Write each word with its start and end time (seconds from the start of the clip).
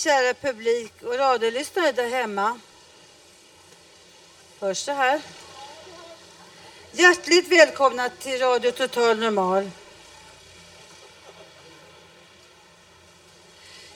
Kära 0.00 0.34
publik 0.34 0.92
och 1.02 1.18
radiolyssnare 1.18 1.92
där 1.92 2.08
hemma. 2.08 2.58
Hörs 4.60 4.84
det 4.84 4.92
här? 4.92 5.20
Hjärtligt 6.92 7.48
välkomna 7.48 8.08
till 8.08 8.40
Radio 8.40 8.70
Total 8.70 9.18
Normal. 9.18 9.70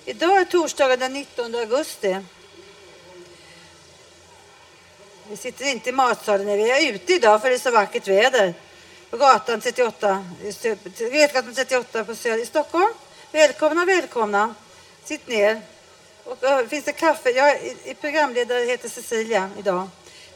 Idag 0.04 0.40
är 0.40 0.44
torsdagen 0.44 0.98
den 0.98 1.12
19 1.12 1.54
augusti. 1.54 2.16
Vi 5.28 5.36
sitter 5.36 5.64
inte 5.64 5.88
i 5.88 5.92
matsalen, 5.92 6.46
vi 6.46 6.70
är 6.70 6.94
ute 6.94 7.12
idag 7.14 7.42
för 7.42 7.48
det 7.48 7.56
är 7.56 7.58
så 7.58 7.70
vackert 7.70 8.08
väder. 8.08 8.54
På 9.10 9.16
gatan 9.16 9.60
38, 9.60 10.24
Götgatan 11.12 11.54
38 11.54 12.04
på 12.04 12.14
Söder 12.14 12.42
i 12.42 12.46
Stockholm. 12.46 12.94
Välkomna, 13.32 13.84
välkomna. 13.84 14.54
Sitt 15.04 15.28
ner. 15.28 15.73
Och, 16.24 16.36
då 16.40 16.66
finns 16.68 16.84
det 16.84 16.92
kaffe? 16.92 17.30
Jag 17.30 17.50
är 17.84 17.94
programledare 17.94 18.64
heter 18.64 18.88
Cecilia 18.88 19.50
idag. 19.58 19.88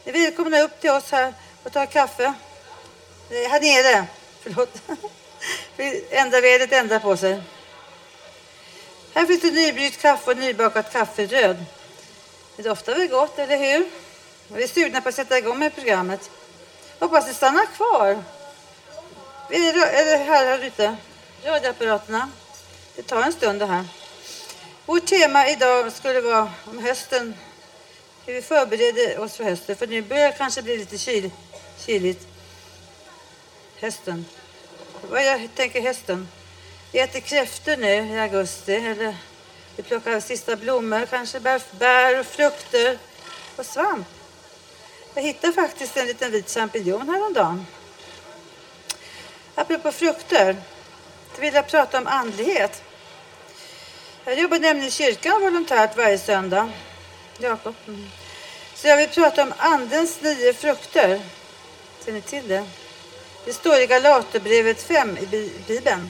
Ni 0.03 0.11
är 0.11 0.13
välkomna 0.13 0.61
upp 0.61 0.81
till 0.81 0.89
oss 0.89 1.11
här 1.11 1.33
och 1.63 1.71
ta 1.71 1.85
kaffe. 1.85 2.33
Eh, 3.29 3.49
här 3.49 3.61
nere. 3.61 4.07
Förlåt. 4.41 4.81
Ändra 6.09 6.41
vädret 6.41 6.73
ändrar 6.73 6.99
på 6.99 7.17
sig. 7.17 7.41
Här 9.13 9.25
finns 9.25 9.41
det 9.41 9.51
nybryggt 9.51 10.01
kaffe 10.01 10.31
och 10.31 10.37
nybakat 10.37 10.93
kafferöd. 10.93 11.65
Det 12.55 12.63
doftar 12.63 12.95
väl 12.95 13.07
gott, 13.07 13.39
eller 13.39 13.57
hur? 13.57 13.89
Vi 14.47 14.63
är 14.63 14.67
sugna 14.67 15.01
på 15.01 15.09
att 15.09 15.15
sätta 15.15 15.37
igång 15.37 15.59
med 15.59 15.75
programmet. 15.75 16.31
Hoppas 16.99 17.27
ni 17.27 17.33
stannar 17.33 17.65
kvar. 17.65 18.23
Är 19.49 19.77
är 19.77 20.05
det 20.05 20.17
här, 20.17 20.45
här 20.45 20.65
ute? 20.65 20.97
Radioapparaterna. 21.43 22.29
Det 22.95 23.01
tar 23.01 23.21
en 23.21 23.33
stund 23.33 23.59
det 23.59 23.65
här. 23.65 23.85
Vårt 24.89 25.05
tema 25.05 25.49
idag 25.49 25.91
skulle 25.91 26.21
vara 26.21 26.51
om 26.65 26.79
hösten. 26.79 27.35
Hur 28.25 28.33
vi 28.33 28.41
förbereder 28.41 29.19
oss 29.19 29.35
för 29.35 29.43
hösten. 29.43 29.75
För 29.75 29.87
nu 29.87 30.01
börjar 30.01 30.27
det 30.27 30.37
kanske 30.37 30.61
bli 30.61 30.77
lite 30.77 30.97
kyl, 30.97 31.31
kyligt. 31.85 32.27
Hösten. 33.79 34.25
Vad 35.09 35.25
jag 35.25 35.49
tänker 35.55 35.81
hösten. 35.81 36.27
Vi 36.91 36.99
äter 36.99 37.19
kräftor 37.19 37.77
nu 37.77 38.15
i 38.15 38.19
augusti. 38.19 38.73
Eller 38.73 39.15
vi 39.75 39.83
plockar 39.83 40.19
sista 40.19 40.55
blommor, 40.55 41.05
kanske 41.05 41.39
bär, 41.39 41.61
bär 41.79 42.19
och 42.19 42.25
frukter 42.25 42.97
och 43.55 43.65
svamp. 43.65 44.07
Jag 45.13 45.21
hittade 45.21 45.53
faktiskt 45.53 45.97
en 45.97 46.07
liten 46.07 46.31
vit 46.31 46.49
champinjon 46.49 47.09
häromdagen. 47.09 47.65
Apropå 49.55 49.91
frukter. 49.91 50.55
Så 51.35 51.41
vill 51.41 51.53
jag 51.53 51.67
prata 51.67 51.97
om 51.97 52.07
andlighet. 52.07 52.83
Jag 54.29 54.39
jobbar 54.39 54.59
nämligen 54.59 54.87
i 54.87 54.91
kyrkan 54.91 55.41
volontärt 55.41 55.97
varje 55.97 56.17
söndag. 56.17 56.69
Jakob. 57.37 57.75
Mm. 57.87 58.09
Så 58.75 58.87
jag 58.87 58.97
vill 58.97 59.09
prata 59.09 59.43
om 59.43 59.53
andens 59.57 60.21
nio 60.21 60.53
frukter. 60.53 61.21
Ser 61.99 62.11
ni 62.11 62.21
till 62.21 62.47
det? 62.47 62.65
Det 63.45 63.53
står 63.53 63.81
i 63.81 63.85
Galaterbrevet 63.85 64.81
5 64.81 65.17
i 65.17 65.51
Bibeln. 65.67 66.09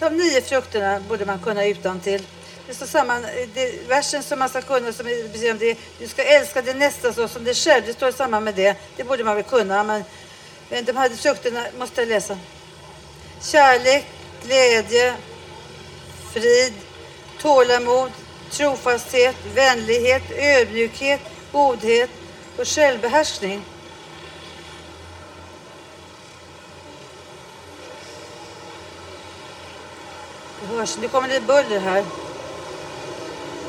De 0.00 0.16
nio 0.16 0.40
frukterna 0.40 1.00
borde 1.00 1.26
man 1.26 1.38
kunna 1.42 1.66
utan 1.66 2.00
till. 2.00 2.26
Det 2.66 2.74
står 2.74 2.86
samman, 2.86 3.26
det, 3.54 3.88
versen 3.88 4.22
som 4.22 4.38
man 4.38 4.48
ska 4.48 4.62
kunna 4.62 4.92
som 4.92 5.06
är 5.06 5.50
om 5.50 5.58
det, 5.58 5.78
du 5.98 6.08
ska 6.08 6.22
älska 6.22 6.62
din 6.62 6.78
nästa 6.78 7.12
så 7.12 7.28
som 7.28 7.44
dig 7.44 7.54
själv. 7.54 7.82
Det 7.86 7.92
står 7.92 8.12
samman 8.12 8.44
med 8.44 8.54
det. 8.54 8.76
Det 8.96 9.04
borde 9.04 9.24
man 9.24 9.34
väl 9.34 9.44
kunna. 9.44 9.84
Men, 9.84 10.04
men 10.68 10.84
de 10.84 10.96
här 10.96 11.08
frukterna 11.08 11.66
måste 11.78 12.00
jag 12.00 12.08
läsa. 12.08 12.38
Kärlek, 13.42 14.06
glädje, 14.42 15.14
frid, 16.32 16.74
tålamod, 17.44 18.10
trofasthet, 18.50 19.36
vänlighet, 19.54 20.22
ödmjukhet, 20.30 21.20
godhet 21.52 22.10
och 22.58 22.66
självbehärskning. 22.66 23.64
Det 30.60 30.76
hörs, 30.76 30.98
nu 30.98 31.08
kommer 31.08 31.28
det 31.28 31.40
buller 31.40 31.80
här. 31.80 31.96
Jag 31.96 32.06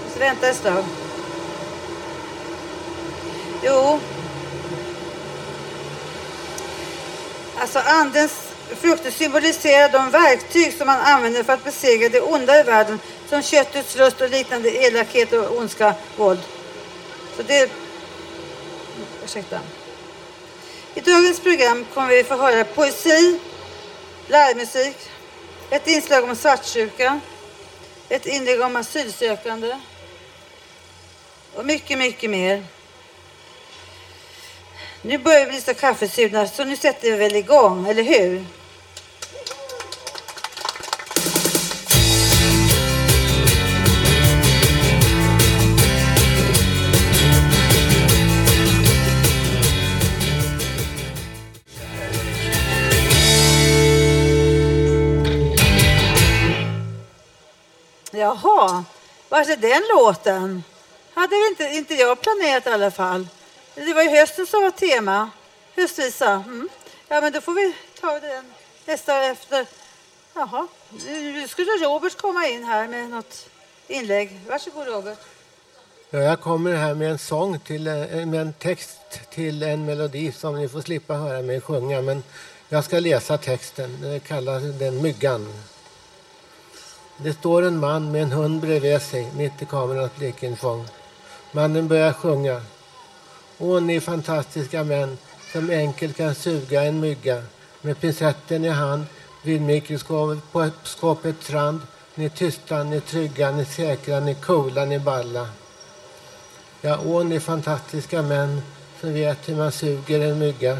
måste 0.03 0.19
vänta 0.19 0.47
ett 0.47 0.57
slag. 0.57 0.83
Jo. 3.63 3.99
Alltså 7.57 7.79
andens 7.79 8.44
frukter 8.73 9.11
symboliserar 9.11 9.89
de 9.89 10.11
verktyg 10.11 10.73
som 10.73 10.87
man 10.87 10.99
använder 10.99 11.43
för 11.43 11.53
att 11.53 11.63
besegra 11.63 12.09
det 12.09 12.21
onda 12.21 12.59
i 12.59 12.63
världen 12.63 12.99
som 13.29 13.41
köttets 13.41 13.95
lust 13.95 14.21
och 14.21 14.29
liknande 14.29 14.69
elakhet 14.69 15.33
och 15.33 15.57
ondska, 15.57 15.93
våld. 16.17 16.39
Så 17.37 17.43
det... 17.43 17.71
Ursäkta. 19.23 19.59
I 20.93 20.99
dagens 21.01 21.39
program 21.39 21.85
kommer 21.93 22.09
vi 22.09 22.23
få 22.23 22.35
höra 22.37 22.63
poesi, 22.63 23.39
livemusik, 24.27 24.97
ett 25.69 25.87
inslag 25.87 26.23
om 26.23 26.35
svartsjuka, 26.35 27.19
ett 28.09 28.25
inlägg 28.25 28.61
om 28.61 28.75
asylsökande 28.75 29.79
och 31.53 31.65
mycket, 31.65 31.97
mycket 31.97 32.29
mer. 32.29 32.63
Nu 35.07 35.17
börjar 35.17 35.45
vi 35.45 35.51
bli 35.51 35.61
så 35.61 35.73
kaffesugna 35.73 36.47
så 36.47 36.63
nu 36.63 36.75
sätter 36.75 37.11
vi 37.11 37.17
väl 37.17 37.35
igång, 37.35 37.87
eller 37.87 38.03
hur? 38.03 38.45
Jaha, 58.11 58.83
var 59.29 59.39
är 59.39 59.57
den 59.57 59.83
låten? 59.89 60.63
Hade 61.13 61.35
väl 61.35 61.47
inte, 61.49 61.63
inte 61.63 61.93
jag 61.93 62.21
planerat 62.21 62.67
i 62.67 62.69
alla 62.69 62.91
fall. 62.91 63.27
Det 63.75 63.93
var 63.93 64.03
ju 64.03 64.09
hösten 64.09 64.45
som 64.45 64.61
var 64.61 64.71
tema. 64.71 65.29
Höstvisa. 65.75 66.31
Mm. 66.31 66.69
Ja, 67.07 67.21
men 67.21 67.33
då 67.33 67.41
får 67.41 67.53
vi 67.53 67.73
ta 67.99 68.19
den 68.19 68.45
nästa 68.85 69.23
efter. 69.23 69.65
Jaha, 70.33 70.67
nu 71.05 71.47
skulle 71.47 71.71
Robert 71.71 72.17
komma 72.17 72.47
in 72.47 72.63
här 72.63 72.87
med 72.87 73.09
något 73.09 73.49
inlägg. 73.87 74.39
Varsågod 74.49 74.87
Robert. 74.87 75.17
Ja, 76.09 76.19
jag 76.19 76.41
kommer 76.41 76.73
här 76.73 76.93
med 76.93 77.11
en 77.11 77.17
sång, 77.17 77.59
till, 77.59 77.87
eh, 77.87 77.93
med 78.25 78.41
en 78.41 78.53
text 78.53 78.99
till 79.29 79.63
en 79.63 79.85
melodi 79.85 80.31
som 80.31 80.55
ni 80.55 80.69
får 80.69 80.81
slippa 80.81 81.13
höra 81.13 81.41
mig 81.41 81.61
sjunga. 81.61 82.01
Men 82.01 82.23
jag 82.69 82.83
ska 82.83 82.99
läsa 82.99 83.37
texten. 83.37 84.01
Den 84.01 84.19
kallas 84.19 84.63
den 84.63 85.01
Myggan. 85.01 85.53
Det 87.17 87.33
står 87.33 87.61
en 87.61 87.79
man 87.79 88.11
med 88.11 88.23
en 88.23 88.31
hund 88.31 88.61
bredvid 88.61 89.01
sig 89.01 89.31
mitt 89.37 89.61
i 89.61 89.65
kamerans 89.65 90.15
blickingfång. 90.15 90.87
Mannen 91.51 91.87
börjar 91.87 92.13
sjunga. 92.13 92.61
Åh, 93.59 93.81
ni 93.81 93.99
fantastiska 93.99 94.83
män 94.83 95.17
som 95.51 95.69
enkelt 95.69 96.17
kan 96.17 96.35
suga 96.35 96.83
en 96.83 96.99
mygga. 96.99 97.43
Med 97.81 97.99
pincetten 97.99 98.65
i 98.65 98.69
hand 98.69 99.05
vid 99.43 99.61
mikroskopets 99.61 101.49
rand. 101.49 101.79
Ni 102.15 102.29
tysta, 102.29 102.83
ni 102.83 103.01
trygga, 103.01 103.51
ni 103.51 103.65
säkra, 103.65 104.19
ni 104.19 104.35
coola, 104.35 104.85
ni 104.85 104.99
balla. 104.99 105.49
Ja, 106.81 106.99
åh, 107.05 107.25
ni 107.25 107.39
fantastiska 107.39 108.21
män 108.21 108.61
som 109.01 109.13
vet 109.13 109.49
hur 109.49 109.55
man 109.55 109.71
suger 109.71 110.19
en 110.19 110.39
mygga. 110.39 110.77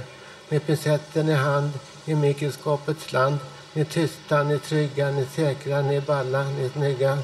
Med 0.50 0.66
pincetten 0.66 1.30
i 1.30 1.33
hand 1.33 1.72
i 2.06 2.16
mikroskopets 2.16 3.12
land. 3.13 3.38
Ni 3.74 3.86
tysta, 3.86 4.44
ni 4.44 4.60
trygga, 4.60 5.12
ni 5.12 5.25
säkra, 5.25 5.81
ni 5.81 6.01
balla, 6.01 6.44
ni 6.44 6.69
snygga. 6.69 7.18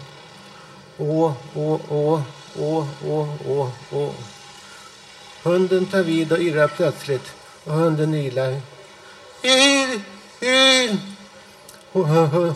Åh, 0.98 1.34
åh, 1.56 1.80
åh, 1.90 2.22
åh, 2.60 2.88
åh, 3.06 3.30
åh, 3.48 3.70
åh. 3.92 4.14
Hunden 5.44 5.86
tar 5.86 6.04
vid 6.04 6.32
och 6.32 6.40
irrar 6.40 6.68
plötsligt 6.68 7.34
och 7.64 7.74
hunden 7.74 8.14
ylar. 8.14 8.62
Yr, 9.44 10.02
yr. 10.42 10.98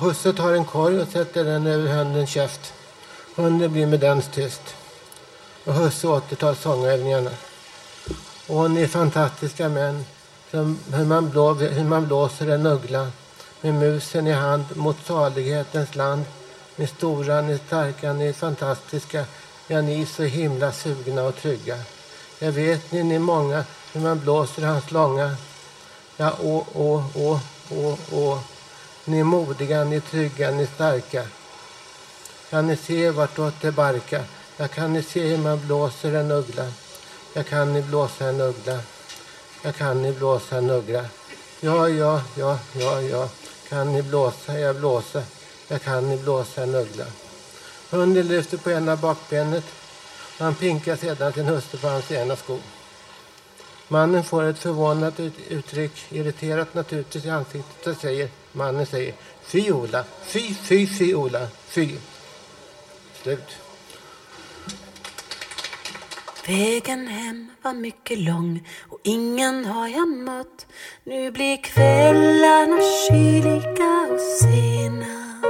Husse 0.01 0.33
tar 0.33 0.53
en 0.53 0.65
korg 0.65 0.99
och 1.01 1.07
sätter 1.07 1.43
den 1.43 1.67
över 1.67 1.87
hundens 1.87 2.29
käft. 2.29 2.73
Hunden 3.35 3.73
blir 3.73 3.85
med 3.85 3.99
den 3.99 4.21
tyst. 4.21 4.61
Och 5.63 5.73
Husse 5.73 6.07
återtar 6.07 6.53
sångövningarna. 6.53 7.31
Och 8.47 8.71
ni 8.71 8.81
är 8.81 8.87
fantastiska 8.87 9.69
män. 9.69 10.05
Som 10.51 10.79
hur, 10.93 11.05
man 11.05 11.29
blå, 11.29 11.53
hur 11.53 11.83
man 11.83 12.07
blåser 12.07 12.47
en 12.47 12.65
uggla 12.65 13.11
med 13.61 13.73
musen 13.73 14.27
i 14.27 14.31
hand 14.31 14.65
mot 14.75 14.97
salighetens 15.05 15.95
land. 15.95 16.25
Ni 16.75 16.87
stora, 16.87 17.41
ni 17.41 17.57
starka, 17.57 18.13
ni 18.13 18.33
fantastiska. 18.33 19.25
Ja, 19.67 19.81
ni 19.81 20.01
är 20.01 20.05
så 20.05 20.23
himla 20.23 20.71
sugna 20.71 21.23
och 21.23 21.35
trygga. 21.35 21.77
Jag 22.39 22.51
vet 22.51 22.91
ni, 22.91 23.03
ni 23.03 23.19
många, 23.19 23.63
hur 23.93 24.01
man 24.01 24.19
blåser 24.19 24.61
hans 24.61 24.91
långa. 24.91 25.35
Ja, 26.17 26.31
å, 26.41 26.65
å, 26.73 27.03
å, 27.15 27.39
å, 27.69 27.97
å. 28.11 28.39
Ni 29.05 29.19
är 29.19 29.23
modiga, 29.23 29.83
ni 29.83 29.95
är 29.95 29.99
trygga, 29.99 30.51
ni 30.51 30.63
är 30.63 30.67
starka. 30.75 31.23
Kan 32.49 32.67
ni 32.67 32.77
se 32.77 33.11
vartåt 33.11 33.61
det 33.61 33.71
barkar? 33.71 34.23
Ja, 34.57 34.67
kan 34.67 34.93
ni 34.93 35.03
se 35.03 35.19
hur 35.19 35.37
man 35.37 35.67
blåser 35.67 36.13
en 36.13 36.31
uggla? 36.31 36.71
Jag 37.33 37.47
kan 37.47 37.73
ni 37.73 37.81
blåsa 37.81 38.25
en 38.25 38.41
uggla? 38.41 38.79
Jag 39.61 39.75
kan 39.75 40.01
ni 40.01 40.11
blåsa 40.11 40.57
en 40.57 40.69
uggla? 40.69 41.05
Ja, 41.59 41.89
ja, 41.89 42.21
ja, 42.35 42.59
ja, 42.73 43.01
ja. 43.01 43.29
Kan 43.69 43.93
ni 43.93 44.01
blåsa? 44.01 44.59
Jag 44.59 44.75
blåsa. 44.75 45.23
Jag 45.67 45.81
kan 45.81 46.09
ni 46.09 46.17
blåsa 46.17 46.63
en 46.63 46.75
uggla. 46.75 47.05
Hunden 47.89 48.27
lyfter 48.27 48.57
på 48.57 48.71
ena 48.71 48.95
bakbenet. 48.95 49.63
Han 50.37 50.55
pinkar 50.55 50.95
sedan 50.95 51.33
sin 51.33 51.45
hustru 51.45 51.77
på 51.77 51.87
hans 51.87 52.11
ena 52.11 52.35
sko. 52.35 52.59
Mannen 53.87 54.23
får 54.23 54.43
ett 54.43 54.59
förvånat 54.59 55.19
uttryck, 55.49 56.05
irriterat 56.09 56.73
naturligtvis 56.73 57.25
i 57.25 57.29
ansiktet 57.29 57.87
och 57.87 57.97
säger, 58.01 58.29
mannen 58.51 58.85
säger, 58.85 59.13
fy 59.41 59.71
Ola, 59.71 60.03
fy, 60.23 60.53
fy, 60.53 60.87
fy 60.87 61.13
Ola, 61.15 61.47
fy. 61.67 61.89
Slut. 63.23 63.57
Vägen 66.47 67.07
hem 67.07 67.51
var 67.61 67.73
mycket 67.73 68.19
lång 68.19 68.67
och 68.89 68.99
ingen 69.03 69.65
har 69.65 69.87
jag 69.87 70.07
mött. 70.07 70.65
Nu 71.03 71.31
blir 71.31 71.57
kvällarna 71.57 72.79
kyliga 73.07 74.07
och 74.13 74.19
sena. 74.41 75.41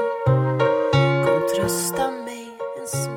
Kom 1.25 1.47
trösta 1.55 2.11
mig 2.11 2.57
en 2.81 2.87
smula. 2.87 3.14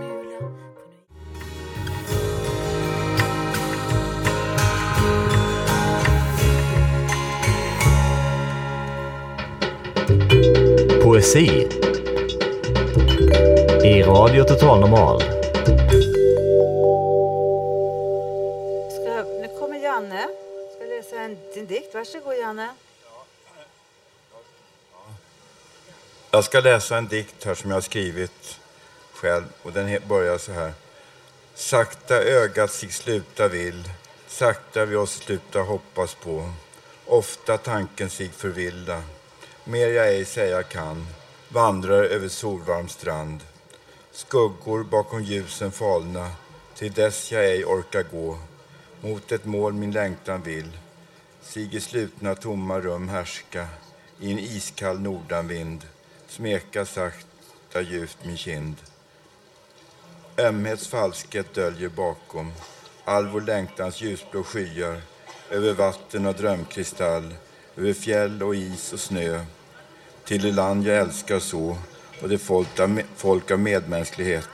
Poesi 11.18 11.68
i 13.84 14.02
Radio 14.02 14.44
Total 14.44 14.80
Normal. 14.80 15.20
Ska, 18.90 19.24
nu 19.40 19.48
kommer 19.58 19.78
Janne. 19.78 20.28
Ska 20.76 20.84
läsa 20.84 21.20
en, 21.20 21.38
din 21.54 21.66
dikt. 21.66 21.94
Varsågod 21.94 22.34
Janne. 22.38 22.68
Jag 26.30 26.44
ska 26.44 26.60
läsa 26.60 26.98
en 26.98 27.08
dikt 27.08 27.44
här 27.44 27.54
som 27.54 27.70
jag 27.70 27.76
har 27.76 27.80
skrivit 27.82 28.60
själv 29.14 29.44
och 29.62 29.72
den 29.72 30.02
börjar 30.08 30.38
så 30.38 30.52
här. 30.52 30.72
Sakta 31.54 32.14
ögat 32.14 32.72
sig 32.72 32.90
sluta 32.90 33.48
vill, 33.48 33.90
sakta 34.26 34.84
vi 34.84 34.96
oss 34.96 35.12
sluta 35.12 35.60
hoppas 35.60 36.14
på. 36.14 36.52
Ofta 37.06 37.58
tanken 37.58 38.10
sig 38.10 38.28
förvilla, 38.28 39.02
mer 39.68 39.88
jag 39.88 40.08
ej 40.08 40.24
säga 40.24 40.62
kan, 40.62 41.06
vandrar 41.48 42.02
över 42.04 42.28
solvarm 42.28 42.88
strand. 42.88 43.40
Skuggor 44.12 44.84
bakom 44.84 45.22
ljusen 45.22 45.72
falna, 45.72 46.30
till 46.74 46.92
dess 46.92 47.32
jag 47.32 47.44
ej 47.44 47.64
orkar 47.64 48.02
gå. 48.02 48.38
Mot 49.00 49.32
ett 49.32 49.44
mål 49.44 49.72
min 49.72 49.90
längtan 49.90 50.42
vill, 50.42 50.78
sig 51.42 51.76
i 51.76 51.80
slutna 51.80 52.34
tomma 52.34 52.80
rum 52.80 53.08
härska, 53.08 53.68
i 54.20 54.32
en 54.32 54.38
iskall 54.38 55.00
nordanvind, 55.00 55.84
smeka 56.28 56.84
sakta 56.84 57.80
djupt 57.80 58.24
min 58.24 58.36
kind. 58.36 58.76
Ömhets 60.38 60.88
falskhet 60.88 61.54
döljer 61.54 61.88
bakom 61.88 62.52
all 63.04 63.26
vår 63.26 63.40
längtans 63.40 64.00
ljusblå 64.00 64.42
skyar 64.42 65.00
över 65.50 65.72
vatten 65.72 66.26
och 66.26 66.34
drömkristall, 66.34 67.34
över 67.76 67.92
fjäll 67.92 68.42
och 68.42 68.54
is 68.54 68.92
och 68.92 69.00
snö 69.00 69.44
till 70.28 70.42
det 70.42 70.52
land 70.52 70.86
jag 70.86 70.96
älskar 70.96 71.38
så 71.38 71.76
och 72.22 72.28
det 72.28 72.38
folk 73.16 73.50
av, 73.50 73.58
medmänsklighet 73.58 74.48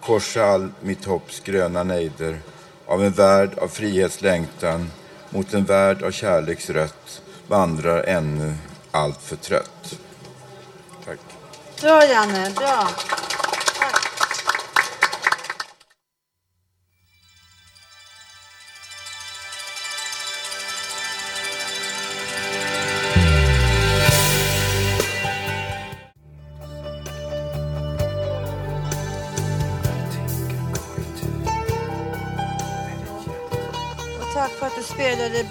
korsa 0.00 0.44
all 0.44 0.72
mitt 0.80 1.04
hopps 1.04 1.40
gröna 1.40 1.82
nejder 1.82 2.38
av 2.86 3.04
en 3.04 3.12
värld 3.12 3.58
av 3.58 3.68
frihetslängtan 3.68 4.90
mot 5.30 5.54
en 5.54 5.64
värld 5.64 6.02
av 6.02 6.10
kärleksrött 6.10 7.22
vandrar 7.48 8.02
ännu 8.02 8.54
allt 8.90 9.22
för 9.22 9.36
trött. 9.36 9.98
Tack. 11.04 11.18
Bra 11.80 12.04
Janne, 12.04 12.50
bra. 12.56 12.88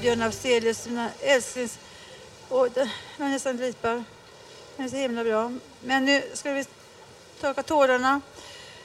Björn 0.03 0.21
Afzelius, 0.21 0.85
mina 0.87 1.09
älsklings... 1.21 1.79
Oj, 2.49 2.71
jag 3.17 3.29
nästan 3.29 3.57
ripar. 3.57 4.03
Det 4.77 4.83
är 4.83 4.87
så 4.87 4.95
himla 4.95 5.23
bra. 5.23 5.51
Men 5.81 6.05
nu 6.05 6.23
ska 6.33 6.51
vi 6.51 6.65
torka 7.41 7.63
tårarna. 7.63 8.21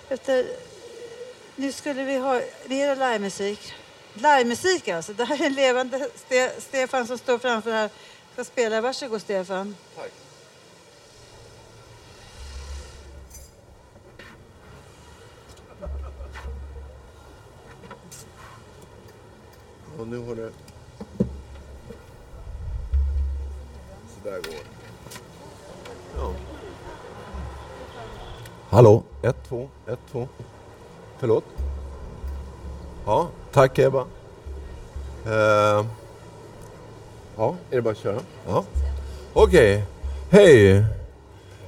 Efter... 0.08 0.46
Nu 1.56 1.72
skulle 1.72 2.04
vi 2.04 2.16
ha 2.16 2.40
mera 2.66 2.94
livemusik. 2.94 3.74
Livemusik 4.14 4.88
alltså. 4.88 5.12
Det 5.12 5.24
här 5.24 5.42
är 5.42 5.46
en 5.46 5.52
levande 5.52 6.10
Ste- 6.28 6.60
Stefan 6.60 7.06
som 7.06 7.18
står 7.18 7.38
framför 7.38 7.70
här. 7.70 7.90
Ska 8.32 8.44
spela. 8.44 8.80
Varsågod 8.80 9.22
Stefan. 9.22 9.76
Och 19.98 20.08
nu 20.08 20.18
har 20.18 20.34
det... 20.34 20.52
där 24.30 24.36
går 24.36 24.50
det. 24.50 24.78
Hallå? 28.70 29.02
Ett, 29.22 29.36
två, 29.48 29.68
ett, 29.86 29.98
två. 30.12 30.28
Förlåt? 31.18 31.44
Ja, 33.06 33.28
tack 33.52 33.78
Ebba. 33.78 34.06
Eh, 35.26 35.86
ja, 37.36 37.54
är 37.70 37.76
det 37.76 37.82
bara 37.82 37.90
att 37.90 37.98
köra? 37.98 38.20
Ja. 38.46 38.64
Okej, 39.32 39.84
hej. 40.30 40.84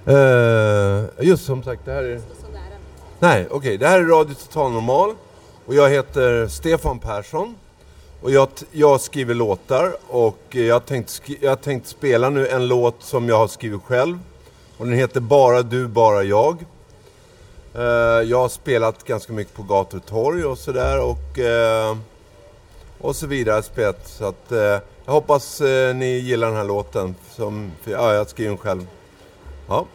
Eh, 0.07 1.05
just 1.21 1.45
som 1.45 1.63
sagt, 1.63 1.85
det 1.85 1.93
här 1.93 2.03
är... 2.03 2.21
Nej, 3.19 3.47
okej, 3.51 3.79
det 3.79 3.89
här 3.89 4.01
är 4.01 4.05
Radio 4.05 4.35
Total 4.35 4.73
Normal. 4.73 5.15
Och 5.67 5.75
jag 5.75 5.91
heter 5.91 6.49
Stefan 6.49 6.99
Persson. 6.99 7.55
Och 8.23 8.31
jag, 8.31 8.49
jag 8.71 9.01
skriver 9.01 9.35
låtar 9.35 9.97
och 10.09 10.39
jag 10.51 10.87
tänkte, 10.87 11.13
jag 11.41 11.63
tänkte 11.63 11.91
spela 11.91 12.31
nu 12.31 12.49
en 12.49 12.69
låt 12.69 13.03
som 13.03 13.29
jag 13.29 13.37
har 13.37 13.49
skrivit 13.49 13.83
själv. 13.83 14.19
Och 14.79 14.87
den 14.87 14.95
heter 14.95 15.21
Bara 15.21 15.63
du, 15.63 15.89
bara 15.89 16.23
jag. 16.23 16.65
Eh, 17.75 17.83
jag 18.25 18.39
har 18.39 18.49
spelat 18.49 19.05
ganska 19.05 19.33
mycket 19.33 19.55
på 19.55 19.63
gator 19.63 19.99
och 19.99 20.07
torg 20.07 20.45
och 20.45 20.59
sådär 20.59 21.01
och, 21.01 21.39
eh, 21.39 21.97
och 23.01 23.17
så 23.17 23.27
vidare. 23.27 23.63
Spelat, 23.63 24.09
så 24.09 24.25
att, 24.25 24.53
eh, 24.53 24.59
jag 24.59 24.81
Jag 25.05 25.13
hoppas 25.13 25.61
eh, 25.61 25.95
ni 25.95 26.19
gillar 26.19 26.49
den 26.49 26.57
här 26.57 26.65
låten. 26.65 27.15
Som, 27.31 27.73
för, 27.83 27.91
ja, 27.91 28.15
jag 28.15 28.29
skriver 28.29 28.49
den 28.49 28.59
själv. 28.59 28.87
Ja. 29.69 29.87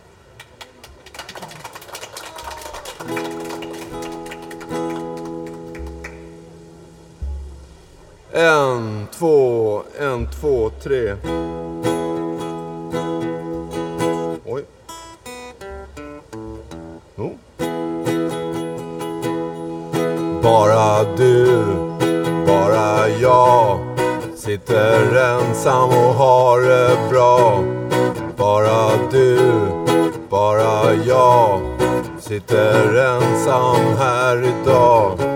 En, 8.38 9.08
två, 9.20 9.82
en, 10.00 10.28
två, 10.28 10.70
tre. 10.84 11.16
Oj. 14.46 14.64
Jo. 17.16 17.38
Bara 20.44 21.04
du, 21.18 21.64
bara 22.48 23.10
jag 23.10 23.80
Sitter 24.36 25.16
ensam 25.16 25.90
och 25.90 26.14
har 26.14 26.62
det 26.62 26.98
bra 27.10 27.64
Bara 28.38 28.90
du, 29.12 29.38
bara 30.30 30.94
jag 30.94 31.60
Sitter 32.20 32.96
ensam 32.96 33.98
här 33.98 34.44
idag 34.44 35.35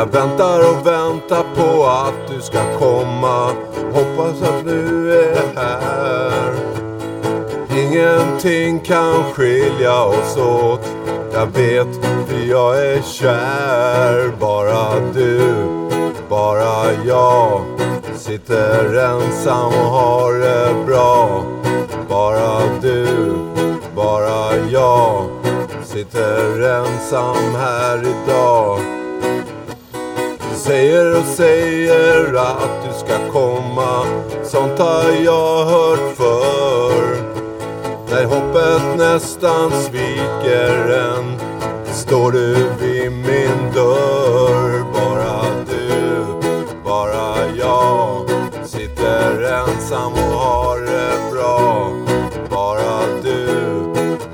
jag 0.00 0.12
väntar 0.12 0.58
och 0.58 0.86
väntar 0.86 1.44
på 1.54 1.86
att 1.86 2.28
du 2.28 2.40
ska 2.40 2.58
komma. 2.78 3.52
Hoppas 3.92 4.42
att 4.42 4.64
du 4.64 5.12
är 5.12 5.42
här. 5.56 6.52
Ingenting 7.70 8.80
kan 8.80 9.24
skilja 9.32 10.04
oss 10.04 10.36
åt. 10.36 10.88
Jag 11.32 11.46
vet 11.46 12.04
för 12.26 12.48
jag 12.48 12.86
är 12.86 13.02
kär. 13.02 14.32
Bara 14.40 15.00
du, 15.14 15.40
bara 16.28 16.92
jag. 17.06 17.60
Sitter 18.16 18.94
ensam 18.94 19.66
och 19.66 19.90
har 19.90 20.32
det 20.32 20.74
bra. 20.86 21.42
Bara 22.08 22.60
du, 22.82 23.06
bara 23.96 24.56
jag. 24.70 25.24
Sitter 25.84 26.60
ensam 26.60 27.54
här 27.54 27.98
idag 27.98 28.99
säger 30.70 31.18
och 31.18 31.24
säger 31.24 32.34
att 32.34 32.84
du 32.84 32.98
ska 32.98 33.32
komma. 33.32 34.06
Sånt 34.44 34.78
har 34.78 35.10
jag 35.24 35.64
hört 35.64 36.16
förr. 36.16 37.16
När 38.10 38.24
hoppet 38.24 38.98
nästan 38.98 39.70
sviker 39.70 40.88
en 40.88 41.38
Står 41.92 42.32
du 42.32 42.54
vid 42.80 43.12
min 43.12 43.72
dörr. 43.74 44.84
Bara 44.92 45.42
du, 45.70 46.24
bara 46.84 47.56
jag 47.58 48.30
Sitter 48.64 49.42
ensam 49.42 50.12
och 50.12 50.38
har 50.38 50.80
det 50.80 51.32
bra. 51.32 51.92
Bara 52.50 53.00
du, 53.22 53.46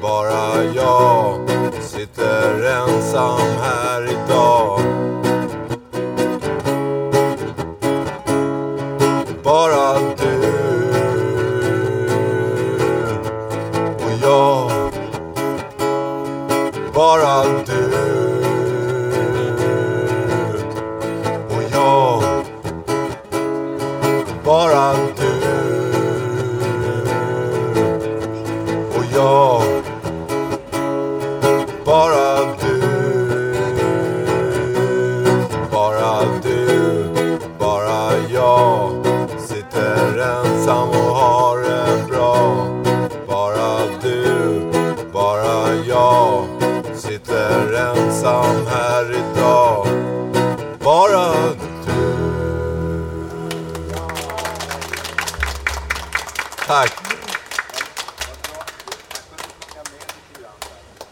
bara 0.02 0.64
jag 0.74 1.50
Sitter 1.80 2.64
ensam 2.64 3.40
här. 3.62 3.85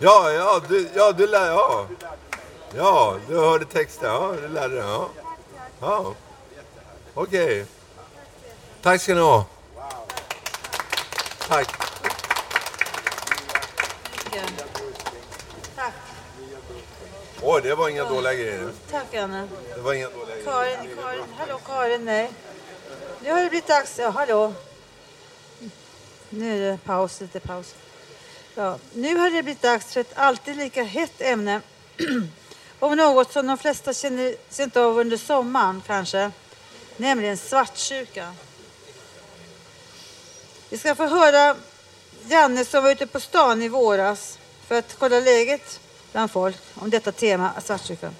Ja, 0.04 0.32
ja, 0.32 0.60
du, 0.68 0.88
ja, 0.94 1.12
du 1.12 1.26
lär, 1.26 1.46
ja. 1.50 1.86
Ja, 2.76 3.16
du 3.28 3.38
hörde 3.38 3.64
texten, 3.64 4.08
ja, 4.08 4.32
du 4.42 4.48
lärde 4.48 4.74
dig, 4.74 4.84
ja. 4.84 5.08
Ja, 5.80 6.14
okej. 7.14 7.66
Tack 8.82 9.00
ska 9.00 9.14
ni 9.14 9.20
ha. 9.20 9.44
Tack. 11.48 11.68
Tack. 15.76 15.94
Oj, 17.42 17.62
det 17.62 17.74
var 17.74 17.88
inga 17.88 18.04
dåliga 18.04 18.34
grejer. 18.34 18.70
Tack 18.90 19.14
Anna. 19.14 19.48
Det 19.74 19.80
var 19.80 19.92
inga 19.92 20.08
dåliga 20.08 20.36
grejer. 20.36 20.44
Karin, 20.44 20.96
Karin, 21.02 21.24
hallå 21.38 21.60
Karin, 21.66 22.04
nej. 22.04 22.30
Nu 23.22 23.30
har 23.30 23.42
det 23.42 23.50
blivit 23.50 23.66
dags, 23.66 23.98
ja 23.98 24.10
hallå. 24.10 24.52
Nu 26.28 26.56
är 26.56 26.70
det 26.70 26.78
paus, 26.84 27.20
lite 27.20 27.40
paus. 27.40 27.74
Ja, 28.56 28.78
nu 28.92 29.16
har 29.16 29.30
det 29.30 29.42
blivit 29.42 29.62
dags 29.62 29.92
för 29.92 30.00
ett 30.00 30.12
alltid 30.14 30.56
lika 30.56 30.82
hett 30.82 31.20
ämne. 31.20 31.60
Om 32.78 32.96
något 32.96 33.32
som 33.32 33.46
de 33.46 33.58
flesta 33.58 33.94
känner 33.94 34.36
känt 34.50 34.76
av 34.76 34.98
under 34.98 35.16
sommaren 35.16 35.82
kanske. 35.86 36.30
Nämligen 36.96 37.36
svartsjuka. 37.36 38.34
Vi 40.68 40.78
ska 40.78 40.94
få 40.94 41.06
höra 41.06 41.56
Janne 42.28 42.64
som 42.64 42.82
var 42.82 42.90
ute 42.90 43.06
på 43.06 43.20
stan 43.20 43.62
i 43.62 43.68
våras 43.68 44.38
för 44.66 44.78
att 44.78 44.96
kolla 44.98 45.20
läget 45.20 45.80
bland 46.12 46.30
folk 46.30 46.56
om 46.74 46.90
detta 46.90 47.12
tema, 47.12 47.52
svartsjuka. 47.64 48.10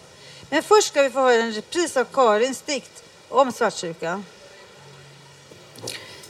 Men 0.51 0.63
först 0.63 0.89
ska 0.89 1.03
vi 1.03 1.11
få 1.11 1.21
höra 1.21 1.43
en 1.43 1.53
repris 1.53 1.97
av 1.97 2.05
Karins 2.05 2.63
dikt 2.63 3.05
om 3.29 3.53
svartsjuka. 3.53 4.23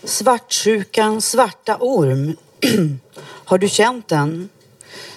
Svartsjukan 0.04 1.20
svarta 1.20 1.76
orm. 1.80 2.36
Har 3.44 3.58
du 3.58 3.68
känt 3.68 4.08
den? 4.08 4.48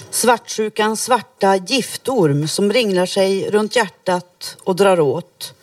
Svartsjukan 0.10 0.98
svarta 0.98 1.56
giftorm 1.56 2.48
som 2.48 2.74
ringlar 2.74 3.06
sig 3.06 3.50
runt 3.50 3.75
hjärtat 3.75 4.58
och 4.63 4.75
drar 4.75 5.00
åt. 5.00 5.54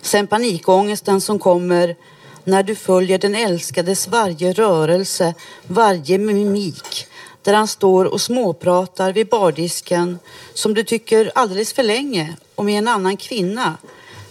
Sen 0.00 0.26
panikångesten 0.26 1.20
som 1.20 1.38
kommer 1.38 1.96
när 2.44 2.62
du 2.62 2.74
följer 2.74 3.18
den 3.18 3.34
älskades 3.34 4.08
varje 4.08 4.52
rörelse, 4.52 5.34
varje 5.66 6.18
mimik 6.18 7.06
där 7.42 7.54
han 7.54 7.68
står 7.68 8.04
och 8.04 8.20
småpratar 8.20 9.12
vid 9.12 9.28
bardisken 9.28 10.18
som 10.54 10.74
du 10.74 10.84
tycker 10.84 11.32
alldeles 11.34 11.72
för 11.72 11.82
länge 11.82 12.36
och 12.54 12.64
med 12.64 12.78
en 12.78 12.88
annan 12.88 13.16
kvinna 13.16 13.78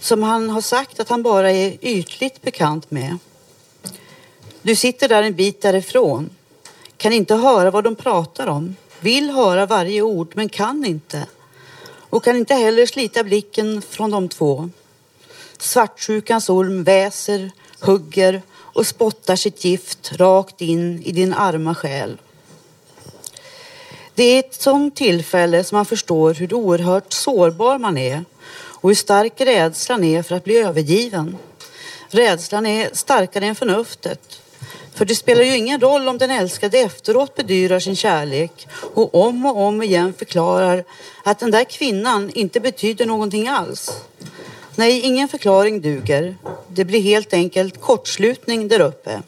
som 0.00 0.22
han 0.22 0.50
har 0.50 0.60
sagt 0.60 1.00
att 1.00 1.08
han 1.08 1.22
bara 1.22 1.52
är 1.52 1.76
ytligt 1.80 2.42
bekant 2.42 2.90
med. 2.90 3.18
Du 4.62 4.76
sitter 4.76 5.08
där 5.08 5.22
en 5.22 5.34
bit 5.34 5.62
därifrån, 5.62 6.30
kan 6.96 7.12
inte 7.12 7.34
höra 7.34 7.70
vad 7.70 7.84
de 7.84 7.94
pratar 7.94 8.46
om, 8.46 8.76
vill 9.00 9.30
höra 9.30 9.66
varje 9.66 10.02
ord 10.02 10.32
men 10.34 10.48
kan 10.48 10.84
inte 10.84 11.26
och 12.10 12.24
kan 12.24 12.36
inte 12.36 12.54
heller 12.54 12.86
slita 12.86 13.24
blicken 13.24 13.82
från 13.82 14.10
de 14.10 14.28
två. 14.28 14.70
Svartsjukans 15.58 16.48
orm 16.48 16.84
väser, 16.84 17.50
hugger 17.80 18.42
och 18.52 18.86
spottar 18.86 19.36
sitt 19.36 19.64
gift 19.64 20.12
rakt 20.12 20.60
in 20.60 21.02
i 21.02 21.12
din 21.12 21.34
arma 21.34 21.74
själ. 21.74 22.18
Det 24.14 24.24
är 24.24 24.38
ett 24.38 24.54
sådant 24.54 24.96
tillfälle 24.96 25.64
som 25.64 25.76
man 25.76 25.86
förstår 25.86 26.34
hur 26.34 26.54
oerhört 26.54 27.12
sårbar 27.12 27.78
man 27.78 27.98
är 27.98 28.24
och 28.54 28.90
hur 28.90 28.94
stark 28.94 29.40
rädslan 29.40 30.04
är 30.04 30.22
för 30.22 30.34
att 30.34 30.44
bli 30.44 30.56
övergiven. 30.56 31.36
Rädslan 32.08 32.66
är 32.66 32.90
starkare 32.92 33.46
än 33.46 33.54
förnuftet. 33.54 34.40
För 34.96 35.04
det 35.04 35.14
spelar 35.14 35.42
ju 35.42 35.56
ingen 35.56 35.80
roll 35.80 36.08
om 36.08 36.18
den 36.18 36.30
älskade 36.30 36.78
efteråt 36.78 37.34
bedyrar 37.34 37.80
sin 37.80 37.96
kärlek 37.96 38.68
och 38.94 39.14
om 39.14 39.46
och 39.46 39.56
om 39.56 39.82
igen 39.82 40.14
förklarar 40.18 40.84
att 41.24 41.38
den 41.38 41.50
där 41.50 41.64
kvinnan 41.64 42.30
inte 42.30 42.60
betyder 42.60 43.06
någonting 43.06 43.48
alls. 43.48 43.90
Nej, 44.74 45.00
ingen 45.00 45.28
förklaring 45.28 45.80
duger. 45.80 46.36
Det 46.68 46.84
blir 46.84 47.00
helt 47.00 47.32
enkelt 47.32 47.80
kortslutning 47.80 48.68
där 48.68 48.80
uppe. 48.80 49.22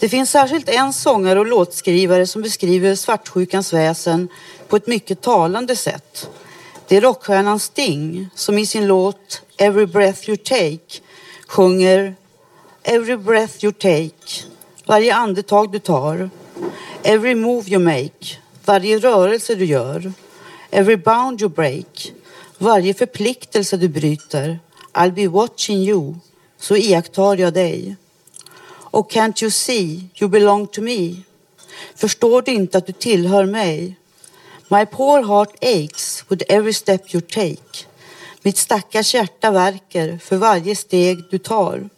Det 0.00 0.08
finns 0.08 0.30
särskilt 0.30 0.68
en 0.68 0.92
sångare 0.92 1.38
och 1.38 1.46
låtskrivare 1.46 2.26
som 2.26 2.42
beskriver 2.42 2.94
svartsjukans 2.94 3.72
väsen 3.72 4.28
på 4.68 4.76
ett 4.76 4.86
mycket 4.86 5.20
talande 5.20 5.76
sätt. 5.76 6.30
Det 6.88 6.96
är 6.96 7.00
rockstjärnan 7.00 7.60
Sting 7.60 8.28
som 8.34 8.58
i 8.58 8.66
sin 8.66 8.86
låt 8.86 9.42
Every 9.56 9.86
breath 9.86 10.28
you 10.28 10.36
take 10.36 11.00
sjunger 11.46 12.14
Every 12.90 13.16
breath 13.16 13.64
you 13.64 13.72
take, 13.72 14.44
varje 14.86 15.14
andetag 15.14 15.72
du 15.72 15.78
tar. 15.78 16.30
Every 17.02 17.34
move 17.34 17.68
you 17.68 17.78
make, 17.78 18.38
varje 18.64 18.98
rörelse 18.98 19.54
du 19.54 19.64
gör. 19.64 20.12
Every 20.70 20.96
bound 20.96 21.40
you 21.40 21.50
break, 21.50 22.12
varje 22.58 22.94
förpliktelse 22.94 23.76
du 23.76 23.88
bryter. 23.88 24.58
I'll 24.92 25.12
be 25.12 25.26
watching 25.26 25.78
you, 25.78 26.14
så 26.58 26.76
iakttar 26.76 27.36
jag 27.36 27.54
dig. 27.54 27.96
Och 28.90 29.12
can't 29.12 29.42
you 29.42 29.50
see 29.50 30.08
you 30.20 30.30
belong 30.30 30.66
to 30.66 30.82
me? 30.82 31.16
Förstår 31.94 32.42
du 32.42 32.52
inte 32.52 32.78
att 32.78 32.86
du 32.86 32.92
tillhör 32.92 33.46
mig? 33.46 33.96
My 34.68 34.86
poor 34.86 35.22
heart 35.22 35.64
aches 35.64 36.24
with 36.28 36.44
every 36.48 36.72
step 36.72 37.14
you 37.14 37.20
take. 37.20 37.86
Mitt 38.42 38.56
stackars 38.56 39.14
hjärta 39.14 39.50
värker 39.50 40.18
för 40.22 40.36
varje 40.36 40.76
steg 40.76 41.18
du 41.30 41.38
tar. 41.38 41.88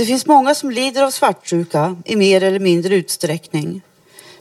Det 0.00 0.06
finns 0.06 0.26
många 0.26 0.54
som 0.54 0.70
lider 0.70 1.02
av 1.02 1.10
svartsjuka 1.10 1.96
i 2.04 2.16
mer 2.16 2.42
eller 2.42 2.58
mindre 2.58 2.94
utsträckning. 2.94 3.82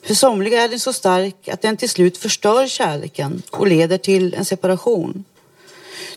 För 0.04 0.14
somliga 0.14 0.64
är 0.64 0.70
den 0.70 0.80
så 0.80 0.94
stark 0.94 1.48
att 1.48 1.62
den 1.62 1.78
till 1.78 1.90
slut 1.90 2.18
förstör 2.18 2.68
kärleken 2.68 3.42
och 3.52 3.68
leder 3.68 3.98
till 3.98 4.34
en 4.34 4.46
separation. 4.46 5.24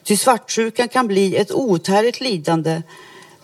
Ty 0.03 0.17
svartsjukan 0.17 0.89
kan 0.89 1.07
bli 1.07 1.37
ett 1.37 1.53
outhärdligt 1.53 2.21
lidande 2.21 2.83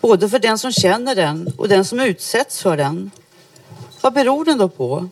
både 0.01 0.29
för 0.29 0.39
den 0.39 0.59
som 0.59 0.73
känner 0.73 1.15
den 1.15 1.53
och 1.57 1.69
den 1.69 1.85
som 1.85 2.01
utsätts 2.01 2.63
för 2.63 2.77
den. 2.77 3.11
Vad 4.01 4.13
beror 4.13 4.45
den 4.45 4.59
då 4.59 4.69
på? 4.69 5.09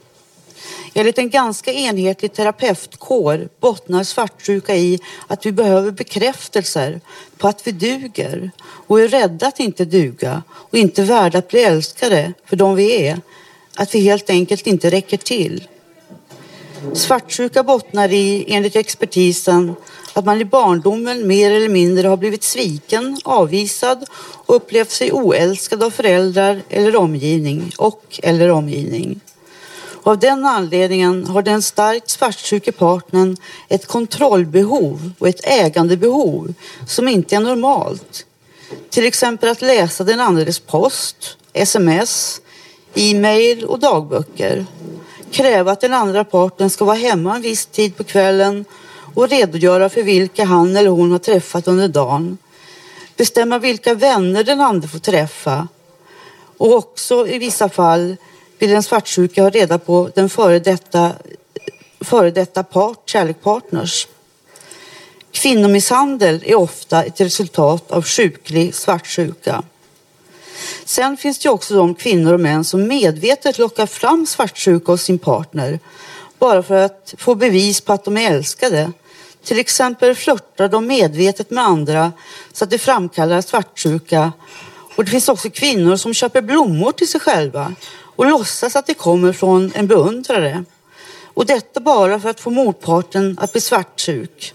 Enligt 0.98 1.18
en 1.18 1.30
ganska 1.30 1.72
enhetlig 1.72 2.32
terapeutkår 2.32 3.48
bottnar 3.60 4.04
svartsjuka 4.04 4.76
i 4.76 5.00
att 5.26 5.46
vi 5.46 5.52
behöver 5.52 5.90
bekräftelser 5.90 7.00
på 7.38 7.48
att 7.48 7.66
vi 7.66 7.72
duger 7.72 8.50
och 8.60 9.00
är 9.00 9.08
rädda 9.08 9.46
att 9.46 9.60
inte 9.60 9.84
duga 9.84 10.42
och 10.50 10.78
inte 10.78 11.02
värda 11.02 11.38
att 11.38 11.48
bli 11.48 11.62
älskade 11.62 12.32
för 12.44 12.56
de 12.56 12.74
vi 12.74 13.06
är. 13.06 13.20
Att 13.76 13.94
vi 13.94 14.00
helt 14.00 14.30
enkelt 14.30 14.66
inte 14.66 14.90
räcker 14.90 15.16
till. 15.16 15.68
Svartsjuka 16.92 17.62
bottnar 17.62 18.12
i, 18.12 18.44
enligt 18.48 18.76
expertisen, 18.76 19.74
att 20.12 20.24
man 20.24 20.40
i 20.40 20.44
barndomen 20.44 21.26
mer 21.26 21.50
eller 21.50 21.68
mindre 21.68 22.08
har 22.08 22.16
blivit 22.16 22.44
sviken, 22.44 23.20
avvisad 23.24 24.04
och 24.46 24.56
upplevt 24.56 24.90
sig 24.90 25.12
oälskad 25.12 25.82
av 25.82 25.90
föräldrar 25.90 26.62
eller 26.68 26.96
omgivning 26.96 27.72
och 27.78 28.20
eller 28.22 28.50
omgivning. 28.50 29.20
Och 30.06 30.12
av 30.12 30.18
den 30.18 30.46
anledningen 30.46 31.26
har 31.26 31.42
den 31.42 31.62
starkt 31.62 32.10
svartsjuke 32.10 32.72
partnern 32.72 33.36
ett 33.68 33.86
kontrollbehov 33.86 35.10
och 35.18 35.28
ett 35.28 35.40
ägandebehov 35.44 36.54
som 36.88 37.08
inte 37.08 37.36
är 37.36 37.40
normalt. 37.40 38.26
Till 38.90 39.06
exempel 39.06 39.48
att 39.48 39.62
läsa 39.62 40.04
den 40.04 40.20
andres 40.20 40.58
post, 40.58 41.36
sms, 41.52 42.40
e-mail 42.94 43.64
och 43.64 43.78
dagböcker. 43.78 44.66
Kräva 45.30 45.72
att 45.72 45.80
den 45.80 45.94
andra 45.94 46.24
parten 46.24 46.70
ska 46.70 46.84
vara 46.84 46.96
hemma 46.96 47.36
en 47.36 47.42
viss 47.42 47.66
tid 47.66 47.96
på 47.96 48.04
kvällen 48.04 48.64
och 49.14 49.28
redogöra 49.28 49.88
för 49.88 50.02
vilka 50.02 50.44
han 50.44 50.76
eller 50.76 50.90
hon 50.90 51.12
har 51.12 51.18
träffat 51.18 51.68
under 51.68 51.88
dagen. 51.88 52.38
Bestämma 53.16 53.58
vilka 53.58 53.94
vänner 53.94 54.44
den 54.44 54.60
andra 54.60 54.88
får 54.88 54.98
träffa. 54.98 55.68
Och 56.56 56.74
också 56.74 57.28
i 57.28 57.38
vissa 57.38 57.68
fall 57.68 58.16
vill 58.58 58.70
den 58.70 58.82
svartsjuka 58.82 59.42
ha 59.42 59.50
reda 59.50 59.78
på 59.78 60.10
den 60.14 60.28
före 60.28 60.58
detta, 60.58 61.12
före 62.00 62.30
detta 62.30 62.62
part, 62.62 63.08
kärlekpartners. 63.08 64.08
Kvinnomisshandel 65.30 66.42
är 66.46 66.54
ofta 66.54 67.04
ett 67.04 67.20
resultat 67.20 67.90
av 67.90 68.04
sjuklig 68.04 68.74
svartsjuka. 68.74 69.62
Sen 70.84 71.16
finns 71.16 71.38
det 71.38 71.48
också 71.48 71.74
de 71.74 71.94
kvinnor 71.94 72.32
och 72.32 72.40
män 72.40 72.64
som 72.64 72.86
medvetet 72.86 73.58
lockar 73.58 73.86
fram 73.86 74.26
svartsjuka 74.26 74.92
hos 74.92 75.02
sin 75.02 75.18
partner 75.18 75.78
bara 76.38 76.62
för 76.62 76.74
att 76.74 77.14
få 77.18 77.34
bevis 77.34 77.80
på 77.80 77.92
att 77.92 78.04
de 78.04 78.16
är 78.16 78.30
älskade. 78.30 78.92
Till 79.44 79.58
exempel 79.58 80.14
flörtar 80.14 80.68
de 80.68 80.86
medvetet 80.86 81.50
med 81.50 81.64
andra 81.64 82.12
så 82.52 82.64
att 82.64 82.70
det 82.70 82.78
framkallar 82.78 83.40
svartsjuka. 83.40 84.32
Och 84.96 85.04
det 85.04 85.10
finns 85.10 85.28
också 85.28 85.50
kvinnor 85.50 85.96
som 85.96 86.14
köper 86.14 86.42
blommor 86.42 86.92
till 86.92 87.08
sig 87.08 87.20
själva 87.20 87.74
och 88.16 88.26
låtsas 88.26 88.76
att 88.76 88.86
det 88.86 88.94
kommer 88.94 89.32
från 89.32 89.72
en 89.74 89.86
beundrare. 89.86 90.64
Och 91.24 91.46
detta 91.46 91.80
bara 91.80 92.20
för 92.20 92.28
att 92.28 92.40
få 92.40 92.50
motparten 92.50 93.38
att 93.40 93.52
bli 93.52 93.60
svartsjuk. 93.60 94.54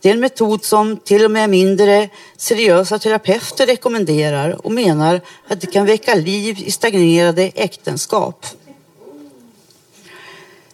Det 0.00 0.08
är 0.08 0.14
en 0.14 0.20
metod 0.20 0.64
som 0.64 0.96
till 0.96 1.24
och 1.24 1.30
med 1.30 1.50
mindre 1.50 2.08
seriösa 2.36 2.98
terapeuter 2.98 3.66
rekommenderar 3.66 4.66
och 4.66 4.72
menar 4.72 5.20
att 5.48 5.60
det 5.60 5.66
kan 5.66 5.86
väcka 5.86 6.14
liv 6.14 6.58
i 6.66 6.70
stagnerade 6.70 7.42
äktenskap. 7.42 8.46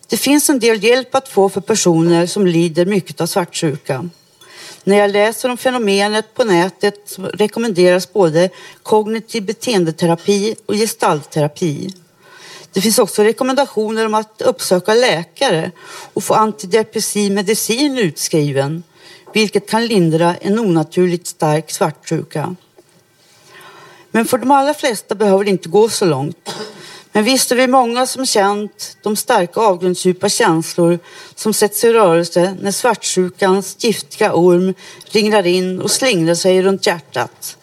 Det 0.08 0.16
finns 0.16 0.50
en 0.50 0.58
del 0.58 0.84
hjälp 0.84 1.14
att 1.14 1.28
få 1.28 1.48
för 1.48 1.60
personer 1.60 2.26
som 2.26 2.46
lider 2.46 2.86
mycket 2.86 3.20
av 3.20 3.26
svartsjuka. 3.26 4.08
När 4.84 4.98
jag 4.98 5.10
läser 5.10 5.48
om 5.48 5.56
fenomenet 5.56 6.34
på 6.34 6.44
nätet 6.44 7.18
rekommenderas 7.18 8.12
både 8.12 8.50
kognitiv 8.82 9.44
beteendeterapi 9.44 10.56
och 10.66 10.74
gestaltterapi. 10.74 11.90
Det 12.72 12.80
finns 12.80 12.98
också 12.98 13.22
rekommendationer 13.22 14.06
om 14.06 14.14
att 14.14 14.42
uppsöka 14.42 14.94
läkare 14.94 15.70
och 16.14 16.24
få 16.24 16.34
antidepressiv 16.34 17.32
medicin 17.32 17.98
utskriven, 17.98 18.82
vilket 19.32 19.70
kan 19.70 19.86
lindra 19.86 20.36
en 20.36 20.58
onaturligt 20.58 21.26
stark 21.26 21.70
svartsjuka. 21.70 22.56
Men 24.10 24.24
för 24.24 24.38
de 24.38 24.50
allra 24.50 24.74
flesta 24.74 25.14
behöver 25.14 25.44
det 25.44 25.50
inte 25.50 25.68
gå 25.68 25.88
så 25.88 26.04
långt. 26.04 26.54
Men 27.12 27.24
visst 27.24 27.52
är 27.52 27.56
vi 27.56 27.66
många 27.66 28.06
som 28.06 28.26
känt 28.26 28.96
de 29.02 29.16
starka 29.16 29.60
avgrundsdjupa 29.60 30.28
känslor 30.28 30.98
som 31.34 31.52
sätts 31.52 31.84
i 31.84 31.92
rörelse 31.92 32.56
när 32.60 32.70
svartsjukans 32.70 33.76
giftiga 33.84 34.32
orm 34.34 34.74
ringlar 35.04 35.46
in 35.46 35.80
och 35.80 35.90
slingrar 35.90 36.34
sig 36.34 36.62
runt 36.62 36.86
hjärtat. 36.86 37.56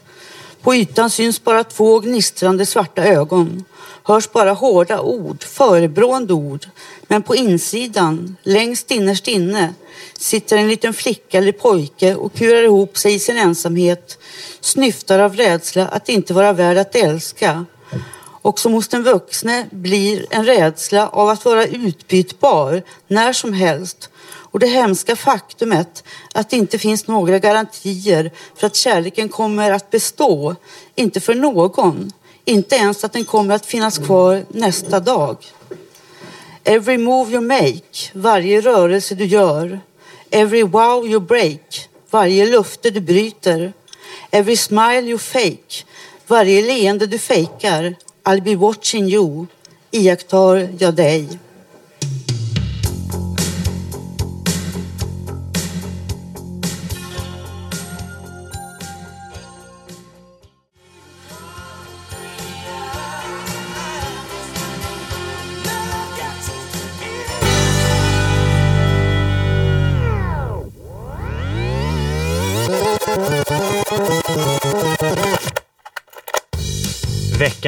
På 0.62 0.76
ytan 0.76 1.10
syns 1.10 1.44
bara 1.44 1.64
två 1.64 2.00
gnistrande 2.00 2.66
svarta 2.66 3.04
ögon 3.04 3.66
hörs 4.04 4.32
bara 4.32 4.54
hårda 4.54 5.02
ord, 5.02 5.44
förebrående 5.44 6.34
ord. 6.34 6.66
Men 7.08 7.24
på 7.24 7.36
insidan, 7.36 8.36
längst 8.44 8.92
innerst 8.92 9.28
inne, 9.28 9.74
sitter 10.18 10.58
en 10.58 10.68
liten 10.68 10.94
flicka 10.94 11.38
eller 11.38 11.52
pojke 11.52 12.16
och 12.16 12.34
kurar 12.34 12.64
ihop 12.64 12.98
sig 12.98 13.14
i 13.14 13.20
sin 13.20 13.38
ensamhet, 13.38 14.18
snyftar 14.62 15.20
av 15.20 15.36
rädsla 15.36 15.88
att 15.88 16.10
inte 16.10 16.34
vara 16.34 16.54
värd 16.54 16.78
att 16.78 16.96
älska. 16.96 17.66
Och 18.42 18.60
som 18.60 18.74
hos 18.74 18.88
den 18.88 19.04
vuxne 19.04 19.68
blir 19.72 20.26
en 20.30 20.46
rädsla 20.46 21.08
av 21.08 21.30
att 21.30 21.46
vara 21.46 21.66
utbytbar 21.66 22.84
när 23.08 23.34
som 23.34 23.54
helst 23.54 24.10
och 24.52 24.60
det 24.60 24.68
hemska 24.68 25.16
faktumet 25.16 26.04
att 26.34 26.50
det 26.50 26.58
inte 26.58 26.80
finns 26.80 27.08
några 27.08 27.40
garantier 27.40 28.32
för 28.56 28.68
att 28.68 28.76
kärleken 28.76 29.30
kommer 29.30 29.72
att 29.72 29.92
bestå, 29.92 30.56
inte 30.96 31.20
för 31.20 31.36
någon, 31.36 32.12
inte 32.50 32.76
ens 32.76 33.04
att 33.04 33.14
den 33.14 33.26
kommer 33.26 33.56
att 33.56 33.66
finnas 33.66 33.98
kvar 33.98 34.46
nästa 34.50 35.00
dag. 35.00 35.38
Every 36.64 36.98
move 36.98 37.32
you 37.32 37.42
make, 37.42 38.12
varje 38.14 38.62
rörelse 38.62 39.16
du 39.16 39.26
gör. 39.26 39.80
Every 40.30 40.64
wow 40.64 41.08
you 41.08 41.20
break, 41.20 41.90
varje 42.10 42.46
lufte 42.46 42.90
du 42.90 43.02
bryter. 43.02 43.74
Every 44.32 44.58
smile 44.58 45.02
you 45.02 45.18
fake, 45.18 45.86
varje 46.28 46.62
leende 46.62 47.08
du 47.08 47.18
fejkar. 47.18 47.96
I'll 48.24 48.42
be 48.42 48.56
watching 48.56 49.08
you, 49.08 49.46
iakttar 49.92 50.70
jag 50.80 50.94
dig. 50.94 51.28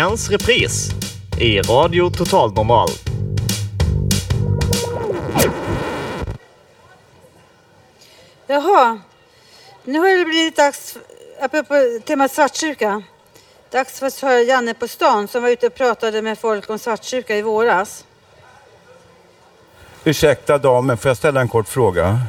Veckans 0.02 0.30
repris 0.30 0.90
i 1.40 1.62
Radio 1.62 2.10
Total 2.10 2.54
Normal. 2.54 2.90
Jaha, 8.48 9.00
nu 9.84 10.00
har 10.00 10.18
det 10.18 10.26
blivit 10.26 10.56
dags, 10.56 10.98
apropå 11.42 12.00
temat 12.06 12.32
svartsjuka, 12.32 13.04
dags 13.72 14.00
för 14.00 14.08
att 14.08 14.20
höra 14.20 14.42
Janne 14.42 14.74
på 14.74 14.88
stan 14.88 15.28
som 15.28 15.44
var 15.44 15.50
ute 15.50 15.68
och 15.68 15.76
pratade 15.76 16.22
med 16.22 16.40
folk 16.40 16.70
om 16.70 16.80
svartsjuka 16.80 17.38
i 17.38 17.42
våras. 17.42 18.06
Ursäkta 20.04 20.58
damen, 20.58 20.98
får 20.98 21.10
jag 21.10 21.18
ställa 21.18 21.42
en 21.42 21.50
kort 21.50 21.68
fråga? 21.68 22.20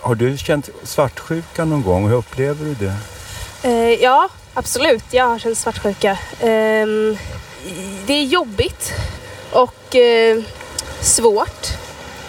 har 0.00 0.14
du 0.14 0.38
känt 0.38 0.70
svartsjuka 0.82 1.64
någon 1.64 1.82
gång? 1.82 2.08
Hur 2.08 2.16
upplever 2.16 2.64
du 2.64 2.74
det? 2.74 2.96
Eh, 3.68 4.02
ja, 4.02 4.28
absolut. 4.54 5.04
Jag 5.10 5.24
har 5.24 5.38
känt 5.38 5.58
svartsjuka. 5.58 6.18
Ehm, 6.40 7.16
det 8.06 8.12
är 8.12 8.24
jobbigt 8.24 8.92
och 9.52 9.96
eh, 9.96 10.42
svårt 11.00 11.66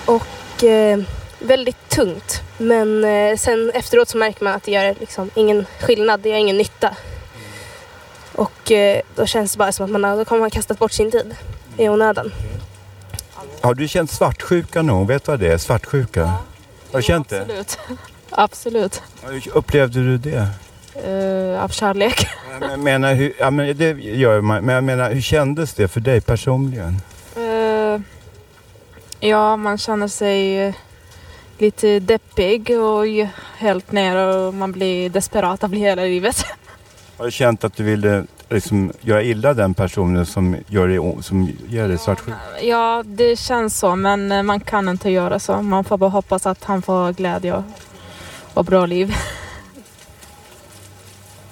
och 0.06 0.64
eh, 0.64 1.00
väldigt 1.40 1.90
tungt. 1.90 2.42
Men 2.58 3.04
eh, 3.04 3.38
sen 3.38 3.72
efteråt 3.74 4.10
så 4.10 4.18
märker 4.18 4.44
man 4.44 4.54
att 4.54 4.64
det 4.64 4.72
gör 4.72 4.96
liksom 5.00 5.30
ingen 5.36 5.66
skillnad, 5.80 6.20
det 6.20 6.30
gör 6.30 6.38
ingen 6.38 6.58
nytta. 6.58 6.96
Och 8.36 8.72
då 9.16 9.26
känns 9.26 9.52
det 9.52 9.58
bara 9.58 9.72
som 9.72 9.86
att 9.86 9.92
man 9.92 10.04
har, 10.04 10.18
då 10.18 10.26
kommer 10.26 10.40
man 10.40 10.50
kastat 10.50 10.80
bort 10.80 10.92
sin 10.92 11.12
tid 11.12 11.36
i 11.78 11.90
onödan. 11.90 12.32
Har 13.62 13.74
du 13.74 13.88
känt 13.88 14.12
svartsjuka 14.12 14.82
någon? 14.82 15.08
Vet 15.08 15.26
du 15.26 15.32
vad 15.32 15.40
det 15.40 15.48
är? 15.48 15.58
Svartsjuka? 15.58 16.26
Har 16.92 17.00
du 17.00 17.04
känt 17.04 17.30
det? 17.30 17.42
Absolut. 17.42 17.80
Absolut. 18.30 19.02
Hur 19.22 19.58
upplevde 19.58 20.00
du 20.00 20.18
det? 20.18 20.48
Eh, 21.04 21.64
av 21.64 21.70
kärlek. 21.70 22.28
Jag 22.62 22.80
menar, 22.80 23.14
hur, 23.14 23.34
ja, 23.40 23.52
men 23.52 23.78
det 23.78 23.92
gör 24.00 24.42
man. 24.42 24.66
Men 24.66 24.76
jag 24.76 24.84
menar, 24.84 25.12
hur 25.12 25.22
kändes 25.22 25.74
det 25.74 25.88
för 25.88 26.00
dig 26.00 26.22
personligen? 26.22 27.02
Eh, 27.36 28.02
ja, 29.20 29.56
man 29.56 29.78
känner 29.78 30.08
sig 30.08 30.68
eh, 30.68 30.76
lite 31.58 32.00
deppig 32.00 32.80
och 32.80 33.06
helt 33.58 33.92
nere 33.92 34.36
och 34.36 34.54
man 34.54 34.72
blir 34.72 35.10
desperat 35.10 35.64
av 35.64 35.74
hela 35.74 36.02
livet. 36.02 36.46
Har 37.18 37.26
du 37.26 37.32
känt 37.32 37.64
att 37.64 37.76
du 37.78 37.84
ville 37.84 38.26
liksom, 38.50 38.92
göra 39.02 39.24
illa 39.24 39.54
den 39.54 39.74
personen 39.74 40.26
som, 40.26 40.58
gör 40.68 40.88
dig, 40.88 41.24
som 41.24 41.50
ger 41.68 41.88
dig 41.88 41.98
svartsjuka? 41.98 42.38
Ja, 42.62 43.04
det 43.06 43.40
känns 43.40 43.80
så, 43.80 43.96
men 43.96 44.32
eh, 44.32 44.44
man 44.44 44.60
kan 44.60 44.90
inte 44.90 45.10
göra 45.10 45.40
så. 45.40 45.62
Man 45.62 45.84
får 45.84 45.98
bara 45.98 46.10
hoppas 46.10 46.46
att 46.46 46.64
han 46.64 46.82
får 46.82 47.14
glädje 47.14 47.54
och, 47.54 47.64
och 48.54 48.66
bra 48.66 48.86
liv. 48.86 49.16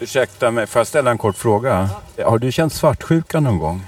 Ursäkta 0.03 0.51
mig, 0.51 0.67
får 0.67 0.79
jag 0.79 0.87
ställa 0.87 1.11
en 1.11 1.17
kort 1.17 1.37
fråga? 1.37 1.89
Har 2.25 2.37
du 2.37 2.51
känt 2.51 2.73
svartsjuka 2.73 3.39
någon 3.39 3.59
gång? 3.59 3.85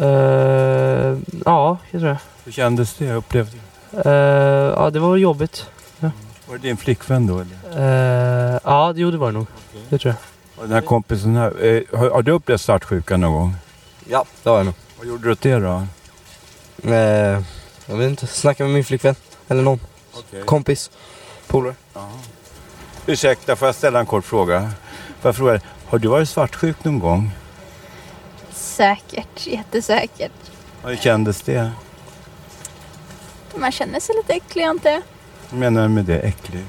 Eh, 0.00 1.16
ja, 1.44 1.78
det 1.90 1.98
tror 1.98 2.08
jag. 2.08 2.16
Hur 2.44 2.52
kändes 2.52 2.94
det? 2.94 3.12
Upplevde 3.12 3.52
du? 3.90 4.10
Eh, 4.10 4.74
ja, 4.76 4.90
det 4.90 4.98
var 4.98 5.16
jobbigt. 5.16 5.66
Ja, 6.00 6.10
Var 6.46 6.56
det 6.56 6.62
din 6.62 6.76
flickvän 6.76 7.26
då? 7.26 7.34
Eller? 7.40 8.54
Eh, 8.54 8.60
ja 8.64 8.92
det, 8.92 9.00
jo, 9.00 9.10
det 9.10 9.16
var 9.18 9.26
det 9.26 9.32
nog. 9.38 9.46
Det 9.88 9.98
tror 9.98 10.14
jag. 10.14 10.62
Och 10.62 10.64
den 10.68 10.72
här 10.72 10.80
kompisen 10.80 11.36
här, 11.36 11.96
har, 11.96 12.10
har 12.10 12.22
du 12.22 12.32
upplevt 12.32 12.60
svartsjuka 12.60 13.16
någon 13.16 13.32
gång? 13.32 13.54
Ja, 14.08 14.24
det 14.42 14.48
har 14.50 14.56
jag 14.56 14.66
nog. 14.66 14.74
Vad 14.98 15.06
gjorde 15.06 15.22
du 15.28 15.32
åt 15.32 15.40
det 15.40 15.58
då? 15.58 15.82
Eh, 16.92 17.42
jag 17.86 17.96
vet 17.96 18.10
inte, 18.10 18.26
snacka 18.26 18.64
med 18.64 18.72
min 18.72 18.84
flickvän. 18.84 19.14
Eller 19.48 19.62
någon. 19.62 19.80
Kompis. 20.44 20.90
Polare. 21.46 21.74
Ursäkta, 23.06 23.56
får 23.56 23.68
jag 23.68 23.74
ställa 23.74 24.00
en 24.00 24.06
kort 24.06 24.24
fråga? 24.24 24.70
Får 25.26 25.30
jag 25.30 25.36
fråga 25.36 25.60
har 25.86 25.98
du 25.98 26.08
varit 26.08 26.28
svartsjuk 26.28 26.84
någon 26.84 26.98
gång? 26.98 27.30
Säkert, 28.50 29.46
jättesäkert. 29.46 30.32
Hur 30.84 30.96
kändes 30.96 31.42
det? 31.42 31.70
Man 33.54 33.72
känner 33.72 34.00
sig 34.00 34.16
lite 34.16 34.32
äcklig 34.32 34.64
jag. 34.64 35.02
Vad 35.50 35.60
menar 35.60 35.82
du 35.82 35.88
med 35.88 36.04
det? 36.04 36.18
Äcklig? 36.18 36.64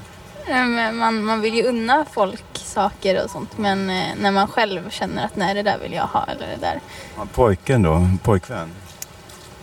Man, 0.92 1.24
man 1.24 1.40
vill 1.40 1.54
ju 1.54 1.62
unna 1.62 2.04
folk 2.12 2.44
saker 2.52 3.24
och 3.24 3.30
sånt 3.30 3.58
men 3.58 3.90
eh, 3.90 4.06
när 4.20 4.30
man 4.30 4.48
själv 4.48 4.90
känner 4.90 5.24
att 5.24 5.36
nej 5.36 5.54
det 5.54 5.62
där 5.62 5.78
vill 5.78 5.92
jag 5.92 6.06
ha 6.06 6.24
eller 6.24 6.46
det 6.46 6.60
där. 6.60 6.80
Ja, 7.16 7.26
Pojken 7.34 7.82
då? 7.82 8.08
Pojkvän? 8.22 8.70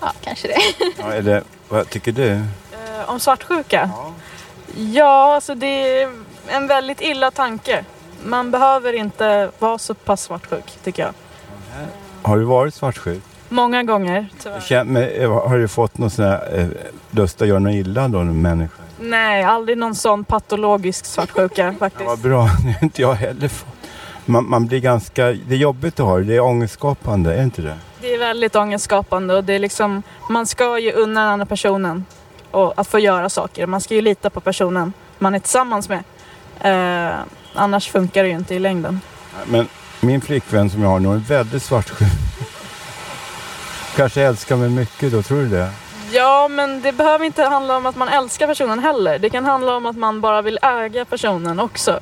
Ja, 0.01 0.13
kanske 0.21 0.47
det. 0.47 0.57
Ja, 0.97 1.13
eller 1.13 1.43
vad 1.69 1.89
tycker 1.89 2.11
du? 2.11 2.31
Eh, 2.31 2.41
om 3.05 3.19
svartsjuka? 3.19 3.89
Ja. 4.75 5.33
alltså 5.35 5.55
det 5.55 6.01
är 6.01 6.11
en 6.47 6.67
väldigt 6.67 7.01
illa 7.01 7.31
tanke. 7.31 7.85
Man 8.25 8.51
behöver 8.51 8.93
inte 8.93 9.49
vara 9.59 9.77
så 9.77 9.93
pass 9.93 10.21
svartsjuk, 10.23 10.77
tycker 10.83 11.03
jag. 11.03 11.13
Har 12.21 12.37
du 12.37 12.43
varit 12.43 12.73
svartsjuk? 12.73 13.23
Många 13.49 13.83
gånger, 13.83 14.27
tyvärr. 14.43 14.59
Kän- 14.59 14.83
men, 14.83 15.03
eh, 15.21 15.47
Har 15.47 15.57
du 15.57 15.67
fått 15.67 15.97
någon 15.97 16.09
sån 16.09 16.25
här 16.25 16.59
eh, 16.59 16.67
lust 17.11 17.41
att 17.41 17.47
göra 17.47 17.59
något 17.59 17.73
illa 17.73 18.07
då, 18.07 18.23
människa? 18.23 18.81
Nej, 18.99 19.43
aldrig 19.43 19.77
någon 19.77 19.95
sån 19.95 20.23
patologisk 20.23 21.05
svartsjuka 21.05 21.75
faktiskt. 21.79 22.01
Ja, 22.03 22.09
vad 22.09 22.19
bra, 22.19 22.41
det 22.63 22.71
har 22.71 22.83
inte 22.83 23.01
jag 23.01 23.13
heller 23.13 23.47
fått. 23.47 23.67
Man, 24.25 24.49
man 24.49 24.65
blir 24.67 24.79
ganska, 24.79 25.25
det 25.25 25.53
är 25.55 25.57
jobbigt 25.57 25.99
att 25.99 26.05
ha 26.05 26.17
det, 26.17 26.23
det 26.23 26.35
är 26.35 26.39
ångestskapande, 26.39 27.33
är 27.33 27.37
det 27.37 27.43
inte 27.43 27.61
det? 27.61 27.77
Det 28.01 28.13
är 28.13 28.19
väldigt 28.19 28.55
ångestskapande 28.55 29.35
och 29.35 29.43
det 29.43 29.53
är 29.53 29.59
liksom, 29.59 30.03
man 30.29 30.45
ska 30.45 30.79
ju 30.79 30.91
unna 30.91 31.21
den 31.21 31.29
andra 31.29 31.45
personen 31.45 32.05
och 32.51 32.73
att 32.77 32.87
få 32.87 32.99
göra 32.99 33.29
saker. 33.29 33.67
Man 33.67 33.81
ska 33.81 33.95
ju 33.95 34.01
lita 34.01 34.29
på 34.29 34.39
personen 34.41 34.93
man 35.19 35.35
är 35.35 35.39
tillsammans 35.39 35.89
med. 35.89 36.03
Eh, 36.61 37.15
annars 37.55 37.89
funkar 37.89 38.23
det 38.23 38.29
ju 38.29 38.35
inte 38.35 38.55
i 38.55 38.59
längden. 38.59 39.01
Men 39.45 39.67
min 40.01 40.21
flickvän 40.21 40.69
som 40.69 40.81
jag 40.81 40.89
har 40.89 40.99
nu 40.99 41.13
är 41.13 41.17
väldigt 41.17 41.63
svartsjuk. 41.63 42.09
Kanske 43.95 44.21
älskar 44.21 44.55
mig 44.55 44.69
mycket 44.69 45.11
då, 45.11 45.21
tror 45.21 45.37
du 45.37 45.47
det? 45.49 45.69
Ja, 46.11 46.47
men 46.47 46.81
det 46.81 46.91
behöver 46.91 47.25
inte 47.25 47.43
handla 47.43 47.77
om 47.77 47.85
att 47.85 47.95
man 47.95 48.07
älskar 48.09 48.47
personen 48.47 48.79
heller. 48.79 49.19
Det 49.19 49.29
kan 49.29 49.45
handla 49.45 49.75
om 49.75 49.85
att 49.85 49.97
man 49.97 50.21
bara 50.21 50.41
vill 50.41 50.59
äga 50.61 51.05
personen 51.05 51.59
också. 51.59 51.99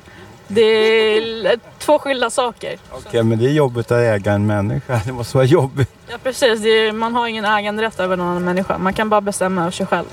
Det 0.48 0.60
är 0.60 1.58
två 1.78 1.98
skilda 1.98 2.30
saker. 2.30 2.76
Okej, 2.90 3.22
men 3.22 3.38
det 3.38 3.44
är 3.44 3.52
jobbigt 3.52 3.90
att 3.90 3.98
äga 3.98 4.32
en 4.32 4.46
människa. 4.46 5.00
Det 5.04 5.12
måste 5.12 5.36
vara 5.36 5.46
jobbigt. 5.46 5.90
Ja, 6.08 6.16
precis. 6.22 6.64
Är, 6.64 6.92
man 6.92 7.14
har 7.14 7.26
ingen 7.26 7.44
äganderätt 7.44 8.00
över 8.00 8.16
någon 8.16 8.28
annan 8.28 8.44
människa. 8.44 8.78
Man 8.78 8.92
kan 8.92 9.08
bara 9.08 9.20
bestämma 9.20 9.60
över 9.60 9.70
sig 9.70 9.86
själv. 9.86 10.06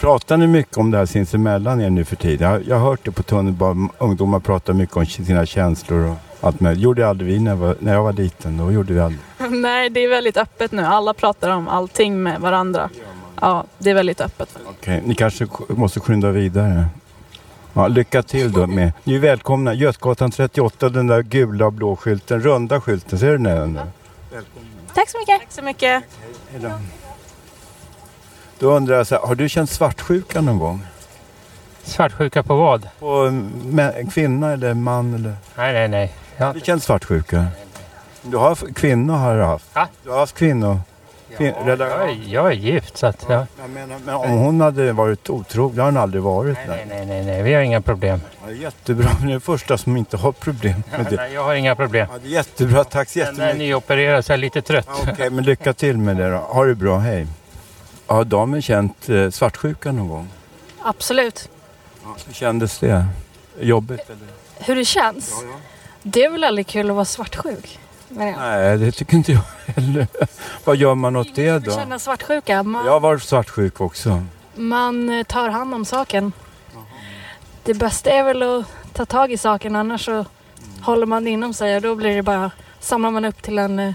Pratar 0.00 0.36
ni 0.36 0.46
mycket 0.46 0.76
om 0.76 0.90
det 0.90 0.98
här 0.98 1.06
sinsemellan 1.06 1.80
er 1.80 1.90
nu 1.90 2.04
för 2.04 2.16
tiden? 2.16 2.50
Jag, 2.50 2.64
jag 2.66 2.76
har 2.76 2.90
hört 2.90 3.00
det 3.04 3.10
på 3.10 3.22
tunnelbanan. 3.22 3.90
Ungdomar 3.98 4.40
pratar 4.40 4.72
mycket 4.72 4.96
om 4.96 5.06
sina 5.06 5.46
känslor 5.46 6.10
och 6.10 6.16
allt 6.40 6.60
möjligt. 6.60 6.82
gjorde 6.82 7.08
aldrig 7.08 7.32
vi 7.32 7.38
när 7.38 7.50
jag, 7.50 7.56
var, 7.56 7.76
när 7.80 7.94
jag 7.94 8.02
var 8.02 8.12
liten. 8.12 8.56
Då 8.56 8.72
gjorde 8.72 8.92
vi 8.92 9.00
aldrig. 9.00 9.20
Nej, 9.50 9.90
det 9.90 10.00
är 10.00 10.08
väldigt 10.08 10.36
öppet 10.36 10.72
nu. 10.72 10.82
Alla 10.82 11.14
pratar 11.14 11.50
om 11.50 11.68
allting 11.68 12.22
med 12.22 12.40
varandra. 12.40 12.90
Ja, 13.40 13.64
det 13.78 13.90
är 13.90 13.94
väldigt 13.94 14.20
öppet. 14.20 14.58
Okej, 14.68 15.02
ni 15.04 15.14
kanske 15.14 15.46
måste 15.68 16.00
skynda 16.00 16.30
vidare. 16.30 16.84
Ja, 17.72 17.88
lycka 17.88 18.22
till 18.22 18.52
då 18.52 18.66
med. 18.66 18.92
Ni 19.04 19.14
är 19.14 19.18
välkomna. 19.18 19.74
Götgatan 19.74 20.30
38, 20.30 20.88
den 20.88 21.06
där 21.06 21.22
gula 21.22 21.66
och 21.66 21.72
blå 21.72 21.96
skylten, 21.96 22.40
runda 22.40 22.80
skylten. 22.80 23.18
Ser 23.18 23.26
du 23.26 23.38
den? 23.38 23.74
där? 23.74 23.86
Tack 24.94 25.08
så 25.10 25.18
mycket. 25.18 25.40
Tack 25.40 25.52
så 25.52 25.62
mycket. 25.62 26.04
Hej 26.50 26.60
då. 26.60 26.70
Då 28.60 28.70
undrar 28.70 28.96
jag 28.96 29.06
så 29.06 29.14
här, 29.14 29.26
har 29.26 29.34
du 29.34 29.48
känt 29.48 29.70
svartsjuka 29.70 30.40
någon 30.40 30.58
gång? 30.58 30.86
Svartsjuka 31.82 32.42
på 32.42 32.56
vad? 32.56 32.88
På 32.98 33.42
kvinna 34.12 34.52
eller 34.52 34.74
man 34.74 35.14
eller? 35.14 35.34
Nej, 35.56 35.72
nej, 35.72 35.88
nej. 35.88 36.12
Har 36.38 36.54
du 36.54 36.60
känt 36.60 36.82
svartsjuka? 36.82 37.46
Du 38.22 38.36
har 38.36 38.48
haft, 38.48 38.74
kvinnor 38.76 39.14
har 39.14 39.36
du 39.36 39.42
haft? 39.42 39.70
Ja. 39.74 39.88
Du 40.04 40.10
har 40.10 40.18
haft 40.18 40.34
kvinnor? 40.34 40.80
Kvin, 41.36 41.54
Ja, 41.66 41.76
jag, 41.76 42.10
är, 42.10 42.16
jag 42.26 42.46
är 42.46 42.52
gift 42.52 42.96
så 42.96 43.06
att... 43.06 43.26
Ja. 43.28 43.46
Jag 43.60 43.70
menar, 43.70 43.98
men 44.04 44.14
om 44.14 44.30
hon 44.30 44.60
hade 44.60 44.92
varit 44.92 45.30
otrogen, 45.30 45.76
det 45.76 45.82
har 45.82 45.90
hon 45.90 46.00
aldrig 46.00 46.22
varit. 46.22 46.58
Nej, 46.68 46.86
nej, 46.88 47.06
nej, 47.06 47.24
nej, 47.24 47.42
vi 47.42 47.54
har 47.54 47.62
inga 47.62 47.80
problem. 47.80 48.20
Ja, 48.46 48.52
jättebra, 48.52 49.10
men 49.18 49.28
det 49.28 49.34
är 49.34 49.38
första 49.38 49.78
som 49.78 49.96
inte 49.96 50.16
har 50.16 50.32
problem 50.32 50.82
med 50.96 51.06
det. 51.10 51.16
Nej, 51.16 51.32
jag 51.34 51.44
har 51.44 51.54
inga 51.54 51.76
problem. 51.76 52.08
Ja, 52.10 52.18
är 52.24 52.32
jättebra, 52.32 52.84
tack 52.84 53.08
så 53.08 53.18
jättemycket. 53.18 53.56
ni 53.56 53.74
opererar 53.74 54.22
så 54.22 54.32
är 54.32 54.36
jag 54.36 54.40
lite 54.40 54.62
trött. 54.62 54.86
Ja, 54.88 55.12
Okej, 55.12 55.30
men 55.30 55.44
lycka 55.44 55.72
till 55.72 55.98
med 55.98 56.16
det 56.16 56.30
då. 56.30 56.36
Ha 56.36 56.64
det 56.64 56.74
bra, 56.74 56.98
hej. 56.98 57.26
Har 58.10 58.24
damen 58.24 58.62
känt 58.62 59.08
eh, 59.08 59.30
svartsjuka 59.30 59.92
någon 59.92 60.08
gång? 60.08 60.28
Absolut. 60.82 61.48
Hur 62.26 62.32
kändes 62.32 62.78
det? 62.78 63.06
Jobbigt 63.60 64.00
eller? 64.10 64.28
Hur 64.58 64.76
det 64.76 64.84
känns? 64.84 65.44
Det 66.02 66.24
är 66.24 66.30
väl 66.30 66.44
aldrig 66.44 66.66
kul 66.66 66.90
att 66.90 66.96
vara 66.96 67.04
svartsjuk? 67.04 67.78
Ja. 68.08 68.36
Nej, 68.36 68.78
det 68.78 68.92
tycker 68.92 69.16
inte 69.16 69.32
jag 69.32 69.42
heller. 69.74 70.06
Vad 70.64 70.76
gör 70.76 70.94
man 70.94 71.16
åt 71.16 71.34
det 71.34 71.58
då? 71.58 71.72
Känna 71.72 71.98
svartsjuka. 71.98 72.62
Man, 72.62 72.86
Jag 72.86 73.00
varit 73.00 73.22
svartsjuk 73.22 73.80
också. 73.80 74.22
man 74.54 75.10
eh, 75.10 75.22
tar 75.22 75.48
hand 75.48 75.74
om 75.74 75.84
saken. 75.84 76.32
Det 77.62 77.74
bästa 77.74 78.10
är 78.10 78.22
väl 78.22 78.42
att 78.42 78.64
ta 78.92 79.06
tag 79.06 79.32
i 79.32 79.36
saken 79.38 79.76
annars 79.76 80.04
så 80.04 80.24
håller 80.82 81.06
man 81.06 81.24
det 81.24 81.30
inom 81.30 81.54
sig 81.54 81.76
och 81.76 81.82
då 81.82 81.94
blir 81.94 82.16
det 82.16 82.22
bara 82.22 82.50
samlar 82.80 83.10
man 83.10 83.24
upp 83.24 83.42
till 83.42 83.58
en 83.58 83.78
eh, 83.78 83.92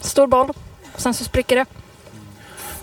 stor 0.00 0.26
boll. 0.26 0.50
Och 0.94 1.00
sen 1.00 1.14
så 1.14 1.24
spricker 1.24 1.56
det. 1.56 1.66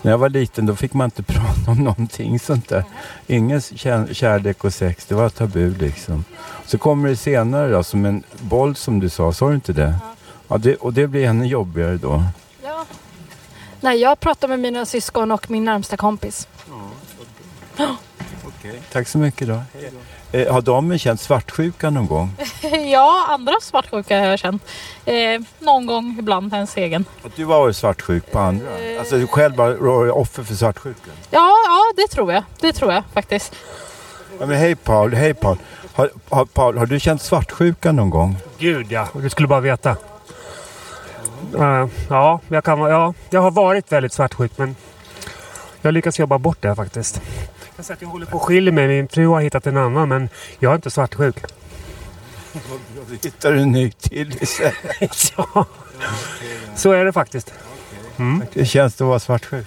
När 0.06 0.12
jag 0.12 0.18
var 0.18 0.28
liten 0.28 0.66
då 0.66 0.76
fick 0.76 0.94
man 0.94 1.04
inte 1.04 1.22
prata 1.32 1.70
om 1.70 1.78
någonting 1.84 2.38
sånt 2.38 2.68
där. 2.68 2.84
Ingen 3.26 3.60
kär- 3.60 4.14
kärlek 4.14 4.64
och 4.64 4.74
sex, 4.74 5.06
det 5.06 5.14
var 5.14 5.28
tabu 5.28 5.74
liksom. 5.78 6.24
Så 6.66 6.78
kommer 6.78 7.08
det 7.08 7.16
senare 7.16 7.70
då, 7.70 7.82
som 7.82 8.04
en 8.04 8.22
boll 8.40 8.76
som 8.76 9.00
du 9.00 9.08
sa, 9.08 9.32
sa 9.32 9.48
du 9.48 9.54
inte 9.54 9.72
det? 9.72 9.94
Ja, 10.48 10.58
det, 10.58 10.76
och 10.76 10.92
det 10.92 11.06
blir 11.06 11.24
ännu 11.26 11.46
jobbigare 11.46 11.96
då. 11.96 12.24
Nej, 13.80 13.98
jag 14.00 14.20
pratar 14.20 14.48
med 14.48 14.58
mina 14.60 14.86
syskon 14.86 15.30
och 15.32 15.50
min 15.50 15.64
närmsta 15.64 15.96
kompis. 15.96 16.48
Okej. 18.44 18.82
Tack 18.92 19.08
så 19.08 19.18
mycket 19.18 19.48
då. 19.48 19.62
Eh, 20.32 20.52
har 20.52 20.62
de 20.62 20.98
känt 20.98 21.20
svartsjuka 21.20 21.90
någon 21.90 22.06
gång? 22.06 22.30
ja, 22.92 23.26
andra 23.28 23.54
svartsjuka 23.62 24.20
har 24.20 24.26
jag 24.26 24.38
känt. 24.38 24.62
Eh, 25.04 25.40
någon 25.58 25.86
gång, 25.86 26.16
ibland 26.18 26.54
ens 26.54 26.76
egen. 26.76 27.04
Att 27.24 27.36
du 27.36 27.44
har 27.44 27.58
varit 27.58 27.76
svartsjuk 27.76 28.32
på 28.32 28.38
andra? 28.38 28.66
Alltså 28.98 29.16
du 29.16 29.26
själv 29.26 29.56
var 29.56 30.10
offer 30.10 30.42
för 30.42 30.54
svartsjukan? 30.54 31.14
Ja, 31.30 31.52
ja, 31.66 31.92
det 31.96 32.08
tror 32.08 32.32
jag. 32.32 32.42
Det 32.60 32.72
tror 32.72 32.92
jag 32.92 33.02
faktiskt. 33.14 33.54
Ja, 34.40 34.46
men 34.46 34.58
hej 34.58 34.76
Paul, 34.76 35.14
hej 35.14 35.34
Paul. 35.34 35.58
Har, 35.92 36.10
har, 36.28 36.44
Paul, 36.44 36.78
har 36.78 36.86
du 36.86 37.00
känt 37.00 37.22
svartsjuka 37.22 37.92
någon 37.92 38.10
gång? 38.10 38.36
Gud 38.58 38.92
ja, 38.92 39.08
du 39.12 39.30
skulle 39.30 39.48
bara 39.48 39.60
veta. 39.60 39.96
Eh, 41.58 41.86
ja, 42.08 42.40
jag 42.48 42.64
kan, 42.64 42.80
ja, 42.80 43.14
jag 43.30 43.40
har 43.40 43.50
varit 43.50 43.92
väldigt 43.92 44.12
svartsjuk 44.12 44.58
men 44.58 44.76
jag 45.82 45.94
lyckas 45.94 46.18
jobba 46.18 46.38
bort 46.38 46.62
det 46.62 46.74
faktiskt. 46.74 47.20
Jag 47.76 47.92
att 47.92 48.02
jag 48.02 48.08
håller 48.08 48.26
på 48.26 48.36
att 48.36 48.42
skilja 48.42 48.72
mig. 48.72 48.88
Min 48.88 49.08
fru 49.08 49.26
har 49.26 49.40
hittat 49.40 49.66
en 49.66 49.76
annan 49.76 50.08
men 50.08 50.28
jag 50.58 50.70
är 50.70 50.76
inte 50.76 50.90
svartsjuk. 50.90 51.36
Då 52.52 52.60
hittar 53.22 53.52
du 53.52 53.60
en 53.60 53.72
ny 53.72 53.90
till 53.90 54.34
ja, 55.36 55.66
så 56.74 56.92
är 56.92 57.04
det 57.04 57.12
faktiskt. 57.12 57.54
Mm. 58.16 58.42
Hur 58.52 58.64
känns 58.64 58.94
det 58.94 59.04
att 59.04 59.08
vara 59.08 59.18
svartsjuk? 59.18 59.66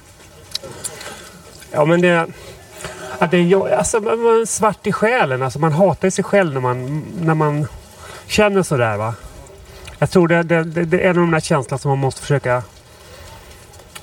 Ja 1.72 1.86
men 1.86 2.02
det... 2.02 2.28
Att 3.20 3.32
det 3.32 3.38
är, 3.38 3.70
alltså, 3.74 4.00
man 4.00 4.20
man 4.20 4.42
är 4.42 4.46
svart 4.46 4.88
i 4.88 4.92
själen. 4.92 5.44
Alltså, 5.44 5.60
man 5.60 5.72
hatar 5.72 6.10
sig 6.10 6.24
själv 6.24 6.54
när 6.54 6.62
man, 6.62 7.06
när 7.22 7.34
man 7.34 7.68
känner 8.28 8.64
sådär. 8.64 8.98
Va? 8.98 9.14
Jag 10.00 10.12
tror 10.12 10.28
det, 10.28 10.44
det, 10.44 10.64
det, 10.64 10.86
det 10.86 11.00
är 11.00 11.10
en 11.10 11.18
av 11.18 11.22
de 11.22 11.32
där 11.32 11.40
känslorna 11.40 11.78
som 11.78 11.90
man 11.90 12.00
måste 12.00 12.22
försöka 12.22 12.64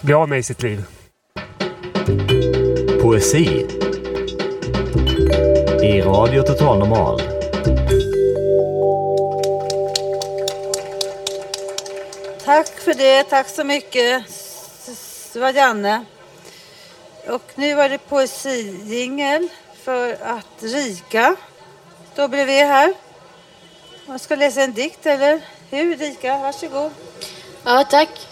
bli 0.01 0.14
av 0.14 0.29
med 0.29 0.38
i 0.38 0.42
sitt 0.42 0.62
liv. 0.62 0.85
Poesi. 3.03 3.66
I 5.83 6.03
Radio 6.03 6.43
Total 6.43 6.79
Normal. 6.79 7.21
Tack 12.45 12.81
för 12.81 12.95
det. 12.95 13.25
Tack 13.25 13.49
så 13.49 13.65
mycket. 13.65 14.25
Det 15.33 15.39
var 15.41 15.53
Janne. 15.53 16.05
Och 17.29 17.43
nu 17.55 17.75
var 17.75 17.89
det 17.89 17.99
poesijingel 17.99 19.49
för 19.83 20.12
att 20.23 20.62
Rika 20.62 21.37
står 22.12 22.29
bredvid 22.29 22.65
här. 22.65 22.95
Man 24.07 24.19
ska 24.19 24.35
läsa 24.35 24.62
en 24.62 24.73
dikt, 24.73 25.07
eller 25.07 25.41
hur 25.71 25.97
Rika? 25.97 26.39
Varsågod. 26.39 26.91
Ja, 27.65 27.85
tack. 27.91 28.29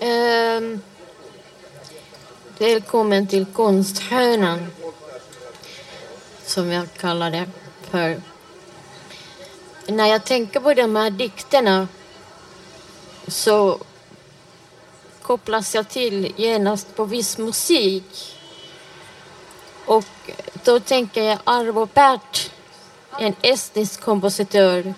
Ehm, 0.00 0.80
välkommen 2.58 3.26
till 3.26 3.46
Konsthörnan, 3.46 4.66
som 6.50 6.70
jag 6.70 6.86
kallar 6.96 7.30
det 7.30 7.48
för. 7.90 8.20
När 9.86 10.06
jag 10.06 10.24
tänker 10.24 10.60
på 10.60 10.74
de 10.74 10.96
här 10.96 11.10
dikterna 11.10 11.88
så 13.28 13.78
kopplas 15.22 15.74
jag 15.74 15.88
till 15.88 16.32
genast 16.36 16.96
på 16.96 17.04
viss 17.04 17.38
musik. 17.38 18.36
Och 19.84 20.30
då 20.64 20.80
tänker 20.80 21.22
jag 21.22 21.38
Arvo 21.44 21.86
Pärt, 21.86 22.50
en 23.18 23.34
estnisk 23.42 24.00
kompositör 24.00 24.94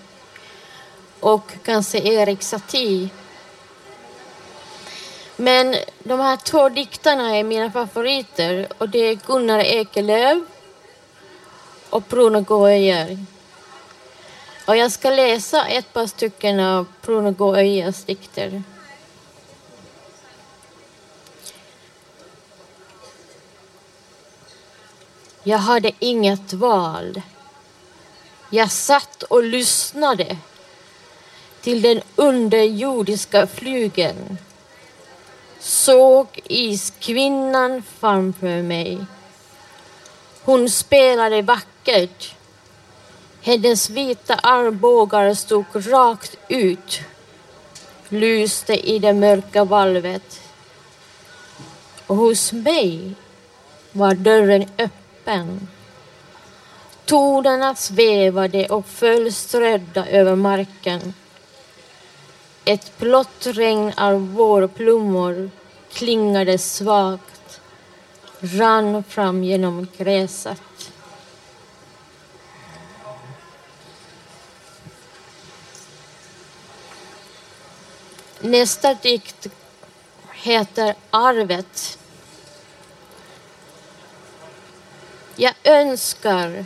och 1.20 1.52
kanske 1.64 1.98
Erik 1.98 2.42
Satie. 2.42 3.08
Men 5.36 5.76
de 5.98 6.20
här 6.20 6.36
två 6.36 6.68
diktarna 6.68 7.36
är 7.36 7.44
mina 7.44 7.70
favoriter 7.70 8.68
och 8.78 8.88
det 8.88 8.98
är 8.98 9.14
Gunnar 9.14 9.60
Ekelöf 9.60 10.51
och 11.92 12.02
Bruno 12.02 12.44
Och 14.66 14.76
jag 14.76 14.92
ska 14.92 15.10
läsa 15.10 15.66
ett 15.66 15.92
par 15.92 16.06
stycken 16.06 16.60
av 16.60 16.86
Bruno 17.02 17.30
dikter. 18.04 18.62
Jag 25.42 25.58
hade 25.58 25.92
inget 25.98 26.52
val. 26.52 27.22
Jag 28.50 28.70
satt 28.70 29.22
och 29.22 29.42
lyssnade 29.42 30.36
till 31.60 31.82
den 31.82 32.00
underjordiska 32.16 33.46
flygen. 33.46 34.38
Såg 35.60 36.40
iskvinnan 36.44 37.82
framför 38.00 38.62
mig. 38.62 39.06
Hon 40.44 40.70
spelade 40.70 41.42
vackert. 41.42 42.34
Hennes 43.42 43.90
vita 43.90 44.34
armbågar 44.34 45.34
stod 45.34 45.64
rakt 45.74 46.36
ut. 46.48 47.00
Lyste 48.08 48.90
i 48.90 48.98
det 48.98 49.12
mörka 49.12 49.64
valvet. 49.64 50.40
Och 52.06 52.16
hos 52.16 52.52
mig 52.52 53.14
var 53.92 54.14
dörren 54.14 54.66
öppen. 54.78 55.68
Tonerna 57.04 57.74
svävade 57.74 58.66
och 58.66 58.86
föll 58.86 59.32
strödda 59.32 60.06
över 60.06 60.36
marken. 60.36 61.14
Ett 62.64 62.98
blått 62.98 63.46
regn 63.46 63.92
av 63.96 64.34
vårplummor 64.34 65.50
klingade 65.92 66.58
svagt, 66.58 67.31
rann 68.42 69.04
fram 69.04 69.44
genom 69.44 69.88
gräset. 69.96 70.92
Nästa 78.40 78.94
dikt 78.94 79.46
heter 80.32 80.94
Arvet. 81.10 81.98
Jag 85.36 85.54
önskar, 85.64 86.64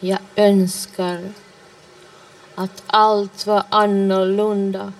jag 0.00 0.18
önskar 0.36 1.32
att 2.54 2.82
allt 2.86 3.46
var 3.46 3.64
annorlunda. 3.68 4.92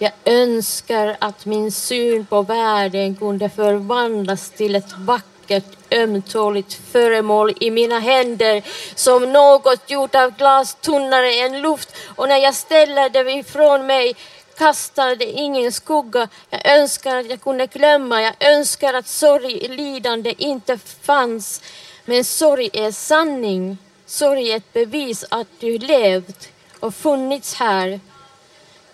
Jag 0.00 0.12
önskar 0.24 1.16
att 1.18 1.46
min 1.46 1.72
syn 1.72 2.26
på 2.26 2.42
världen 2.42 3.16
kunde 3.16 3.48
förvandlas 3.48 4.50
till 4.50 4.76
ett 4.76 4.92
vackert 4.98 5.92
ömtåligt 5.92 6.80
föremål 6.92 7.54
i 7.60 7.70
mina 7.70 7.98
händer 7.98 8.62
som 8.94 9.32
något 9.32 9.90
gjort 9.90 10.14
av 10.14 10.36
glas 10.36 10.74
tunnare 10.74 11.32
än 11.32 11.60
luft 11.62 11.96
och 12.16 12.28
när 12.28 12.36
jag 12.36 12.54
ställer 12.54 13.08
det 13.08 13.32
ifrån 13.32 13.86
mig 13.86 14.14
kastar 14.58 15.16
det 15.16 15.24
ingen 15.30 15.72
skugga. 15.72 16.28
Jag 16.50 16.78
önskar 16.78 17.16
att 17.16 17.30
jag 17.30 17.40
kunde 17.40 17.66
glömma. 17.66 18.22
Jag 18.22 18.34
önskar 18.40 18.94
att 18.94 19.06
sorg, 19.06 19.68
lidande 19.68 20.34
inte 20.38 20.78
fanns. 21.02 21.62
Men 22.04 22.24
sorg 22.24 22.70
är 22.72 22.90
sanning. 22.90 23.78
Sorg 24.06 24.50
är 24.50 24.56
ett 24.56 24.72
bevis 24.72 25.24
att 25.28 25.46
du 25.60 25.78
levt 25.78 26.48
och 26.80 26.94
funnits 26.94 27.54
här. 27.54 28.00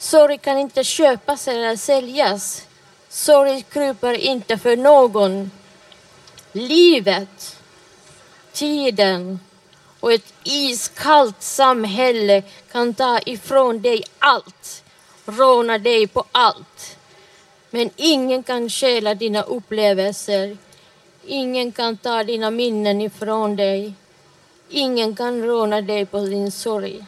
Sorg 0.04 0.38
kan 0.38 0.58
inte 0.58 0.84
köpas 0.84 1.48
eller 1.48 1.76
säljas. 1.76 2.66
Sorg 3.08 3.62
kryper 3.62 4.12
inte 4.12 4.58
för 4.58 4.76
någon. 4.76 5.50
Livet, 6.52 7.56
tiden 8.52 9.40
och 10.00 10.12
ett 10.12 10.34
iskallt 10.42 11.42
samhälle 11.42 12.42
kan 12.72 12.94
ta 12.94 13.18
ifrån 13.26 13.82
dig 13.82 14.04
allt, 14.18 14.84
råna 15.26 15.78
dig 15.78 16.06
på 16.06 16.24
allt. 16.32 16.96
Men 17.70 17.90
ingen 17.96 18.42
kan 18.42 18.70
stjäla 18.70 19.14
dina 19.14 19.42
upplevelser. 19.42 20.56
Ingen 21.26 21.72
kan 21.72 21.96
ta 21.96 22.24
dina 22.24 22.50
minnen 22.50 23.00
ifrån 23.00 23.56
dig. 23.56 23.92
Ingen 24.68 25.16
kan 25.16 25.42
råna 25.42 25.80
dig 25.80 26.06
på 26.06 26.18
din 26.18 26.52
sorg. 26.52 27.04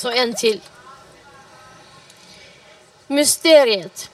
Så 0.00 0.10
en 0.10 0.34
till. 0.34 0.60
Mysteriet. 3.06 4.10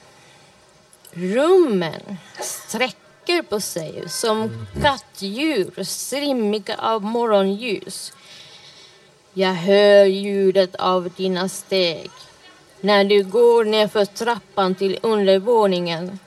Rummen 1.11 2.17
sträcker 2.39 3.41
på 3.41 3.59
sig 3.59 4.09
som 4.09 4.67
kattdjur 4.81 5.83
strimmiga 5.83 6.75
av 6.77 7.03
morgonljus. 7.03 8.13
Jag 9.33 9.53
hör 9.53 10.05
ljudet 10.05 10.75
av 10.75 11.09
dina 11.17 11.49
steg 11.49 12.11
när 12.81 13.03
du 13.03 13.23
går 13.23 13.65
nerför 13.65 14.05
trappan 14.05 14.75
till 14.75 14.99
undervåningen 15.01 16.19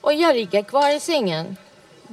och 0.00 0.12
jag 0.12 0.36
ligger 0.36 0.62
kvar 0.62 0.96
i 0.96 1.00
sängen. 1.00 1.56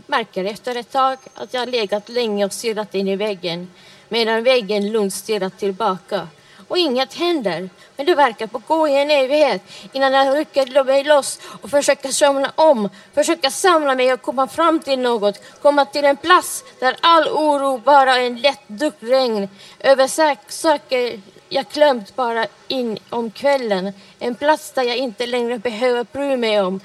Märker 0.07 0.45
efter 0.45 0.75
ett 0.75 0.91
tag 0.91 1.17
att 1.33 1.53
jag 1.53 1.69
legat 1.69 2.09
länge 2.09 2.45
och 2.45 2.53
stirrat 2.53 2.95
in 2.95 3.07
i 3.07 3.15
väggen 3.15 3.71
medan 4.09 4.43
väggen 4.43 4.91
lugnt 4.91 5.13
stirrat 5.13 5.59
tillbaka 5.59 6.27
och 6.67 6.77
inget 6.77 7.13
händer. 7.13 7.69
Men 7.97 8.05
det 8.05 8.15
verkar 8.15 8.47
på 8.47 8.61
gå 8.67 8.87
i 8.87 9.01
en 9.01 9.11
evighet 9.11 9.61
innan 9.93 10.13
jag 10.13 10.37
rycker 10.37 10.83
mig 10.83 11.03
loss 11.03 11.39
och 11.61 11.69
försöker 11.69 12.09
somna 12.09 12.51
om, 12.55 12.89
försöker 13.13 13.49
samla 13.49 13.95
mig 13.95 14.13
och 14.13 14.21
komma 14.21 14.47
fram 14.47 14.79
till 14.79 14.99
något, 14.99 15.41
komma 15.61 15.85
till 15.85 16.05
en 16.05 16.17
plats 16.17 16.63
där 16.79 16.95
all 17.01 17.27
oro 17.27 17.77
bara 17.77 18.15
är 18.15 18.25
en 18.25 18.41
lätt 18.41 18.67
duck 18.67 18.95
regn 18.99 19.49
över 19.79 20.07
saker 20.51 21.21
jag 21.49 21.65
glömt 21.73 22.15
bara 22.15 22.47
in 22.67 22.97
om 23.09 23.31
kvällen. 23.31 23.93
En 24.19 24.35
plats 24.35 24.71
där 24.71 24.83
jag 24.83 24.97
inte 24.97 25.25
längre 25.25 25.59
behöver 25.59 26.05
bry 26.11 26.37
mig 26.37 26.61
om 26.61 26.79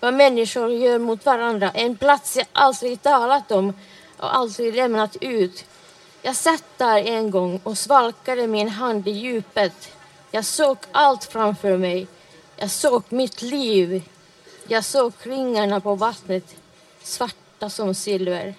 vad 0.00 0.14
människor 0.14 0.72
gör 0.72 0.98
mot 0.98 1.26
varandra. 1.26 1.70
En 1.74 1.96
plats 1.96 2.36
jag 2.36 2.46
aldrig 2.52 3.02
talat 3.02 3.52
om 3.52 3.72
och 4.16 4.36
aldrig 4.36 4.74
lämnat 4.74 5.16
ut. 5.20 5.64
Jag 6.24 6.36
satt 6.36 6.64
där 6.76 6.96
en 6.98 7.30
gång 7.30 7.60
och 7.62 7.78
svalkade 7.78 8.46
min 8.46 8.68
hand 8.68 9.08
i 9.08 9.10
djupet. 9.10 9.92
Jag 10.30 10.44
såg 10.44 10.78
allt 10.92 11.24
framför 11.24 11.76
mig. 11.76 12.06
Jag 12.56 12.70
såg 12.70 13.02
mitt 13.08 13.42
liv. 13.42 14.02
Jag 14.68 14.84
såg 14.84 15.12
ringarna 15.22 15.80
på 15.80 15.94
vattnet, 15.94 16.54
svarta 17.02 17.70
som 17.70 17.94
silver. 17.94 18.54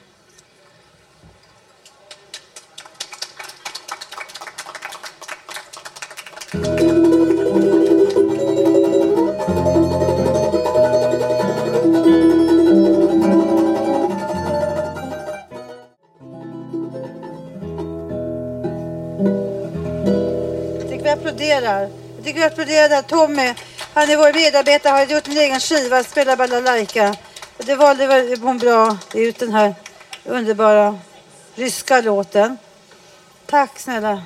Applåderar. 22.28 23.02
Vi. 23.02 23.08
Tommy, 23.08 23.54
han 23.94 24.10
är 24.10 24.18
vår 24.18 24.34
medarbetare, 24.34 24.92
har 24.92 25.06
gjort 25.06 25.28
en 25.28 25.38
egen 25.38 25.60
skiva, 25.60 26.04
spelar 26.04 26.36
balalaika. 26.36 27.16
Det 27.58 27.76
valde 27.76 28.38
hon 28.42 28.58
bra 28.58 28.98
ut 29.14 29.40
den 29.40 29.54
här 29.54 29.76
underbara 30.26 31.00
ryska 31.56 32.02
låten. 32.02 32.58
Tack 33.46 33.80
snälla. 33.80 34.24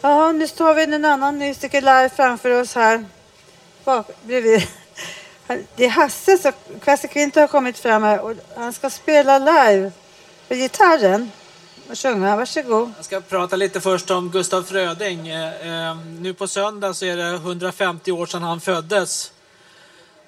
Ja, 0.00 0.32
nu 0.32 0.48
står 0.48 0.74
vi 0.74 0.82
en 0.82 1.04
annan 1.04 1.38
musiker 1.38 1.80
live 1.80 2.10
framför 2.16 2.50
oss 2.50 2.74
här. 2.74 3.04
Bak, 3.84 4.06
bredvid. 4.22 4.68
Det 5.76 5.84
är 5.84 5.88
Hasse, 5.88 6.38
så 6.38 6.52
Quasi 6.84 7.08
Quinto 7.08 7.40
har 7.40 7.46
kommit 7.46 7.78
fram 7.78 8.02
här 8.02 8.20
och 8.20 8.34
han 8.56 8.72
ska 8.72 8.90
spela 8.90 9.38
live 9.38 9.92
på 10.48 10.54
gitarren 10.54 11.30
och. 11.88 12.36
Varsågod. 12.36 12.92
Jag 12.96 13.04
ska 13.04 13.20
prata 13.20 13.56
lite 13.56 13.80
först 13.80 14.10
om 14.10 14.30
Gustaf 14.30 14.66
Fröding. 14.66 15.28
Eh, 15.28 15.88
eh, 15.90 15.96
nu 16.20 16.34
på 16.34 16.48
söndag 16.48 16.94
så 16.94 17.04
är 17.04 17.16
det 17.16 17.34
150 17.34 18.12
år 18.12 18.26
sedan 18.26 18.42
han 18.42 18.60
föddes. 18.60 19.32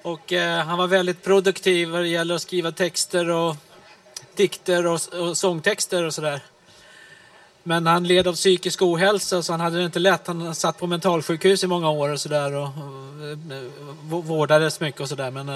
Och 0.01 0.33
eh, 0.33 0.65
han 0.65 0.77
var 0.77 0.87
väldigt 0.87 1.23
produktiv 1.23 1.89
vad 1.89 2.01
det 2.01 2.07
gäller 2.07 2.35
att 2.35 2.41
skriva 2.41 2.71
texter 2.71 3.29
och 3.29 3.55
dikter 4.35 4.87
och, 4.87 5.01
och 5.13 5.37
sångtexter 5.37 6.03
och 6.03 6.13
sådär. 6.13 6.41
Men 7.63 7.87
han 7.87 8.07
led 8.07 8.27
av 8.27 8.33
psykisk 8.33 8.81
ohälsa 8.81 9.43
så 9.43 9.53
han 9.53 9.59
hade 9.59 9.77
det 9.77 9.85
inte 9.85 9.99
lätt. 9.99 10.27
Han 10.27 10.55
satt 10.55 10.77
på 10.77 10.87
mentalsjukhus 10.87 11.63
i 11.63 11.67
många 11.67 11.89
år 11.89 12.09
och 12.09 12.21
sådär 12.21 12.53
och, 12.53 12.69
och, 14.11 14.25
vårdades 14.25 14.79
mycket 14.79 15.01
och 15.01 15.09
sådär. 15.09 15.31
Men 15.31 15.47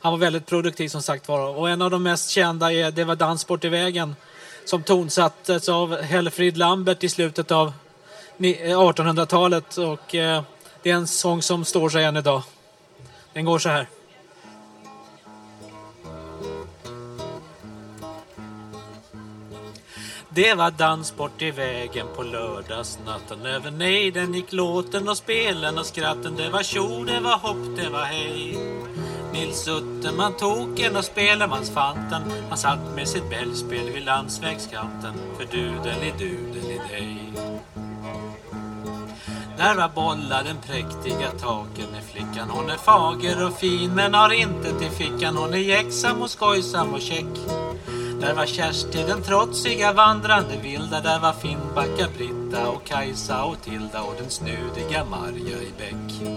han 0.00 0.12
var 0.12 0.18
väldigt 0.18 0.46
produktiv 0.46 0.88
som 0.88 1.02
sagt 1.02 1.28
var. 1.28 1.56
Och 1.56 1.70
en 1.70 1.82
av 1.82 1.90
de 1.90 2.02
mest 2.02 2.30
kända 2.30 2.72
är 2.72 2.90
Det 2.90 3.04
var 3.04 3.16
dans 3.16 3.46
bort 3.46 3.64
i 3.64 3.68
vägen 3.68 4.14
som 4.66 4.82
tonsattes 4.82 5.68
av 5.68 6.02
Helfrid 6.02 6.56
Lambert 6.56 7.04
i 7.04 7.08
slutet 7.08 7.50
av 7.50 7.72
1800-talet 8.38 9.78
eh, 9.78 9.90
och 9.90 10.14
eh, 10.14 10.42
det 10.82 10.90
är 10.90 10.94
en 10.94 11.06
sång 11.06 11.42
som 11.42 11.64
står 11.64 11.88
sig 11.88 12.04
än 12.04 12.16
idag. 12.16 12.42
Den 13.32 13.44
går 13.44 13.58
så 13.58 13.68
här. 13.68 13.88
Det 20.36 20.54
var 20.54 20.70
dans 20.70 21.16
bort 21.16 21.42
i 21.42 21.50
vägen 21.50 22.06
på 22.16 22.22
lördagsnatten. 22.22 23.46
Över 23.46 23.70
nejden 23.70 24.34
gick 24.34 24.52
låten 24.52 25.08
och 25.08 25.16
spelen 25.16 25.78
och 25.78 25.86
skratten. 25.86 26.36
Det 26.36 26.50
var 26.50 26.62
tjo, 26.62 27.04
det 27.04 27.20
var 27.20 27.36
hopp, 27.36 27.76
det 27.76 27.88
var 27.88 28.04
hej. 28.04 28.58
Nils 29.32 29.68
Utterman 29.68 30.36
token 30.36 30.96
och 30.96 31.04
spelemansfanten 31.04 32.22
Han 32.48 32.58
satt 32.58 32.94
med 32.94 33.08
sitt 33.08 33.30
bällspel 33.30 33.90
vid 33.90 34.04
landsvägskanten. 34.04 35.14
För 35.38 35.44
dudeli-dudeli-dej 35.44 37.32
Där 39.58 39.74
var 39.74 39.88
bollar 39.88 40.44
den 40.44 40.56
präktiga 40.66 41.30
taken 41.30 41.94
i 42.00 42.12
flickan. 42.12 42.50
Hon 42.50 42.70
är 42.70 42.76
fager 42.76 43.46
och 43.46 43.58
fin 43.58 43.94
men 43.94 44.14
har 44.14 44.32
inte 44.32 44.78
till 44.78 44.90
fickan. 44.90 45.36
Hon 45.36 45.54
är 45.54 45.58
jäcksam 45.58 46.22
och 46.22 46.30
skojsam 46.30 46.94
och 46.94 47.00
käck 47.00 47.36
där 48.20 48.34
var 48.34 48.46
Kersti 48.46 49.02
den 49.02 49.22
trotsiga 49.22 49.92
vandrande 49.92 50.56
vilda 50.62 51.00
Där 51.00 51.20
var 51.20 51.32
Finnbacka 51.32 52.08
Britta 52.16 52.68
och 52.68 52.84
Kajsa 52.84 53.44
och 53.44 53.62
Tilda 53.62 54.02
och 54.02 54.14
den 54.18 54.30
snudiga 54.30 55.04
Marja 55.04 55.56
i 55.62 55.72
bäck. 55.78 56.28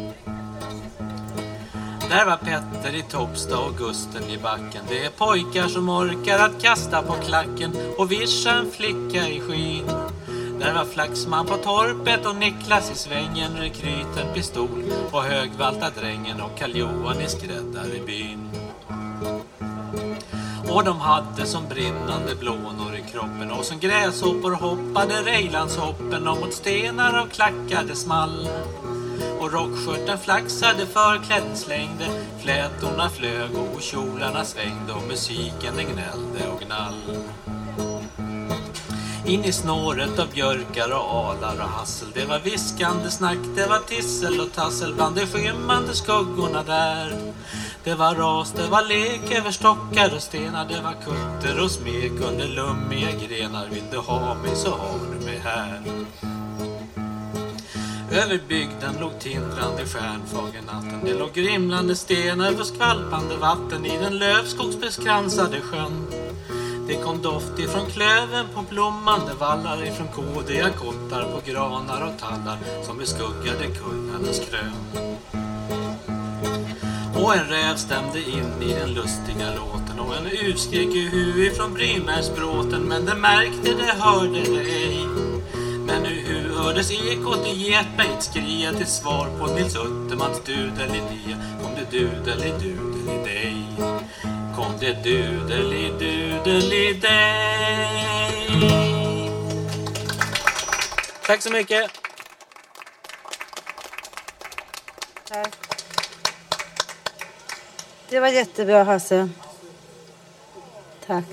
Där 2.10 2.26
var 2.26 2.38
Petter 2.38 2.96
i 2.96 3.02
Topsta 3.02 3.60
och 3.60 3.78
Gusten 3.78 4.24
i 4.30 4.38
backen. 4.38 4.82
Det 4.90 5.06
är 5.06 5.10
pojkar 5.10 5.68
som 5.68 5.90
orkar 5.90 6.40
att 6.40 6.62
kasta 6.62 7.02
på 7.02 7.14
klacken 7.14 7.76
och 7.98 8.12
vischa 8.12 8.52
en 8.52 8.72
flicka 8.72 9.28
i 9.28 9.40
skyn. 9.40 9.88
Där 10.60 10.74
var 10.74 10.86
Flaxman 10.86 11.46
på 11.46 11.58
torpet 11.58 12.26
och 12.26 12.36
Niklas 12.36 12.92
i 12.92 12.96
svängen 12.96 13.58
Rekryten 13.58 14.34
pistol 14.34 14.84
och 15.12 15.24
Högvalta 15.24 15.90
drängen 15.90 16.42
och 16.42 16.60
Karl-Johan 16.60 17.22
i 17.22 17.28
skräddarbyn 17.28 18.50
och 20.72 20.84
de 20.84 21.00
hade 21.00 21.46
som 21.46 21.68
brinnande 21.68 22.36
blånor 22.36 22.96
i 22.96 23.12
kroppen 23.12 23.52
och 23.52 23.66
som 23.66 23.80
gräshoppor 23.80 24.52
hoppade 24.52 25.22
Rejlandshoppen 25.22 26.28
och 26.28 26.40
mot 26.40 26.54
stenar 26.54 27.24
och 27.24 27.32
klackade 27.32 27.96
small. 27.96 28.50
Och 29.40 29.54
rockskörten 29.54 30.18
flaxade, 30.18 30.86
förkläden 30.86 31.56
slängde, 31.56 32.06
flätorna 32.42 33.10
flög 33.10 33.52
och 33.76 33.82
kjolarna 33.82 34.46
svängde 34.46 34.94
och 34.94 35.08
musiken 35.08 35.76
den 35.76 35.86
gnällde 35.86 36.48
och 36.54 36.62
gnall. 36.62 37.18
In 39.26 39.46
i 39.46 39.52
snåret 39.52 40.20
av 40.20 40.30
björkar 40.34 40.92
och 40.92 41.00
alar 41.00 41.56
och 41.56 41.70
hassel 41.70 42.08
Det 42.14 42.26
var 42.26 42.40
viskande 42.40 43.10
snack, 43.10 43.38
det 43.56 43.66
var 43.66 43.80
tissel 43.80 44.40
och 44.40 44.52
tassel 44.52 44.94
bland 44.94 45.16
de 45.16 45.26
skymmande 45.26 45.96
skuggorna 45.96 46.64
där 46.64 47.34
det 47.90 47.96
var 47.96 48.16
ras, 48.16 48.52
det 48.52 48.68
var 48.68 48.86
lek 48.88 49.32
över 49.38 49.52
stockar 49.52 50.16
och 50.16 50.22
stenar 50.22 50.66
Det 50.66 50.82
var 50.82 50.94
kutter 50.94 51.64
och 51.64 51.72
smek 51.72 52.12
under 52.12 52.48
lummiga 52.48 53.12
grenar. 53.12 53.68
Vill 53.72 53.84
du 53.92 53.98
ha 53.98 54.34
mig 54.34 54.56
så 54.56 54.70
har 54.70 55.00
du 55.14 55.26
mig 55.26 55.42
här. 55.44 55.82
Över 58.12 58.42
bygden 58.48 58.96
låg 59.00 59.20
tindrande 59.20 59.86
stjärnfager 59.86 60.62
natten. 60.62 61.00
Det 61.04 61.14
låg 61.14 61.34
grimlande 61.34 61.96
stenar 61.96 62.60
och 62.60 62.68
skvalpande 62.68 63.38
vatten 63.38 63.86
I 63.86 63.98
den 63.98 64.18
lövskogsbeskransade 64.18 65.62
sjön. 65.62 66.08
Det 66.88 66.96
kom 66.96 67.22
doft 67.22 67.60
ifrån 67.60 67.86
klöven 67.86 68.46
på 68.56 68.62
blommande 68.70 69.34
vallar 69.40 69.84
ifrån 69.84 70.08
kodiga 70.08 70.70
kottar 70.70 71.24
på 71.24 71.52
granar 71.52 72.02
och 72.02 72.20
tallar 72.20 72.58
som 72.84 72.98
beskuggade 72.98 73.68
kungarnas 73.68 74.40
krön. 74.40 75.10
Och 77.24 77.36
en 77.36 77.48
räv 77.48 77.76
stämde 77.76 78.20
in 78.20 78.62
i 78.62 78.74
den 78.74 78.94
lustiga 78.94 79.54
låten 79.56 80.00
och 80.00 80.16
en 80.16 80.26
uv 80.26 80.56
skrek 80.56 80.96
i 80.96 81.10
hu 81.10 81.46
ifrån 81.46 81.74
Brynärsbråten 81.74 82.82
men 82.82 83.06
det 83.06 83.16
märkte 83.16 83.74
det 83.74 83.94
hörde 84.00 84.42
det 84.42 84.62
ej. 84.62 85.06
Men 85.86 86.04
nu 86.04 86.10
hu 86.10 86.54
hördes 86.56 86.92
ekot 86.92 87.48
i 87.48 87.70
getbejt 87.70 88.24
skria 88.24 88.74
till 88.74 88.88
svar 88.88 89.30
på 89.40 89.48
Nils 89.54 89.76
Uttermans 89.76 90.42
dudelidia 90.46 91.38
kom 91.62 91.72
det 91.76 91.86
dudeli-dudeli-dej 91.98 93.56
kom 94.56 94.72
det 94.80 95.04
dudeli-dudeli-dej. 95.04 97.90
Tack 101.26 101.42
så 101.42 101.52
mycket. 101.52 101.92
Tack. 105.28 105.59
Det 108.10 108.20
var 108.20 108.28
jättebra 108.28 108.84
Hasse. 108.84 109.30
Tack. 111.06 111.26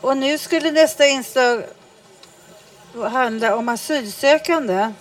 Och 0.00 0.16
nu 0.16 0.38
skulle 0.38 0.70
nästa 0.70 1.06
inslag 1.06 1.64
handla 2.94 3.56
om 3.56 3.68
asylsökande. 3.68 4.92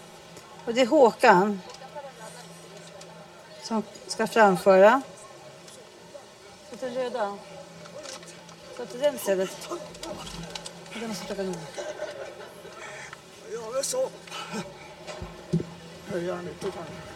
Och 0.66 0.74
det 0.74 0.82
är 0.82 0.86
Håkan 0.86 1.62
som 3.64 3.84
ska 4.08 4.28
framföra. 4.28 5.02
Sätt 6.70 6.80
den 6.80 6.94
röda. 6.94 7.38
Sätt 8.78 9.02
den 9.02 9.16
istället. 9.16 9.70
Den 10.94 11.10
måste 11.10 11.26
plocka 11.26 11.44
ner. 11.44 11.56
Så. 13.84 14.10
Höjer 16.08 16.36
den 16.36 16.46
lite 16.46 16.66
grann. 16.66 17.09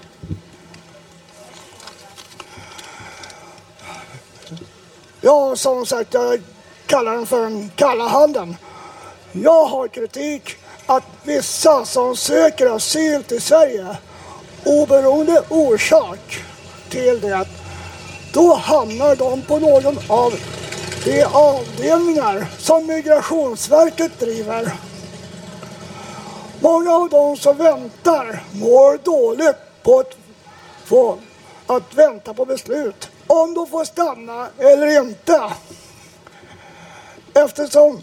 Ja, 5.25 5.55
som 5.55 5.85
sagt, 5.85 6.13
jag 6.13 6.41
kallar 6.85 7.15
den 7.15 7.25
för 7.25 7.41
den 7.41 7.71
kalla 7.75 8.07
handen. 8.07 8.57
Jag 9.31 9.65
har 9.65 9.87
kritik 9.87 10.55
att 10.85 11.03
vissa 11.23 11.85
som 11.85 12.15
söker 12.15 12.75
asyl 12.75 13.23
till 13.23 13.41
Sverige 13.41 13.97
oberoende 14.65 15.43
orsak 15.49 16.43
till 16.89 17.21
det, 17.21 17.47
då 18.33 18.53
hamnar 18.53 19.15
de 19.15 19.41
på 19.41 19.59
någon 19.59 19.97
av 20.07 20.33
de 21.05 21.23
avdelningar 21.23 22.47
som 22.59 22.87
Migrationsverket 22.87 24.19
driver. 24.19 24.73
Många 26.59 26.91
av 26.91 27.09
de 27.09 27.37
som 27.37 27.57
väntar 27.57 28.43
mår 28.51 28.97
dåligt 29.03 29.57
på 29.83 29.99
att, 29.99 30.17
få, 30.85 31.17
att 31.67 31.93
vänta 31.93 32.33
på 32.33 32.45
beslut 32.45 33.09
om 33.27 33.53
de 33.53 33.67
får 33.67 33.85
stanna 33.85 34.47
eller 34.57 35.01
inte. 35.01 35.53
Eftersom 37.33 38.01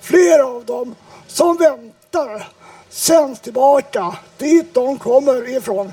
flera 0.00 0.46
av 0.46 0.64
dem 0.64 0.94
som 1.26 1.56
väntar 1.56 2.48
sänds 2.88 3.40
tillbaka 3.40 4.16
dit 4.38 4.74
de 4.74 4.98
kommer 4.98 5.48
ifrån. 5.48 5.92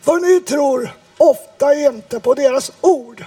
För 0.00 0.20
ni 0.20 0.40
tror 0.40 0.90
ofta 1.18 1.74
inte 1.74 2.20
på 2.20 2.34
deras 2.34 2.72
ord. 2.80 3.24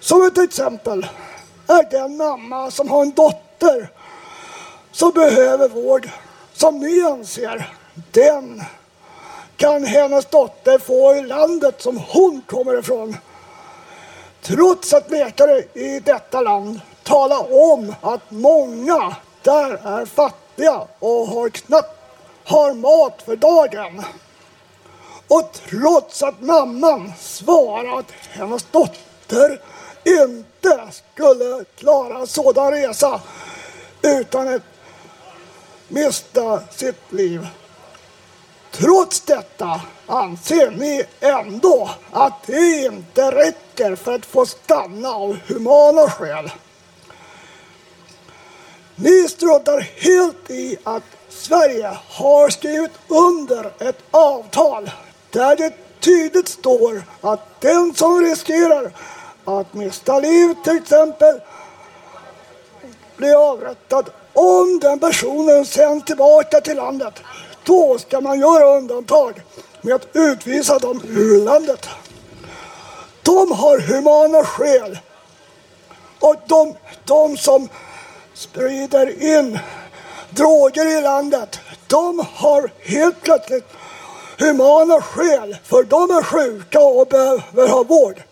Som 0.00 0.26
ett 0.26 0.38
exempel 0.38 1.06
är 1.66 1.90
den 1.90 2.16
mamma 2.16 2.70
som 2.70 2.90
har 2.90 3.02
en 3.02 3.10
dotter 3.12 3.90
som 4.92 5.10
behöver 5.10 5.68
vård 5.68 6.08
som 6.52 6.78
ni 6.78 7.02
anser 7.02 7.70
den 7.94 8.62
kan 9.62 9.84
hennes 9.84 10.26
dotter 10.26 10.78
få 10.78 11.14
i 11.14 11.22
landet 11.22 11.82
som 11.82 11.96
hon 11.96 12.42
kommer 12.46 12.78
ifrån. 12.78 13.16
Trots 14.40 14.92
att 14.92 15.10
läkare 15.10 15.62
i 15.74 16.00
detta 16.00 16.40
land 16.40 16.80
talar 17.02 17.72
om 17.72 17.94
att 18.00 18.30
många 18.30 19.16
där 19.42 19.70
är 20.00 20.06
fattiga 20.06 20.86
och 20.98 21.26
har 21.26 21.48
knappt 21.48 21.98
har 22.44 22.74
mat 22.74 23.22
för 23.22 23.36
dagen. 23.36 24.02
Och 25.28 25.52
trots 25.70 26.22
att 26.22 26.40
mamman 26.40 27.12
svarar 27.18 27.98
att 27.98 28.10
hennes 28.30 28.66
dotter 28.70 29.60
inte 30.04 30.80
skulle 30.92 31.64
klara 31.76 32.18
en 32.18 32.26
sådan 32.26 32.70
resa 32.72 33.20
utan 34.02 34.54
att 34.54 34.62
mista 35.88 36.60
sitt 36.70 37.12
liv. 37.12 37.46
Trots 38.72 39.20
detta 39.20 39.80
anser 40.06 40.70
ni 40.70 41.04
ändå 41.20 41.90
att 42.12 42.46
det 42.46 42.84
inte 42.84 43.30
räcker 43.30 43.96
för 43.96 44.14
att 44.14 44.26
få 44.26 44.46
stanna 44.46 45.08
av 45.08 45.38
humana 45.46 46.10
skäl. 46.10 46.50
Ni 48.94 49.28
struntar 49.28 49.80
helt 49.80 50.50
i 50.50 50.76
att 50.84 51.02
Sverige 51.28 51.96
har 52.08 52.48
skrivit 52.48 52.90
under 53.08 53.72
ett 53.78 53.98
avtal 54.10 54.90
där 55.30 55.56
det 55.56 55.72
tydligt 56.00 56.48
står 56.48 57.02
att 57.20 57.60
den 57.60 57.94
som 57.94 58.20
riskerar 58.20 58.92
att 59.44 59.74
mista 59.74 60.18
livet 60.18 60.64
till 60.64 60.76
exempel 60.76 61.40
blir 63.16 63.50
avrättad 63.50 64.10
om 64.32 64.78
den 64.82 64.98
personen 64.98 65.66
sänds 65.66 66.04
tillbaka 66.04 66.60
till 66.60 66.76
landet. 66.76 67.14
Då 67.64 67.98
ska 67.98 68.20
man 68.20 68.40
göra 68.40 68.76
undantag 68.76 69.42
med 69.80 69.94
att 69.94 70.08
utvisa 70.12 70.78
dem 70.78 71.02
ur 71.08 71.44
landet. 71.44 71.88
De 73.22 73.52
har 73.52 73.78
humana 73.78 74.44
skäl. 74.44 74.98
Och 76.20 76.36
de, 76.46 76.74
de 77.04 77.36
som 77.36 77.68
sprider 78.34 79.22
in 79.22 79.58
droger 80.30 80.98
i 80.98 81.00
landet, 81.00 81.60
de 81.86 82.26
har 82.34 82.70
helt 82.80 83.22
plötsligt 83.22 83.66
humana 84.38 85.00
skäl 85.02 85.56
för 85.64 85.82
de 85.82 86.10
är 86.10 86.22
sjuka 86.22 86.80
och 86.80 87.06
behöver 87.06 87.68
ha 87.68 87.82
vård. 87.82 88.22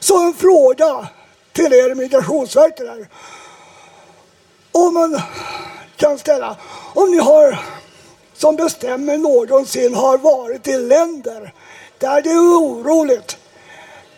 Så 0.00 0.26
en 0.26 0.34
fråga 0.34 1.08
till 1.52 1.72
er 1.72 1.90
i 1.90 1.94
Migrationsverket 1.94 2.88
här. 2.88 3.08
Om 4.72 4.94
man 4.94 5.20
kan 5.96 6.18
ställa, 6.18 6.56
om 6.94 7.10
ni 7.10 7.18
har 7.18 7.58
som 8.42 8.56
bestämmer 8.56 9.18
någonsin 9.18 9.94
har 9.94 10.18
varit 10.18 10.68
i 10.68 10.76
länder 10.76 11.52
där 11.98 12.22
det 12.22 12.30
är 12.30 12.38
oroligt, 12.38 13.36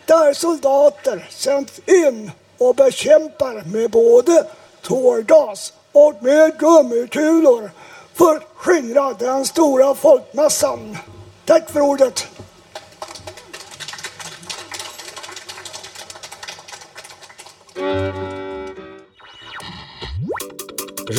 där 0.05 0.33
soldater 0.33 1.27
sänds 1.29 1.79
in 1.85 2.31
och 2.57 2.75
bekämpar 2.75 3.63
med 3.71 3.91
både 3.91 4.45
tårgas 4.81 5.73
och 5.91 6.13
med 6.19 6.57
gummikulor 6.59 7.71
för 8.13 8.35
att 8.35 8.43
skingra 8.55 9.13
den 9.13 9.45
stora 9.45 9.95
folkmassan. 9.95 10.97
Tack 11.45 11.71
för 11.71 11.81
ordet. 11.81 12.27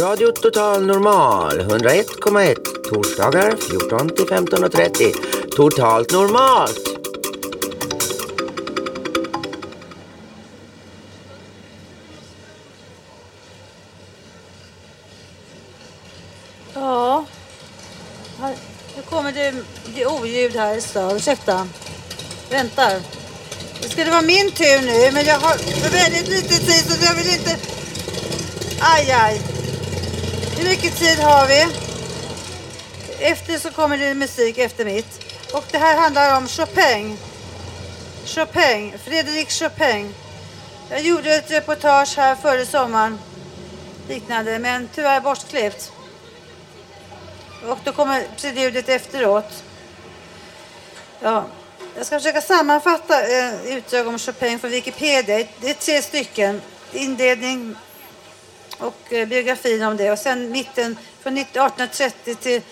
Radio 0.00 0.32
Total 0.32 0.86
Normal 0.86 1.60
101,1 1.60 2.75
torsdagar 2.88 3.56
14 3.56 4.08
till 4.08 4.26
15.30. 4.26 5.14
Totalt 5.56 6.12
normalt! 6.12 6.78
Ja. 16.74 17.24
Här, 18.40 18.54
nu 18.96 19.02
kommer 19.02 19.32
det, 19.32 19.54
det 19.94 20.06
oljud 20.06 20.56
här 20.56 20.76
i 20.76 20.80
stan. 20.80 21.16
Ursäkta. 21.16 21.68
Väntar. 22.50 23.00
Det 23.82 23.88
skulle 23.88 24.10
vara 24.10 24.22
min 24.22 24.50
tur 24.50 24.80
nu, 24.82 25.10
men 25.12 25.24
jag 25.24 25.38
har 25.38 25.56
väldigt 25.90 26.28
lite 26.28 26.54
tid 26.54 26.90
så 26.90 27.04
jag 27.04 27.14
vill 27.14 27.32
inte... 27.32 27.56
Aj, 28.80 29.10
aj. 29.10 29.40
Hur 30.56 30.64
mycket 30.68 30.98
tid 30.98 31.18
har 31.18 31.48
vi? 31.48 31.85
Efter 33.20 33.58
så 33.58 33.70
kommer 33.70 33.98
det 33.98 34.14
musik 34.14 34.58
efter 34.58 34.84
mitt. 34.84 35.24
Och 35.52 35.64
det 35.70 35.78
här 35.78 35.96
handlar 35.96 36.36
om 36.36 36.48
Chopin. 36.48 37.18
Chopin, 38.24 38.98
Fredrik 39.04 39.50
Chopin. 39.50 40.14
Jag 40.90 41.00
gjorde 41.00 41.34
ett 41.34 41.50
reportage 41.50 42.16
här 42.16 42.34
före 42.34 42.66
sommaren. 42.66 43.18
Liknande, 44.08 44.58
men 44.58 44.88
tyvärr 44.94 45.20
bortklippt. 45.20 45.92
Och 47.68 47.78
då 47.84 47.92
kommer 47.92 48.26
preludiet 48.40 48.88
efteråt. 48.88 49.64
Ja, 51.20 51.44
jag 51.96 52.06
ska 52.06 52.18
försöka 52.18 52.40
sammanfatta 52.40 53.26
eh, 53.26 53.76
utdrag 53.76 54.06
om 54.06 54.18
Chopin 54.18 54.58
från 54.58 54.70
Wikipedia. 54.70 55.46
Det 55.60 55.70
är 55.70 55.74
tre 55.74 56.02
stycken. 56.02 56.62
Inledning 56.92 57.76
och 58.78 59.12
eh, 59.12 59.28
biografin 59.28 59.82
om 59.82 59.96
det. 59.96 60.10
Och 60.10 60.18
sen 60.18 60.50
mitten 60.50 60.98
från 61.22 61.38
1830 61.38 62.34
till 62.34 62.62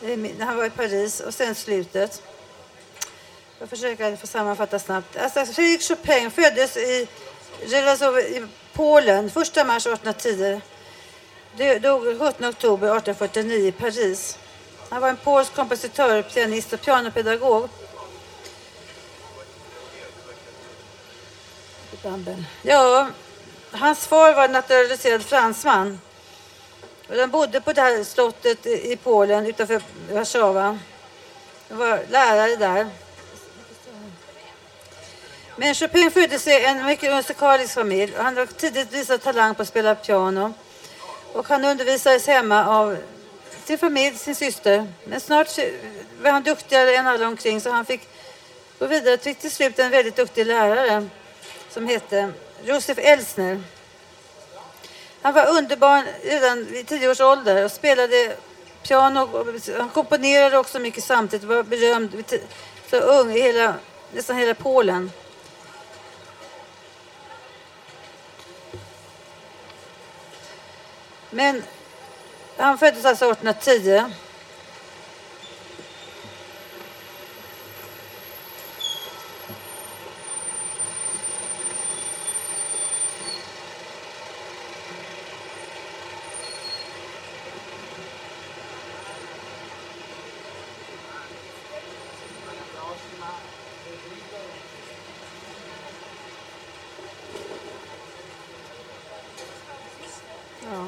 när 0.00 0.44
han 0.44 0.56
var 0.56 0.64
i 0.64 0.70
Paris 0.70 1.20
och 1.20 1.34
sen 1.34 1.54
slutet. 1.54 2.22
Jag 3.58 3.68
försöker 3.70 4.16
få 4.16 4.26
sammanfatta 4.26 4.78
snabbt. 4.78 5.16
Alltså, 5.16 5.40
alltså, 5.40 5.54
Fredrik 5.54 5.82
Chopin 5.82 6.30
föddes 6.30 6.76
i, 6.76 7.08
i 7.62 8.46
Polen 8.72 9.26
1 9.26 9.34
mars 9.66 9.86
1810. 9.86 10.60
Dog 11.80 12.02
17 12.02 12.48
oktober 12.48 12.86
1849 12.96 13.68
i 13.68 13.72
Paris. 13.72 14.38
Han 14.88 15.00
var 15.00 15.08
en 15.08 15.16
polsk 15.16 15.54
kompositör, 15.54 16.22
pianist 16.22 16.72
och 16.72 16.80
pianopedagog. 16.80 17.68
Ja, 22.62 23.08
hans 23.70 24.06
far 24.06 24.34
var 24.34 24.48
naturaliserad 24.48 25.22
fransman. 25.22 26.00
Och 27.08 27.16
de 27.16 27.30
bodde 27.30 27.60
på 27.60 27.72
det 27.72 27.80
här 27.80 28.04
slottet 28.04 28.66
i 28.66 28.98
Polen 29.02 29.46
utanför 29.46 29.82
Warszawa. 30.12 30.78
De 31.68 31.78
var 31.78 32.00
lärare 32.08 32.56
där. 32.56 32.88
Men 35.56 35.74
Chopin 35.74 36.10
föddes 36.10 36.46
i 36.46 36.64
en 36.64 36.86
mycket 36.86 37.14
musikalisk 37.14 37.74
familj. 37.74 38.12
Han 38.16 38.36
har 38.36 38.46
tidigt 38.46 38.92
visat 38.92 39.22
talang 39.22 39.54
på 39.54 39.62
att 39.62 39.68
spela 39.68 39.94
piano. 39.94 40.54
Och 41.32 41.48
han 41.48 41.64
undervisades 41.64 42.26
hemma 42.26 42.66
av 42.66 42.96
sin 43.64 43.78
familj, 43.78 44.16
sin 44.16 44.34
syster. 44.34 44.86
Men 45.04 45.20
snart 45.20 45.58
var 46.22 46.30
han 46.30 46.42
duktigare 46.42 46.96
än 46.96 47.06
alla 47.06 47.28
omkring 47.28 47.60
så 47.60 47.70
han 47.70 47.84
fick 47.84 48.08
gå 48.78 48.86
vidare 48.86 49.14
och 49.14 49.20
fick 49.20 49.38
till 49.38 49.50
slut 49.50 49.78
en 49.78 49.90
väldigt 49.90 50.16
duktig 50.16 50.46
lärare 50.46 51.08
som 51.70 51.86
hette 51.88 52.32
Josef 52.64 52.98
Elsner. 52.98 53.62
Han 55.22 55.34
var 55.34 55.46
underbar 55.46 56.04
redan 56.22 56.64
vid 56.64 56.86
tio 56.86 57.10
års 57.10 57.20
ålder 57.20 57.64
och 57.64 57.72
spelade 57.72 58.36
piano. 58.82 59.44
Han 59.78 59.88
komponerade 59.88 60.58
också 60.58 60.78
mycket 60.78 61.04
samtidigt 61.04 61.48
och 61.48 61.56
var 61.56 61.62
berömd 61.62 62.24
så 62.90 62.96
ung 62.96 63.32
i 63.32 63.40
hela, 63.40 63.74
nästan 64.12 64.36
hela 64.36 64.54
Polen. 64.54 65.10
Men 71.30 71.62
han 72.56 72.78
föddes 72.78 73.04
alltså 73.04 73.24
1810. 73.32 74.04
Ja. 100.72 100.86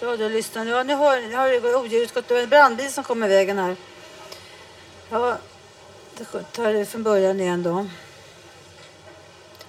Radiolyssnaren. 0.00 0.68
Ja, 0.68 0.82
nu 0.82 0.94
har, 0.94 1.20
nu 1.20 1.34
har 1.34 1.48
det 1.48 1.76
odjuret 1.76 2.14
gått. 2.14 2.28
Det 2.28 2.34
var 2.34 2.40
en 2.40 2.48
brandbil 2.48 2.92
som 2.92 3.04
kom 3.04 3.24
i 3.24 3.28
vägen 3.28 3.58
här. 3.58 3.76
Ja, 5.10 5.36
det 6.18 6.24
tar 6.52 6.72
det 6.72 6.86
från 6.86 7.02
början 7.02 7.40
igen 7.40 7.62
då. 7.62 7.86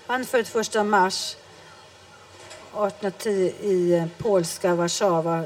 Han 0.08 0.26
född 0.26 0.48
första 0.48 0.84
mars 0.84 1.36
1810 2.72 3.54
i 3.62 3.94
eh, 3.94 4.06
polska 4.18 4.76
Warszawa, 4.76 5.46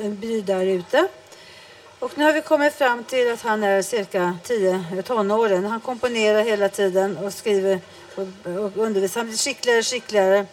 en 0.00 0.16
by 0.16 0.40
där 0.40 0.66
ute. 0.66 1.08
Och 1.98 2.18
nu 2.18 2.24
har 2.24 2.32
vi 2.32 2.42
kommit 2.42 2.74
fram 2.74 3.04
till 3.04 3.32
att 3.32 3.42
han 3.42 3.64
är 3.64 3.82
cirka 3.82 4.38
10 4.42 5.02
tonåren. 5.02 5.64
Han 5.64 5.80
komponerar 5.80 6.42
hela 6.42 6.68
tiden 6.68 7.16
och 7.16 7.34
skriver 7.34 7.80
och, 8.14 8.46
och 8.46 8.76
undervisar. 8.76 9.20
Han 9.20 9.26
blir 9.26 9.38
skickligare 9.38 9.78
och 9.78 9.86
skickligare. 9.86 10.46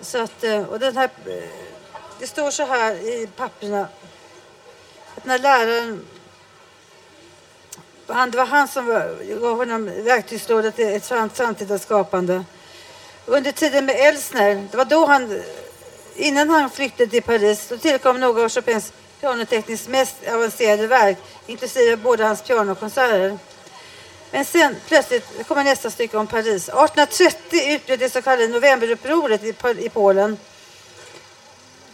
Så 0.00 0.18
att, 0.18 0.44
eh, 0.44 0.62
och 0.62 0.78
den 0.78 0.96
här, 0.96 1.10
eh, 1.26 1.69
det 2.20 2.26
står 2.26 2.50
så 2.50 2.64
här 2.64 2.94
i 2.94 3.28
papperna 3.36 3.88
att 5.16 5.24
när 5.24 5.38
läraren 5.38 6.06
han, 8.06 8.30
det 8.30 8.36
var 8.36 8.46
han 8.46 8.68
som 8.68 8.86
gav 9.40 9.56
honom 9.56 9.84
verktygslådan 9.84 10.72
till 10.72 10.88
ett 10.88 11.06
framtida 11.32 11.78
skapande. 11.78 12.44
Under 13.26 13.52
tiden 13.52 13.86
med 13.86 13.96
Elsner, 13.98 14.68
det 14.70 14.76
var 14.76 14.84
då 14.84 15.06
han, 15.06 15.42
innan 16.14 16.50
han 16.50 16.70
flyttade 16.70 17.10
till 17.10 17.22
Paris, 17.22 17.66
då 17.68 17.76
tillkom 17.76 18.20
några 18.20 18.42
av 18.42 18.48
Chopins 18.48 18.92
pianotekniskt 19.20 19.88
mest 19.88 20.16
avancerade 20.28 20.86
verk, 20.86 21.18
inklusive 21.46 21.96
båda 21.96 22.26
hans 22.26 22.42
pianokonserter. 22.42 23.38
Men 24.30 24.44
sen 24.44 24.76
plötsligt 24.86 25.48
kommer 25.48 25.64
nästa 25.64 25.90
stycke 25.90 26.16
om 26.16 26.26
Paris. 26.26 26.68
1830 26.68 27.74
utbröt 27.74 28.00
det 28.00 28.10
så 28.10 28.22
kallade 28.22 28.48
novemberupproret 28.48 29.44
i, 29.44 29.54
i 29.78 29.88
Polen. 29.88 30.36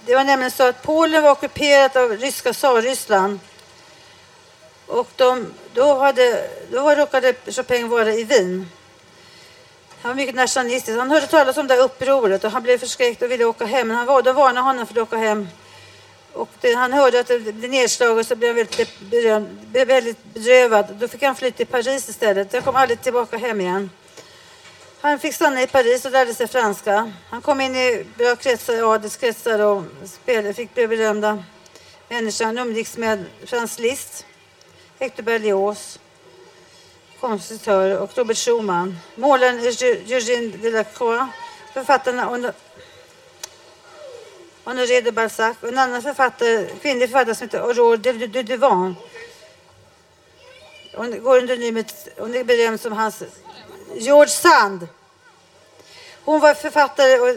Det 0.07 0.14
var 0.14 0.24
nämligen 0.24 0.50
så 0.50 0.62
att 0.62 0.82
Polen 0.82 1.22
var 1.22 1.30
ockuperat 1.30 1.96
av 1.96 2.11
ryska 2.11 2.52
tsarryssland. 2.52 3.38
Och 4.86 5.09
de, 5.16 5.54
då, 5.74 5.94
hade, 5.94 6.50
då 6.70 6.90
råkade 6.90 7.34
Chopin 7.46 7.88
vara 7.88 8.12
i 8.12 8.24
Wien. 8.24 8.70
Han 10.02 10.11
var 10.11 10.14
mycket 10.14 10.34
nationalistisk. 10.34 10.98
Han 10.98 11.11
hörde 11.11 11.26
talas 11.26 11.57
om 11.57 11.66
det 11.66 11.74
här 11.74 11.82
upproret 11.82 12.44
och 12.44 12.50
han 12.50 12.62
blev 12.62 12.78
förskräckt 12.78 13.22
och 13.22 13.30
ville 13.30 13.44
åka 13.44 13.64
hem. 13.66 13.88
Men 13.88 13.96
han 13.96 14.07
var, 14.07 14.22
de 14.22 14.32
varnade 14.36 14.61
honom 14.61 14.86
för 14.86 14.94
att 14.94 15.09
åka 15.09 15.16
hem. 15.16 15.48
Och 16.32 16.48
det, 16.61 16.74
han 16.74 16.92
hörde 16.92 17.20
att 17.20 17.26
det 17.26 17.38
blev 17.38 17.70
nedslag 17.70 18.18
och 18.18 18.26
så 18.26 18.36
blev 18.36 18.48
han 18.48 18.57
väldigt, 18.57 19.00
berömd, 19.00 19.48
blev 19.48 19.88
väldigt 19.88 20.24
bedrövad. 20.24 20.86
Då 21.00 21.09
fick 21.09 21.22
han 21.22 21.34
fly 21.34 21.50
till 21.50 21.66
Paris 21.66 22.09
istället. 22.09 22.52
Han 22.52 22.62
kom 22.62 22.76
aldrig 22.76 23.02
tillbaka 23.02 23.36
hem 23.36 23.61
igen. 23.61 23.90
Han 25.01 25.18
fick 25.18 25.34
stanna 25.34 25.62
i 25.62 25.66
Paris 25.66 26.05
och 26.05 26.11
lärde 26.11 26.34
sig 26.34 26.49
franska. 26.49 27.12
Han 27.30 27.42
kom 27.42 27.61
in 27.61 27.76
i 27.76 28.07
bra 28.18 28.36
kretsar, 28.36 28.94
adelskretsar 28.94 29.59
och 29.59 29.82
spelade, 30.05 30.55
fick 30.55 30.74
bli 30.74 30.88
berömda 30.88 31.44
människor. 32.09 32.44
Han 32.44 32.59
umgicks 32.59 32.97
med 32.97 33.24
Franz 33.47 33.78
Liszt, 33.78 34.26
Hector 34.99 35.22
Berlioz, 35.22 35.99
kompositör 37.20 37.99
och 37.99 38.18
Robert 38.18 38.36
Schumann. 38.36 38.99
Målaren 39.14 39.61
Eugène 39.61 40.57
Delacroix, 40.57 41.26
författarna 41.74 42.53
Honoré 44.64 45.01
de 45.01 45.12
Balzac 45.12 45.57
och 45.61 45.68
en 45.68 45.78
annan 45.78 46.03
författare, 46.03 46.66
kvinnlig 46.82 47.11
författare 47.11 47.34
som 47.34 47.44
heter 47.44 47.61
Aurore 47.61 47.97
de, 47.97 48.26
de, 48.26 48.42
Devant. 48.42 48.99
Hon 50.94 51.22
går 51.22 51.38
under 51.38 51.57
nymet, 51.57 52.09
hon 52.18 52.34
är 52.34 52.44
berömd 52.44 52.80
som 52.80 52.92
hans 52.92 53.22
George 53.95 54.30
Sand. 54.30 54.89
Hon 56.24 56.41
var 56.41 56.55
författare 56.55 57.18
och... 57.18 57.37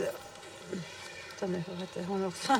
Hon 2.07 2.25
också? 2.25 2.59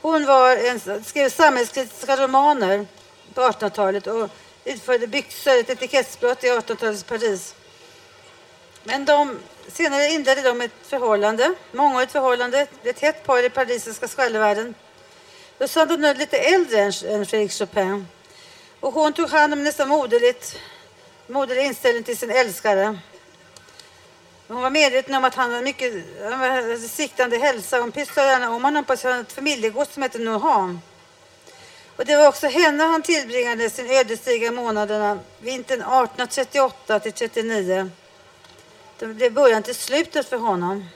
Hon 0.00 0.26
var 0.26 0.56
en, 0.56 1.04
skrev 1.04 1.30
samhällskritiska 1.30 2.16
romaner 2.16 2.86
på 3.34 3.40
1800-talet 3.40 4.06
och 4.06 4.30
utförde 4.64 5.06
byxor, 5.06 5.58
ett 5.58 5.70
etikettsbrott 5.70 6.44
i 6.44 6.46
1800-talets 6.46 7.02
Paris. 7.02 7.54
Men 8.84 9.04
de, 9.04 9.38
senare 9.68 10.06
inledde 10.06 10.42
de 10.42 10.60
ett 10.60 10.72
förhållande, 10.82 11.54
mångårigt 11.72 12.12
förhållande, 12.12 12.66
ett 12.84 13.00
hett 13.00 13.24
par 13.24 13.44
i 13.44 13.50
parisiska 13.50 14.08
skvallervärlden. 14.08 14.74
Då 15.58 15.68
sa 15.68 15.84
de 15.84 16.14
lite 16.18 16.38
äldre 16.38 16.78
än, 16.80 16.92
än 17.06 17.26
Fredrik 17.26 17.52
Chopin. 17.52 18.06
Och 18.80 18.92
hon 18.92 19.12
tog 19.12 19.30
hand 19.30 19.52
om 19.52 19.64
nästan 19.64 19.88
moderligt, 19.88 20.58
moderlig 21.32 21.64
inställning 21.64 22.02
till 22.04 22.18
sin 22.18 22.30
älskare. 22.30 22.98
Hon 24.48 24.62
var 24.62 24.70
medveten 24.70 25.14
om 25.14 25.24
att 25.24 25.34
han 25.34 25.52
var 25.52 25.62
mycket 25.62 25.92
hade 26.22 26.78
siktande 26.78 27.38
hälsa. 27.38 27.80
Hon 27.80 27.92
pysslade 27.92 28.28
gärna 28.28 28.50
om 28.50 28.64
honom 28.64 28.84
på 28.84 28.92
ett 28.92 29.32
familjegods 29.32 29.94
som 29.94 30.02
hette 30.02 30.18
Noham. 30.18 30.80
Och 31.96 32.06
det 32.06 32.16
var 32.16 32.28
också 32.28 32.46
henne 32.46 32.84
han 32.84 33.02
tillbringade 33.02 33.70
sin 33.70 33.90
ödesdigra 33.90 34.50
månaderna 34.50 35.18
vintern 35.38 35.80
1838 35.80 37.00
till 37.00 37.12
39. 37.12 37.90
Det 38.98 39.06
blev 39.06 39.32
början 39.32 39.62
till 39.62 39.74
slutet 39.74 40.28
för 40.28 40.36
honom. 40.36 40.88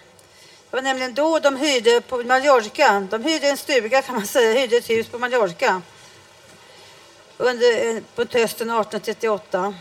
Det 0.70 0.76
var 0.76 0.82
nämligen 0.82 1.14
då 1.14 1.38
de 1.38 1.56
hyrde 1.56 2.00
på 2.00 2.16
Mallorca. 2.16 3.06
De 3.10 3.24
hyrde 3.24 3.48
en 3.48 3.56
stuga 3.56 4.02
kan 4.02 4.14
man 4.14 4.26
säga, 4.26 4.60
hyrde 4.60 4.76
ett 4.76 4.90
hus 4.90 5.08
på 5.08 5.18
Mallorca. 5.18 5.82
Under, 7.36 7.96
eh, 7.96 8.02
på 8.14 8.22
hösten 8.22 8.70
1838. 8.70 9.74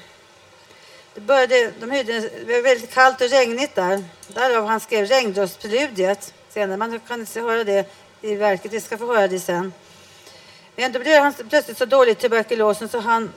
Det, 1.16 1.22
började, 1.22 1.72
de 1.80 1.91
hyrde, 1.91 2.20
det 2.20 2.53
var 2.53 2.61
väldigt 2.61 2.93
kallt 2.93 3.22
och 3.22 3.30
regnigt 3.30 3.76
där. 3.76 4.03
Därav 4.28 4.66
han 4.66 4.80
skrev 4.80 5.05
Regndropspreludiet. 5.05 6.34
Senare. 6.49 6.78
Man 6.78 6.99
kan 6.99 7.20
inte 7.20 7.41
höra 7.41 7.63
det 7.63 7.91
i 8.22 8.36
verket, 8.36 8.74
vi 8.74 8.82
ska 8.82 8.97
få 8.97 9.13
höra 9.13 9.28
det 9.28 9.39
sen. 9.39 9.74
Men 10.76 10.91
då 10.91 10.99
blev 10.99 11.22
han 11.22 11.34
plötsligt 11.49 11.78
så 11.78 11.86
dålig 11.86 12.11
i 12.11 12.16
tuberkulosen 12.16 12.89
så 12.89 12.99
han... 12.99 13.34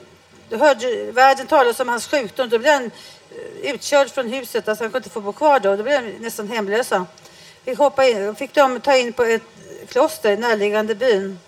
Då 0.49 0.57
hörde 0.57 1.11
världen 1.11 1.47
talas 1.47 1.79
om 1.79 1.89
hans 1.89 2.07
sjukdom. 2.07 2.49
Då 2.49 2.59
blev 2.59 2.73
han 2.73 2.85
eh, 2.85 3.73
utkörd 3.73 4.09
från 4.09 4.27
huset. 4.27 4.67
Alltså 4.67 4.83
han 4.83 4.91
kunde 4.91 5.05
inte 5.05 5.13
få 5.13 5.21
bo 5.21 5.33
kvar 5.33 5.59
då. 5.59 5.75
Då 5.75 5.83
blev 5.83 6.03
de 6.03 6.11
nästan 6.11 6.47
hemlösa. 6.47 7.05
Fick, 7.65 7.77
hoppa 7.77 8.05
in, 8.05 8.35
fick 8.35 8.53
de 8.53 8.81
ta 8.81 8.97
in 8.97 9.13
på 9.13 9.23
ett 9.23 9.41
kloster 9.87 10.31
i 10.31 10.37
närliggande 10.37 10.95
byn. 10.95 11.39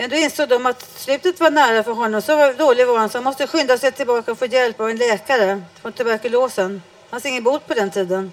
Men 0.00 0.10
då 0.10 0.16
insåg 0.16 0.48
de 0.48 0.66
att 0.66 0.98
slutet 0.98 1.40
var 1.40 1.50
nära 1.50 1.82
för 1.82 1.92
honom. 1.92 2.22
Så 2.22 2.52
dålig 2.52 2.86
var 2.86 2.98
han 2.98 3.08
så 3.08 3.18
han 3.18 3.24
måste 3.24 3.46
skynda 3.46 3.78
sig 3.78 3.92
tillbaka 3.92 4.32
och 4.32 4.38
få 4.38 4.46
hjälp 4.46 4.80
av 4.80 4.90
en 4.90 4.96
läkare 4.96 5.62
från 5.80 5.92
tuberkulosen. 5.92 6.82
Det 7.04 7.10
fanns 7.10 7.26
ingen 7.26 7.44
bot 7.44 7.66
på 7.66 7.74
den 7.74 7.90
tiden. 7.90 8.32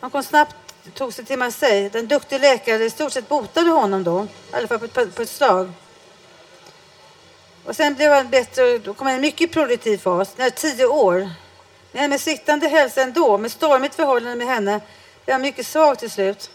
Han 0.00 0.10
kom 0.10 0.22
snabbt 0.22 0.56
tog 0.94 1.12
sig 1.12 1.24
till 1.24 1.38
Marseille. 1.38 1.88
Den 1.88 2.08
duktiga 2.08 2.38
läkare 2.38 2.84
i 2.84 2.90
stort 2.90 3.12
sett 3.12 3.28
botade 3.28 3.70
honom 3.70 4.04
då. 4.04 4.26
I 4.52 4.56
alla 4.56 4.68
fall 4.68 4.78
på 4.78 4.84
ett, 5.00 5.14
på 5.14 5.22
ett 5.22 5.28
slag. 5.28 5.72
Och 7.64 7.76
sen 7.76 7.94
blev 7.94 8.12
han 8.12 8.28
bättre 8.28 8.62
och 8.62 8.80
då 8.80 8.94
kom 8.94 9.06
han 9.06 9.14
i 9.14 9.16
en 9.16 9.22
mycket 9.22 9.52
produktiv 9.52 9.98
fas. 9.98 10.36
När 10.36 10.50
tio 10.50 10.86
år. 10.86 11.30
Men 11.92 12.10
med 12.10 12.20
sviktande 12.20 12.68
hälsa 12.68 13.02
ändå, 13.02 13.38
med 13.38 13.52
stormigt 13.52 13.94
förhållande 13.94 14.36
med 14.36 14.54
henne, 14.54 14.80
blev 15.24 15.34
han 15.34 15.42
mycket 15.42 15.66
svag 15.66 15.98
till 15.98 16.10
slut. 16.10 16.50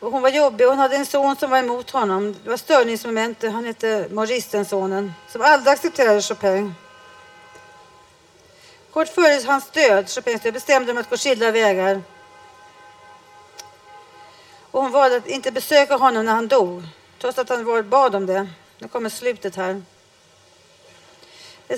Och 0.00 0.12
hon 0.12 0.22
var 0.22 0.30
jobbig. 0.30 0.64
Hon 0.64 0.78
hade 0.78 0.96
en 0.96 1.06
son 1.06 1.36
som 1.36 1.50
var 1.50 1.58
emot 1.58 1.90
honom. 1.90 2.36
Det 2.44 2.50
var 2.50 2.56
störningsmoment. 2.56 3.42
Han 3.42 3.64
hette 3.64 4.06
Maurice, 4.10 4.48
den 4.50 4.64
sonen, 4.64 5.12
som 5.28 5.42
aldrig 5.42 5.72
accepterade 5.72 6.22
Chopin. 6.22 6.74
Kort 8.92 9.08
före 9.08 9.46
hans 9.46 9.70
död, 9.70 10.10
Chopins 10.10 10.42
död, 10.42 10.54
bestämde 10.54 10.92
de 10.92 11.00
att 11.00 11.10
gå 11.10 11.16
skilda 11.16 11.50
vägar. 11.50 12.02
Och 14.70 14.82
hon 14.82 14.90
valde 14.90 15.16
att 15.16 15.26
inte 15.26 15.52
besöka 15.52 15.96
honom 15.96 16.24
när 16.24 16.32
han 16.32 16.48
dog, 16.48 16.82
trots 17.18 17.38
att 17.38 17.48
han 17.48 17.90
bad 17.90 18.14
om 18.14 18.26
det. 18.26 18.48
Nu 18.78 18.88
kommer 18.88 19.10
slutet 19.10 19.56
här. 19.56 19.82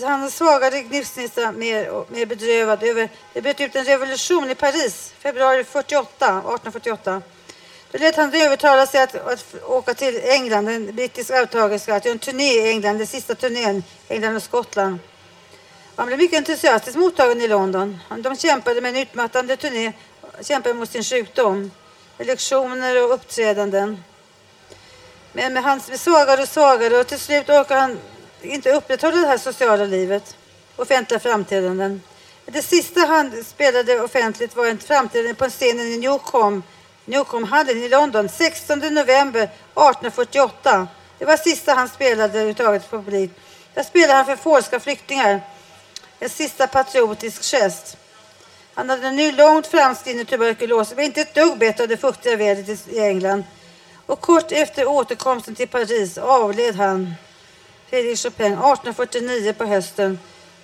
Han 0.03 0.31
svagare 0.31 0.83
gnistrade 0.83 1.53
mer, 1.53 1.91
och 1.91 2.11
mer 2.11 2.27
bedrövad 2.27 2.83
över... 2.83 3.09
Det 3.33 3.43
bröt 3.43 3.61
ut 3.61 3.77
en 3.77 3.85
revolution 3.85 4.51
i 4.51 4.55
Paris, 4.55 5.15
februari 5.19 5.65
48, 5.65 6.27
1848. 6.27 7.23
Då 7.93 7.99
lät 7.99 8.17
han 8.17 8.35
övertala 8.35 8.87
sig 8.87 9.03
att, 9.03 9.15
att 9.15 9.55
åka 9.67 9.95
till 9.95 10.21
England, 10.25 10.69
en 10.69 10.97
brittisk 10.97 11.31
övertagerska, 11.31 11.95
att 11.95 12.05
göra 12.05 12.13
en 12.13 12.19
turné 12.19 12.53
i 12.53 12.71
England, 12.71 12.99
den 12.99 13.07
sista 13.07 13.35
turnén, 13.35 13.85
England 14.09 14.37
och 14.37 14.43
Skottland. 14.43 14.99
Han 15.97 16.07
blev 16.07 16.19
mycket 16.19 16.39
entusiastiskt 16.39 16.99
mottagen 16.99 17.41
i 17.41 17.49
London. 17.49 17.99
De 18.19 18.37
kämpade 18.37 18.81
med 18.81 18.89
en 18.89 19.03
utmattande 19.03 19.57
turné, 19.57 19.93
kämpade 20.41 20.75
mot 20.75 20.91
sin 20.91 21.05
sjukdom, 21.05 21.71
lektioner 22.19 23.05
och 23.05 23.15
uppträdanden. 23.15 24.05
Men 25.33 25.53
med 25.53 25.63
hans 25.63 25.87
blev 25.87 25.99
svagare 25.99 26.43
och 26.43 26.49
svagare 26.49 26.97
och 26.97 27.07
till 27.07 27.21
slut 27.21 27.49
orkade 27.49 27.81
han 27.81 27.99
inte 28.43 28.73
upprätthålla 28.73 29.17
det 29.17 29.27
här 29.27 29.39
sociala 29.39 29.85
livet, 29.85 30.37
offentliga 30.77 31.21
framträdanden. 31.21 32.03
Det 32.47 32.63
sista 32.63 33.01
han 33.01 33.45
spelade 33.45 34.01
offentligt 34.01 34.57
var 34.57 34.67
ett 34.67 34.85
framträdande 34.85 35.35
på 35.35 35.49
scenen 35.49 35.87
i 35.87 35.99
Newcombe, 35.99 36.67
Newcombe-hallen 37.05 37.77
i 37.83 37.89
London 37.89 38.29
16 38.29 38.79
november 38.79 39.43
1848. 39.43 40.89
Det 41.19 41.25
var 41.25 41.37
sista 41.37 41.75
han 41.75 41.89
spelade 41.89 42.25
överhuvudtaget 42.25 42.91
på 42.91 42.97
publik. 42.97 43.31
Där 43.75 43.83
spelade 43.83 44.13
han 44.13 44.25
för 44.27 44.37
polska 44.37 44.81
flyktingar. 44.81 45.41
En 46.19 46.29
sista 46.29 46.67
patriotisk 46.67 47.43
gest. 47.43 47.97
Han 48.75 48.91
hade 48.91 49.11
nu 49.11 49.33
långt 49.33 49.67
framskriden 49.67 50.27
tuberkulos 50.27 50.89
men 50.89 50.97
var 50.97 51.03
inte 51.05 51.21
ett 51.21 51.35
dugg 51.35 51.59
bättre 51.59 51.83
av 51.83 51.89
det 51.89 51.97
fuktiga 51.97 52.37
vädret 52.37 52.89
i- 52.89 52.99
England. 53.01 53.45
Och 54.07 54.21
kort 54.21 54.53
efter 54.53 54.87
återkomsten 54.89 55.55
till 55.55 55.69
Paris 55.69 56.19
avled 56.19 56.75
han, 56.77 57.15
Fredrik 57.91 58.19
Chopin, 58.19 58.53
1849 58.53 59.53
på 59.53 59.65
hösten, 59.65 60.19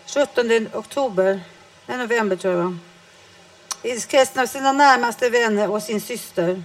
17 0.07 0.69
oktober, 0.75 1.41
nej, 1.87 1.99
november 1.99 2.37
tror 2.37 2.55
jag. 2.55 2.79
I 3.89 4.01
kretsen 4.01 4.43
av 4.43 4.47
sina 4.47 4.73
närmaste 4.73 5.31
vänner 5.31 5.71
och 5.71 5.83
sin 5.83 6.01
syster. 6.01 6.63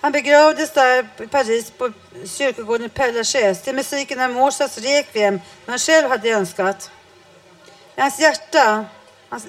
Han 0.00 0.12
begravdes 0.12 0.72
där 0.72 1.06
i 1.22 1.26
Paris 1.26 1.70
på 1.70 1.92
kyrkogården 2.24 2.90
Père 2.90 3.12
Lachaise 3.12 3.64
till 3.64 3.74
musiken 3.74 4.20
av 4.20 4.30
Mozarts 4.30 4.78
Requiem, 4.78 5.40
som 5.64 5.70
han 5.70 5.78
själv 5.78 6.08
hade 6.08 6.28
önskat. 6.28 6.90
Hans 7.96 8.20
hjärta, 8.20 8.84
hans 9.28 9.44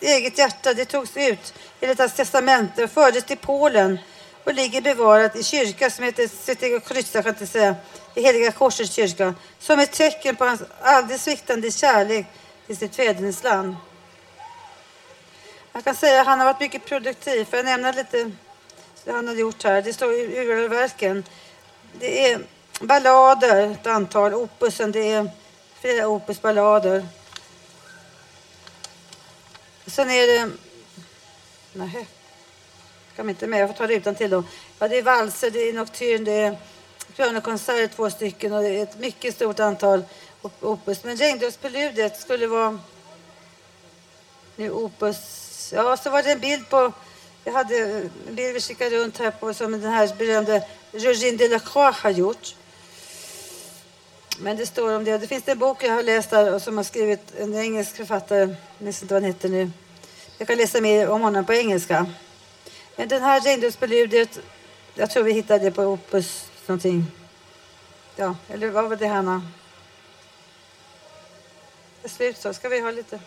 eh, 0.00 0.08
eget 0.08 0.38
hjärta, 0.38 0.74
det 0.74 0.84
togs 0.84 1.16
ut 1.16 1.54
enligt 1.80 1.98
hans 1.98 2.14
testamente 2.14 2.84
och 2.84 2.90
fördes 2.90 3.24
till 3.24 3.38
Polen 3.38 3.98
och 4.44 4.54
ligger 4.54 4.80
bevarat 4.80 5.36
i 5.36 5.42
kyrka 5.42 5.90
som 5.90 6.04
heter 6.04 6.28
Svetega 6.44 6.80
Krysta, 6.80 7.22
kan 7.22 7.28
jag 7.28 7.34
inte 7.34 7.46
säga, 7.46 7.74
i 8.14 8.22
Heliga 8.22 8.52
Korsets 8.52 8.92
kyrka, 8.92 9.34
som 9.58 9.78
ett 9.78 9.92
tecken 9.92 10.36
på 10.36 10.44
hans 10.44 10.62
aldrig 10.80 11.20
sviktande 11.20 11.70
kärlek 11.70 12.26
till 12.66 12.76
sitt 12.76 12.96
fädernesland. 12.96 13.76
Jag 15.72 15.84
kan 15.84 15.94
säga 15.94 16.20
att 16.20 16.26
han 16.26 16.38
har 16.38 16.46
varit 16.46 16.60
mycket 16.60 16.84
produktiv, 16.84 17.44
för 17.44 17.56
jag 17.56 17.66
nämna 17.66 17.92
lite 17.92 18.30
det 19.04 19.12
han 19.12 19.28
har 19.28 19.34
gjort 19.34 19.62
här. 19.62 19.82
Det 19.82 19.92
står 19.92 20.12
i 20.12 20.38
urverken. 20.38 21.24
Det 21.92 22.32
är 22.32 22.40
ballader, 22.80 23.70
ett 23.70 23.86
antal, 23.86 24.34
opusen, 24.34 24.92
det 24.92 25.10
är 25.12 25.30
flera 25.80 26.08
opusballader. 26.08 27.06
Sen 29.86 30.10
är 30.10 30.26
det... 30.26 30.50
Nej, 31.72 32.08
kan 33.16 33.30
inte 33.30 33.46
med. 33.46 33.60
Jag 33.60 33.68
får 33.68 33.76
ta 33.76 33.86
det 33.86 33.94
utan 33.94 34.14
till 34.14 34.30
då. 34.30 34.44
Ja, 34.78 34.88
det 34.88 34.98
är 34.98 35.02
valser, 35.02 35.50
det 35.50 35.68
är 35.68 35.72
nocturne, 35.72 36.24
det 36.24 36.32
är 36.32 36.56
pianokonserter, 37.16 37.96
två 37.96 38.10
stycken 38.10 38.52
och 38.52 38.62
det 38.62 38.68
är 38.68 38.82
ett 38.82 38.98
mycket 38.98 39.34
stort 39.34 39.60
antal 39.60 40.04
opus. 40.60 41.04
Men 41.04 41.16
Regndropspreludiet 41.16 42.20
skulle 42.20 42.46
vara 42.46 42.78
nu 44.56 44.70
opus... 44.70 45.47
Ja, 45.72 45.96
så 45.96 46.10
var 46.10 46.22
det 46.22 46.32
en 46.32 46.40
bild 46.40 46.68
på... 46.68 46.92
Jag 47.44 47.52
hade 47.52 47.76
en 47.78 48.34
bild 48.34 48.54
vi 48.54 48.60
skickade 48.60 48.98
runt 48.98 49.18
här 49.18 49.30
på 49.30 49.54
som 49.54 49.72
den 49.72 49.92
här 49.92 50.14
berömde 50.18 50.68
Georgine 50.92 51.36
Delacroix 51.36 51.98
har 51.98 52.10
gjort. 52.10 52.54
Men 54.38 54.56
det 54.56 54.66
står 54.66 54.96
om 54.96 55.04
det. 55.04 55.18
Det 55.18 55.26
finns 55.26 55.48
en 55.48 55.58
bok 55.58 55.84
jag 55.84 55.92
har 55.92 56.02
läst 56.02 56.30
där 56.30 56.58
som 56.58 56.76
har 56.76 56.84
skrivit 56.84 57.34
en 57.38 57.54
engelsk 57.54 57.96
författare. 57.96 58.40
Jag 58.40 58.56
minns 58.78 59.02
inte 59.02 59.14
vad 59.14 59.22
han 59.22 59.32
heter 59.32 59.48
nu. 59.48 59.70
Jag 60.38 60.48
kan 60.48 60.56
läsa 60.56 60.80
mer 60.80 61.08
om 61.08 61.20
honom 61.20 61.44
på 61.44 61.52
engelska. 61.54 62.06
Men 62.96 63.08
den 63.08 63.22
här 63.22 63.40
Regndropspreludiet, 63.40 64.38
jag 64.94 65.10
tror 65.10 65.22
vi 65.22 65.32
hittade 65.32 65.64
det 65.64 65.70
på 65.70 65.82
Opus 65.82 66.46
någonting. 66.66 67.04
Ja, 68.16 68.36
eller 68.48 68.68
vad 68.70 68.88
var 68.88 68.96
det 68.96 69.06
Hanna? 69.06 69.42
Det 72.02 72.08
är 72.08 72.10
slut 72.10 72.38
så. 72.38 72.54
Ska 72.54 72.68
vi 72.68 72.80
ha 72.80 72.90
lite? 72.90 73.20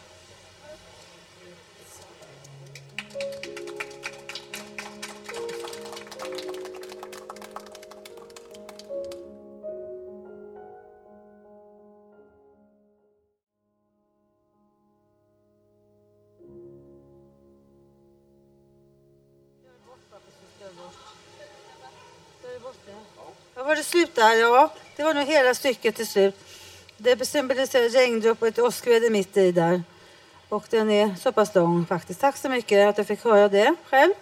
Ja, 23.56 23.64
var 23.64 23.76
det 23.76 23.84
slut 23.84 24.16
där? 24.16 24.36
Ja, 24.36 24.74
det 24.96 25.04
var 25.04 25.14
nog 25.14 25.28
hela 25.28 25.54
stycket 25.54 25.96
till 25.96 26.08
slut. 26.08 26.36
Det 26.98 27.26
symboliserar 27.26 27.90
regndropp 27.90 28.42
och 28.42 28.48
ett 28.48 28.60
åskväder 28.60 29.10
mitt 29.10 29.38
i 29.38 29.52
där. 29.52 29.84
Och 30.52 30.66
den 30.70 30.92
är 30.92 31.16
så 31.16 31.32
pass 31.32 31.56
lång 31.56 31.86
faktiskt. 31.86 32.22
Tack 32.22 32.38
så 32.38 32.50
mycket 32.50 32.90
att 32.90 32.98
jag 32.98 33.08
fick 33.08 33.24
höra 33.24 33.50
det 33.50 33.76
själv. 33.90 34.14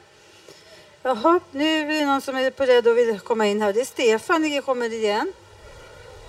Jaha, 1.04 1.40
nu 1.52 1.80
är 1.80 2.00
det 2.00 2.06
någon 2.06 2.22
som 2.22 2.38
är 2.38 2.52
på 2.52 2.66
rädd 2.66 2.88
och 2.88 2.98
vill 2.98 3.20
komma 3.20 3.46
in 3.46 3.62
här. 3.62 3.74
Det 3.74 3.82
är 3.82 3.86
Stefan, 3.86 4.42
det 4.42 4.62
kommer 4.66 4.94
igen. 4.94 5.34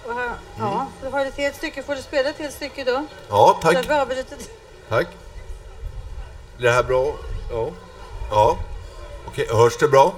Och 0.06 0.14
här, 0.14 0.30
Ja, 0.58 0.86
du 1.02 1.08
har 1.08 1.26
ett 1.26 1.36
helt 1.36 1.56
stycke. 1.56 1.82
Får 1.82 1.94
du 1.94 2.02
spela 2.02 2.28
ett 2.28 2.38
helt 2.38 2.54
stycke 2.54 2.84
då? 2.84 3.06
Ja, 3.28 3.58
tack. 3.62 3.74
Tack. 4.88 5.08
Blir 6.56 6.68
det 6.68 6.74
här 6.74 6.82
bra? 6.82 7.14
Ja. 7.50 7.70
Ja. 8.30 8.58
Okej, 9.26 9.46
hörs 9.50 9.78
det 9.78 9.88
bra? 9.88 10.14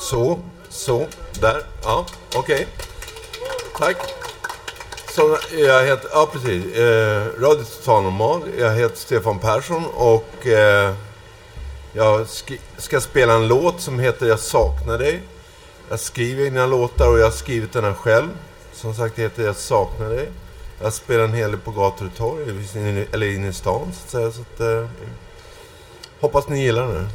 Så, 0.00 0.38
så, 0.68 1.06
där. 1.40 1.66
Ja, 1.84 2.06
okej. 2.36 2.66
Tack 3.78 4.23
som 5.14 5.36
jag 5.58 5.86
heter, 5.86 6.08
ja 6.12 6.28
precis, 6.32 6.74
eh, 6.76 7.26
Radio 7.40 7.64
Total 7.64 8.02
Normal. 8.02 8.42
Jag 8.58 8.74
heter 8.74 8.96
Stefan 8.96 9.38
Persson 9.38 9.84
och 9.94 10.46
eh, 10.46 10.94
jag 11.92 12.20
sk- 12.24 12.58
ska 12.78 13.00
spela 13.00 13.34
en 13.34 13.48
låt 13.48 13.80
som 13.80 13.98
heter 13.98 14.26
Jag 14.26 14.38
saknar 14.40 14.98
dig. 14.98 15.22
Jag 15.90 16.00
skriver 16.00 16.44
egna 16.44 16.66
låtar 16.66 17.08
och 17.08 17.18
jag 17.18 17.24
har 17.24 17.30
skrivit 17.30 17.72
den 17.72 17.84
här 17.84 17.92
själv. 17.94 18.28
Som 18.72 18.94
sagt 18.94 19.18
heter 19.18 19.44
Jag 19.44 19.56
saknar 19.56 20.08
dig. 20.10 20.28
Jag 20.82 20.92
spelar 20.92 21.24
en 21.24 21.34
hel 21.34 21.50
del 21.50 21.60
på 21.60 21.70
gator 21.70 22.06
och 22.06 22.16
torg, 22.16 22.42
eller 23.12 23.26
inne 23.34 23.48
i 23.48 23.52
stan 23.52 23.92
så 23.92 24.04
att 24.04 24.10
säga. 24.10 24.30
Så 24.32 24.40
att, 24.40 24.60
eh, 24.60 24.88
hoppas 26.20 26.48
ni 26.48 26.62
gillar 26.64 26.86
den. 26.88 27.08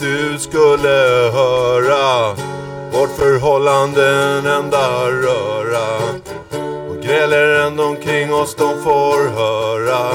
Du 0.00 0.38
skulle 0.38 1.30
höra 1.32 2.34
vårt 2.92 3.16
förhållande 3.16 4.10
en 4.10 4.46
enda 4.46 5.10
röra. 5.10 5.98
Och 6.90 7.02
gräler 7.02 7.66
ändå 7.66 7.84
omkring 7.84 8.34
oss 8.34 8.54
de 8.54 8.82
får 8.82 9.28
höra. 9.28 10.08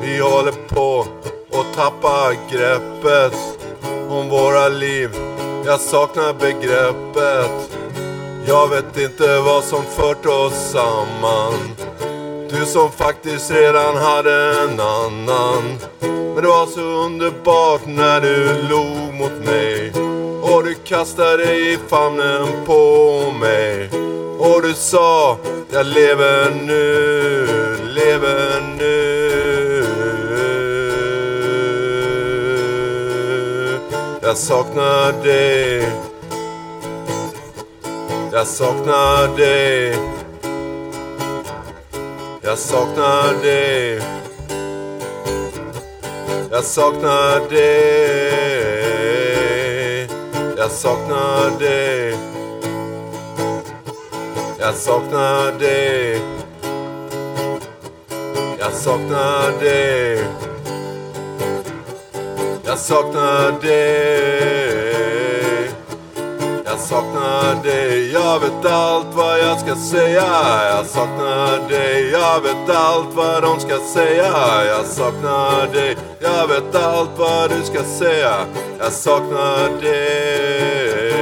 Vi 0.00 0.18
håller 0.18 0.52
på 0.68 1.06
att 1.52 1.74
tappa 1.74 2.32
greppet 2.50 3.34
om 4.10 4.28
våra 4.28 4.68
liv. 4.68 5.10
Jag 5.64 5.80
saknar 5.80 6.32
begreppet. 6.32 7.70
Jag 8.46 8.68
vet 8.68 8.98
inte 8.98 9.38
vad 9.38 9.64
som 9.64 9.82
fört 9.82 10.26
oss 10.26 10.70
samman. 10.72 11.54
Du 12.50 12.66
som 12.66 12.90
faktiskt 12.90 13.50
redan 13.50 13.96
hade 13.96 14.60
en 14.62 14.80
annan. 14.80 15.78
Men 16.38 16.44
det 16.44 16.50
var 16.50 16.66
så 16.66 16.80
underbart 16.80 17.86
när 17.86 18.20
du 18.20 18.62
log 18.68 19.14
mot 19.14 19.44
mig 19.44 19.92
Och 20.42 20.64
du 20.64 20.74
kastade 20.74 21.36
dig 21.36 21.72
i 21.72 21.78
famnen 21.88 22.46
på 22.66 23.32
mig 23.40 23.90
Och 24.38 24.62
du 24.62 24.74
sa 24.74 25.38
Jag 25.72 25.86
lever 25.86 26.50
nu, 26.50 27.46
lever 27.94 28.60
nu 28.78 29.84
Jag 34.22 34.36
saknar 34.36 35.22
dig. 35.22 35.92
Jag 38.32 38.46
saknar 38.46 39.36
dig. 39.36 39.96
Jag 42.42 42.58
saknar 42.58 43.42
dig. 43.42 44.17
Jag 46.58 46.64
saknar 46.64 47.50
dig. 47.50 48.48
Jag 50.56 50.70
saknar 50.70 51.58
dig. 51.58 52.16
Jag 54.58 54.74
saknar 54.74 55.58
dig. 55.58 56.22
Jag 58.58 58.72
saknar 58.72 59.60
dig. 59.60 60.24
Jag 62.64 62.78
saknar 62.78 63.60
dig. 63.60 64.18
Jag 66.64 66.78
saknar 66.78 67.62
dig. 67.62 68.12
Jag 68.12 68.40
vet 68.40 68.64
allt 68.72 69.14
vad 69.14 69.38
jag 69.38 69.60
ska 69.60 69.76
säga. 69.76 70.26
Jag 70.76 70.86
saknar 70.86 71.68
dig. 71.68 72.10
Jag 72.10 72.40
vet 72.40 72.76
allt 72.76 73.14
vad 73.14 73.42
de 73.42 73.60
ska 73.60 73.78
säga. 73.94 74.64
Jag 74.64 74.86
saknar 74.86 75.66
dig. 75.72 75.97
Jag 76.20 76.48
vet 76.48 76.74
allt 76.74 77.10
vad 77.16 77.50
du 77.50 77.62
ska 77.62 77.84
säga. 77.84 78.46
Jag 78.78 78.92
saknar 78.92 79.80
dig. 79.82 81.18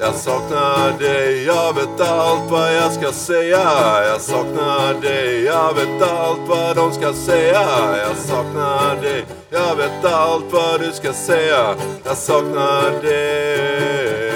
Jag 0.00 0.14
saknar 0.14 0.98
dig, 0.98 1.44
jag 1.44 1.74
vet 1.74 2.00
allt 2.00 2.50
vad 2.50 2.74
jag 2.74 2.92
ska 2.92 3.12
säga. 3.12 3.62
Jag 4.04 4.20
saknar 4.20 5.00
dig, 5.00 5.44
jag 5.44 5.74
vet 5.74 6.02
allt 6.02 6.48
vad 6.48 6.76
de 6.76 6.92
ska 6.92 7.12
säga. 7.12 7.96
Jag 7.96 8.16
saknar 8.16 9.02
dig, 9.02 9.24
jag 9.50 9.76
vet 9.76 10.04
allt 10.04 10.52
vad 10.52 10.80
du 10.80 10.92
ska 10.92 11.12
säga. 11.12 11.74
Jag 12.04 12.16
saknar 12.16 13.02
dig. 13.02 14.34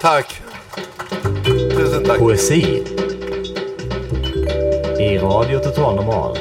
Tack. 0.00 0.43
Tusen 1.74 2.04
tack. 2.04 2.18
Poesi. 2.18 2.62
I 4.98 5.18
Radio 5.18 5.58
Total 5.58 5.94
Normal. 5.96 6.38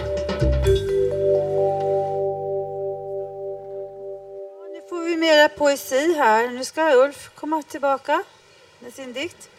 Nu 4.72 4.82
får 4.90 5.06
vi 5.06 5.18
mera 5.18 5.50
poesi 5.50 6.14
här. 6.14 6.50
Nu 6.50 6.66
ska 6.66 6.94
Ulf 6.96 7.32
komma 7.36 7.64
tillbaka 7.64 8.24
med 8.80 8.94
sin 8.94 9.14
dikt. 9.14 9.50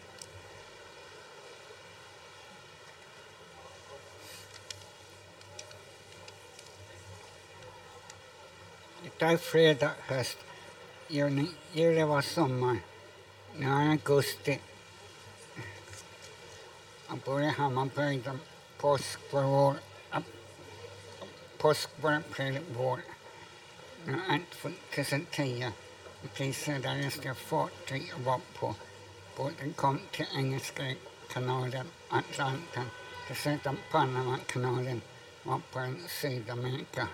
Det 9.17 9.25
är 9.25 9.37
fredag 9.37 9.91
höst. 10.07 10.37
Juni, 11.07 11.47
juli 11.73 12.03
var 12.03 12.21
sommar. 12.21 12.77
Nu 13.57 13.65
är 13.65 13.89
augusti. 13.89 14.59
I'm 17.09 17.21
going 17.25 17.49
home. 17.49 17.77
I'm 17.77 17.89
going 17.89 18.23
to 18.23 18.39
post 18.77 19.17
for 19.29 19.47
war. 19.47 19.75
Post 21.57 21.89
for 22.01 22.11
अपने 22.11 22.19
हम 22.19 22.19
पेंट 22.19 22.19
पोस्कवर 22.19 22.19
पोस्कवर 22.19 22.19
पेड़ 22.19 22.61
vår. 22.69 23.01
När 24.05 24.33
allt 24.33 24.55
får 24.55 24.71
presentera 24.91 25.71
visar 26.37 26.79
därefter 26.79 27.33
to 27.33 28.15
och 28.15 28.21
vapen. 28.21 28.73
Båten 29.37 29.73
kom 29.73 29.99
till 30.11 30.25
Engelska 30.35 30.95
kanalen, 31.29 31.87
Atlanten, 32.09 32.89
dessutom 33.27 33.77
Panamakanalen 33.91 35.01
och 35.43 35.61
på 35.71 35.93
Sydamerika. 36.07 37.07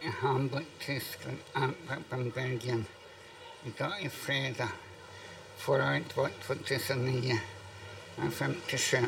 I 0.00 0.06
Hamburg, 0.06 0.66
Tyskland, 0.78 1.38
Antwerpen, 1.52 2.30
Belgien. 2.30 2.86
Idag 3.64 4.04
är 4.04 4.08
fredag. 4.08 4.68
Förra 5.60 5.90
året 5.90 6.16
var 6.16 6.30
2009. 6.46 7.40
Jag 8.16 8.26
är 8.26 8.30
57. 8.30 8.98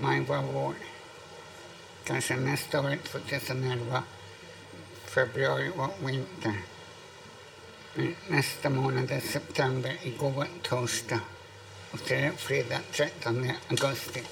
Maj 0.00 0.20
var 0.20 0.42
vår. 0.42 0.74
Kanske 2.04 2.36
nästa 2.36 2.80
år, 2.80 2.98
2011. 3.04 4.02
Februari 5.04 5.70
var 5.76 5.90
vinter. 5.98 6.54
Nästa 8.28 8.70
månad 8.70 9.10
är 9.10 9.20
september. 9.20 9.98
Igår 10.02 10.30
var 10.30 10.48
torsdag. 10.62 11.20
Och 11.90 11.98
det 12.08 12.14
är 12.14 12.32
fredag 12.32 12.80
13 12.92 13.50
augusti. 13.68 14.22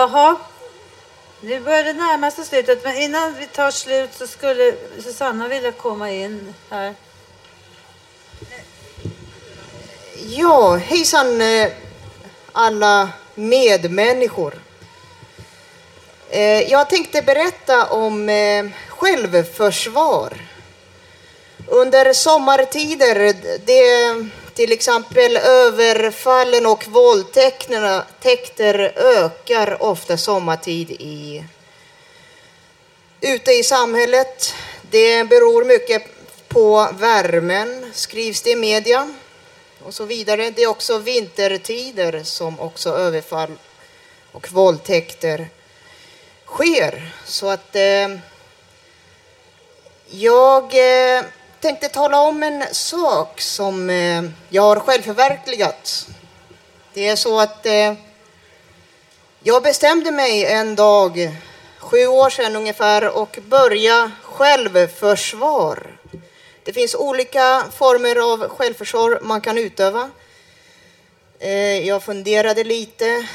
Jaha, 0.00 0.36
nu 1.40 1.60
börjar 1.60 1.84
det 1.84 1.92
närma 1.92 2.30
sig 2.30 2.44
slutet. 2.44 2.84
Men 2.84 2.96
innan 2.96 3.34
vi 3.34 3.46
tar 3.46 3.70
slut 3.70 4.10
så 4.14 4.26
skulle 4.26 4.74
Susanna 5.04 5.48
vilja 5.48 5.72
komma 5.72 6.10
in 6.10 6.54
här. 6.70 6.94
Ja, 10.26 10.76
hejsan 10.76 11.40
eh, 11.40 11.68
alla 12.52 13.08
medmänniskor. 13.34 14.54
Eh, 16.30 16.60
jag 16.70 16.90
tänkte 16.90 17.22
berätta 17.22 17.86
om 17.86 18.28
eh, 18.28 18.66
självförsvar. 18.88 20.38
Under 21.66 22.12
sommartider, 22.12 23.34
det 23.64 24.30
till 24.54 24.72
exempel 24.72 25.36
överfallen 25.36 26.66
och 26.66 26.88
våldtäkter 26.88 28.92
ökar 28.96 29.82
ofta 29.82 30.16
sommartid 30.16 30.90
i, 30.90 31.44
ute 33.20 33.52
i 33.52 33.62
samhället. 33.62 34.54
Det 34.90 35.24
beror 35.24 35.64
mycket 35.64 36.02
på 36.48 36.88
värmen, 36.98 37.90
skrivs 37.94 38.42
det 38.42 38.50
i 38.50 38.56
media 38.56 39.14
och 39.84 39.94
så 39.94 40.04
vidare. 40.04 40.50
Det 40.50 40.62
är 40.62 40.66
också 40.66 40.98
vintertider 40.98 42.22
som 42.24 42.60
också 42.60 42.90
överfall 42.90 43.52
och 44.32 44.52
våldtäkter 44.52 45.48
sker. 46.46 47.12
Så 47.26 47.48
att 47.48 47.76
eh, 47.76 48.08
jag 50.10 50.64
eh, 50.64 51.24
tänkte 51.60 51.88
tala 51.88 52.20
om 52.20 52.42
en 52.42 52.64
sak 52.72 53.40
som 53.40 53.90
eh, 53.90 54.22
jag 54.48 54.62
har 54.62 54.80
självförverkligat. 54.80 56.06
Det 56.92 57.08
är 57.08 57.16
så 57.16 57.40
att 57.40 57.66
eh, 57.66 57.94
jag 59.42 59.62
bestämde 59.62 60.10
mig 60.10 60.44
en 60.44 60.76
dag, 60.76 61.36
sju 61.78 62.06
år 62.06 62.30
sedan 62.30 62.56
ungefär, 62.56 63.16
och 63.16 63.38
börja 63.42 64.10
självförsvar. 64.22 65.98
Det 66.64 66.72
finns 66.72 66.94
olika 66.94 67.64
former 67.72 68.32
av 68.32 68.48
självförsvar 68.48 69.18
man 69.22 69.40
kan 69.40 69.58
utöva. 69.58 70.10
Eh, 71.38 71.86
jag 71.86 72.02
funderade 72.02 72.64
lite 72.64 73.26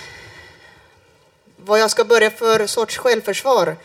vad 1.55 1.79
jag 1.79 1.91
ska 1.91 2.03
börja 2.05 2.31
för 2.31 2.67
sorts 2.67 2.97
självförsvar. 2.97 3.75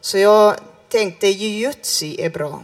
Så 0.00 0.18
jag 0.18 0.56
tänkte 0.88 1.26
jujutsu 1.26 2.16
är 2.18 2.30
bra. 2.30 2.62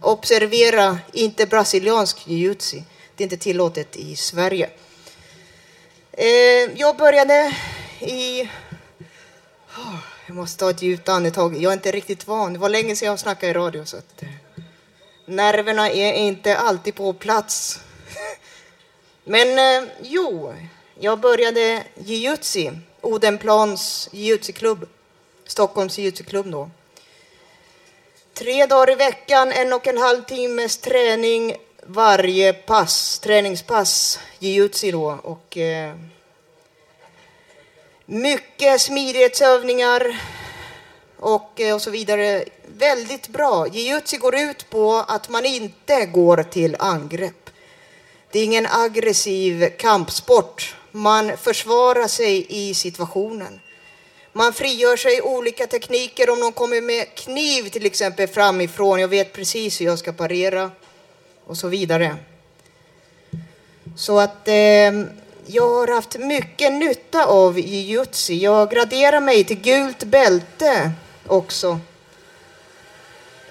Observera, 0.00 0.98
inte 1.12 1.46
brasiliansk 1.46 2.26
jujutsu. 2.26 2.82
Det 3.16 3.22
är 3.22 3.26
inte 3.26 3.36
tillåtet 3.36 3.96
i 3.96 4.16
Sverige. 4.16 4.70
Eh, 6.12 6.26
jag 6.76 6.96
började 6.96 7.56
i... 8.00 8.42
Ah, 9.74 9.98
jag 10.26 10.36
måste 10.36 10.58
ta 10.58 10.70
ett 10.70 10.82
djupt 10.82 11.08
andetag. 11.08 11.56
Jag 11.56 11.72
är 11.72 11.76
inte 11.76 11.90
riktigt 11.90 12.26
van. 12.26 12.52
Det 12.52 12.58
var 12.58 12.68
länge 12.68 12.96
sedan 12.96 13.08
jag 13.08 13.18
snackade 13.18 13.50
i 13.50 13.54
radio. 13.54 13.84
Så 13.84 13.96
att, 13.96 14.22
eh, 14.22 14.28
nerverna 15.26 15.90
är 15.90 16.12
inte 16.12 16.56
alltid 16.56 16.94
på 16.94 17.12
plats. 17.12 17.80
Men 19.24 19.58
eh, 19.58 19.88
jo, 20.02 20.54
jag 21.00 21.20
började 21.20 21.82
jujutsu. 21.94 22.70
Odenplans 23.00 24.08
jujutsu-klubb. 24.12 24.88
Stockholms 25.46 25.98
jujutsu-klubb 25.98 26.50
då. 26.50 26.70
Tre 28.34 28.66
dagar 28.66 28.92
i 28.92 28.94
veckan, 28.94 29.52
en 29.52 29.72
och 29.72 29.86
en 29.86 29.98
halv 29.98 30.22
timmes 30.22 30.76
träning 30.76 31.56
varje 31.86 32.52
pass, 32.52 33.18
träningspass, 33.18 34.20
jujutsu 34.38 34.90
då. 34.90 35.18
Och, 35.22 35.56
eh, 35.56 35.94
mycket 38.06 38.80
smidighetsövningar 38.80 40.20
och, 41.18 41.60
eh, 41.60 41.74
och 41.74 41.82
så 41.82 41.90
vidare. 41.90 42.44
Väldigt 42.78 43.28
bra. 43.28 43.66
Jujutsu 43.66 44.18
går 44.18 44.36
ut 44.36 44.70
på 44.70 45.04
att 45.08 45.28
man 45.28 45.44
inte 45.46 46.06
går 46.06 46.42
till 46.42 46.76
angrepp. 46.78 47.50
Det 48.30 48.38
är 48.38 48.44
ingen 48.44 48.66
aggressiv 48.66 49.68
kampsport. 49.78 50.76
Man 50.90 51.36
försvarar 51.36 52.08
sig 52.08 52.46
i 52.48 52.74
situationen. 52.74 53.60
Man 54.32 54.52
frigör 54.52 54.96
sig 54.96 55.18
i 55.18 55.20
olika 55.20 55.66
tekniker. 55.66 56.30
Om 56.30 56.40
någon 56.40 56.52
kommer 56.52 56.80
med 56.80 57.14
kniv 57.14 57.68
till 57.68 57.86
exempel 57.86 58.28
framifrån, 58.28 59.00
jag 59.00 59.08
vet 59.08 59.32
precis 59.32 59.80
hur 59.80 59.86
jag 59.86 59.98
ska 59.98 60.12
parera 60.12 60.70
och 61.46 61.56
så 61.56 61.68
vidare. 61.68 62.16
Så 63.96 64.18
att 64.18 64.48
eh, 64.48 64.54
jag 65.46 65.68
har 65.68 65.94
haft 65.94 66.18
mycket 66.18 66.72
nytta 66.72 67.24
av 67.24 67.58
jujutsu. 67.58 68.34
Jag 68.34 68.70
graderar 68.70 69.20
mig 69.20 69.44
till 69.44 69.60
gult 69.60 70.04
bälte 70.04 70.92
också. 71.26 71.80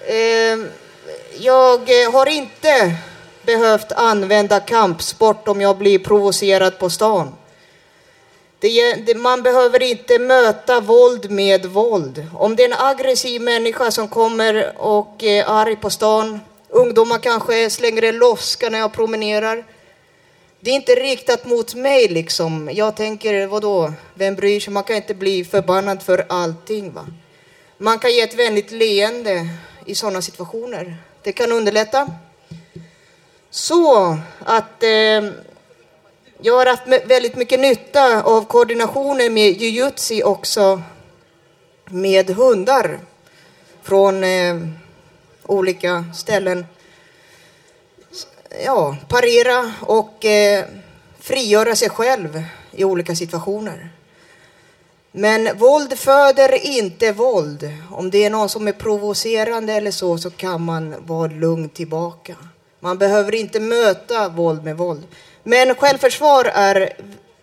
Eh, 0.06 0.58
jag 1.38 1.90
har 2.12 2.26
inte 2.26 2.96
behövt 3.42 3.92
använda 3.92 4.60
kampsport 4.60 5.48
om 5.48 5.60
jag 5.60 5.78
blir 5.78 5.98
provocerad 5.98 6.78
på 6.78 6.90
stan. 6.90 7.34
Det, 8.62 9.16
man 9.16 9.42
behöver 9.42 9.82
inte 9.82 10.18
möta 10.18 10.80
våld 10.80 11.30
med 11.30 11.66
våld. 11.66 12.26
Om 12.34 12.56
det 12.56 12.62
är 12.64 12.68
en 12.68 12.80
aggressiv 12.80 13.42
människa 13.42 13.90
som 13.90 14.08
kommer 14.08 14.72
och 14.78 15.22
är 15.22 15.44
arg 15.46 15.76
på 15.76 15.90
stan, 15.90 16.40
ungdomar 16.68 17.18
kanske 17.18 17.70
slänger 17.70 18.02
en 18.02 18.18
loska 18.18 18.70
när 18.70 18.78
jag 18.78 18.92
promenerar. 18.92 19.64
Det 20.60 20.70
är 20.70 20.74
inte 20.74 20.94
riktat 20.94 21.44
mot 21.44 21.74
mig 21.74 22.08
liksom. 22.08 22.70
Jag 22.72 22.96
tänker, 22.96 23.46
vadå, 23.46 23.92
vem 24.14 24.34
bryr 24.34 24.60
sig? 24.60 24.72
Man 24.72 24.84
kan 24.84 24.96
inte 24.96 25.14
bli 25.14 25.44
förbannad 25.44 26.02
för 26.02 26.26
allting 26.28 26.92
va. 26.92 27.06
Man 27.78 27.98
kan 27.98 28.12
ge 28.12 28.20
ett 28.20 28.38
vänligt 28.38 28.70
leende 28.70 29.48
i 29.86 29.94
sådana 29.94 30.22
situationer. 30.22 30.96
Det 31.22 31.32
kan 31.32 31.52
underlätta. 31.52 32.08
Så 33.50 34.18
att 34.38 34.82
eh, 34.82 35.30
jag 36.44 36.56
har 36.56 36.66
haft 36.66 36.86
väldigt 36.86 37.36
mycket 37.36 37.60
nytta 37.60 38.22
av 38.22 38.44
koordinationen 38.44 39.34
med 39.34 39.62
jujutsu 39.62 40.22
också 40.22 40.82
med 41.90 42.30
hundar 42.30 43.00
från 43.82 44.24
eh, 44.24 44.56
olika 45.42 46.04
ställen. 46.14 46.66
Ja, 48.64 48.96
parera 49.08 49.72
och 49.80 50.24
eh, 50.24 50.64
frigöra 51.20 51.76
sig 51.76 51.90
själv 51.90 52.42
i 52.72 52.84
olika 52.84 53.16
situationer. 53.16 53.88
Men 55.12 55.58
våld 55.58 55.98
föder 55.98 56.66
inte 56.66 57.12
våld. 57.12 57.72
Om 57.90 58.10
det 58.10 58.24
är 58.24 58.30
någon 58.30 58.48
som 58.48 58.68
är 58.68 58.72
provocerande 58.72 59.72
eller 59.72 59.90
så, 59.90 60.18
så 60.18 60.30
kan 60.30 60.64
man 60.64 60.94
vara 61.06 61.32
lugn 61.32 61.68
tillbaka. 61.68 62.36
Man 62.80 62.98
behöver 62.98 63.34
inte 63.34 63.60
möta 63.60 64.28
våld 64.28 64.64
med 64.64 64.76
våld. 64.76 65.02
Men 65.42 65.74
självförsvar 65.74 66.44
är... 66.44 66.92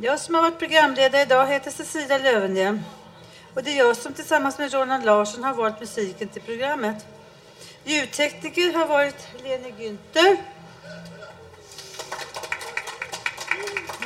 Jag 0.00 0.20
som 0.20 0.34
har 0.34 0.42
varit 0.42 0.58
programledare 0.58 1.22
idag 1.22 1.46
heter 1.46 1.70
Cecilia 1.70 2.18
Lövenhjelm. 2.18 2.80
Och 3.54 3.62
det 3.62 3.70
är 3.70 3.78
jag 3.78 3.96
som 3.96 4.12
tillsammans 4.12 4.58
med 4.58 4.72
Roland 4.72 5.04
Larsson 5.04 5.44
har 5.44 5.54
valt 5.54 5.80
musiken 5.80 6.28
till 6.28 6.42
programmet. 6.42 7.06
Ljudtekniker 7.84 8.72
har 8.72 8.86
varit 8.86 9.28
Lene 9.42 9.68
Günther. 9.68 10.36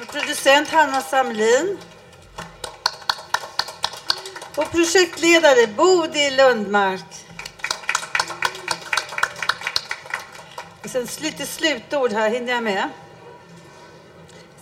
Och 0.00 0.08
producent 0.12 0.68
Hanna 0.68 1.00
Samlin. 1.00 1.78
Och 4.56 4.70
projektledare 4.70 5.66
Bodil 5.66 6.36
Lundmark. 6.36 7.26
Och 10.84 10.90
sen 10.90 11.08
lite 11.20 11.46
slutord 11.46 12.12
här, 12.12 12.30
hinner 12.30 12.52
jag 12.52 12.62
med? 12.62 12.88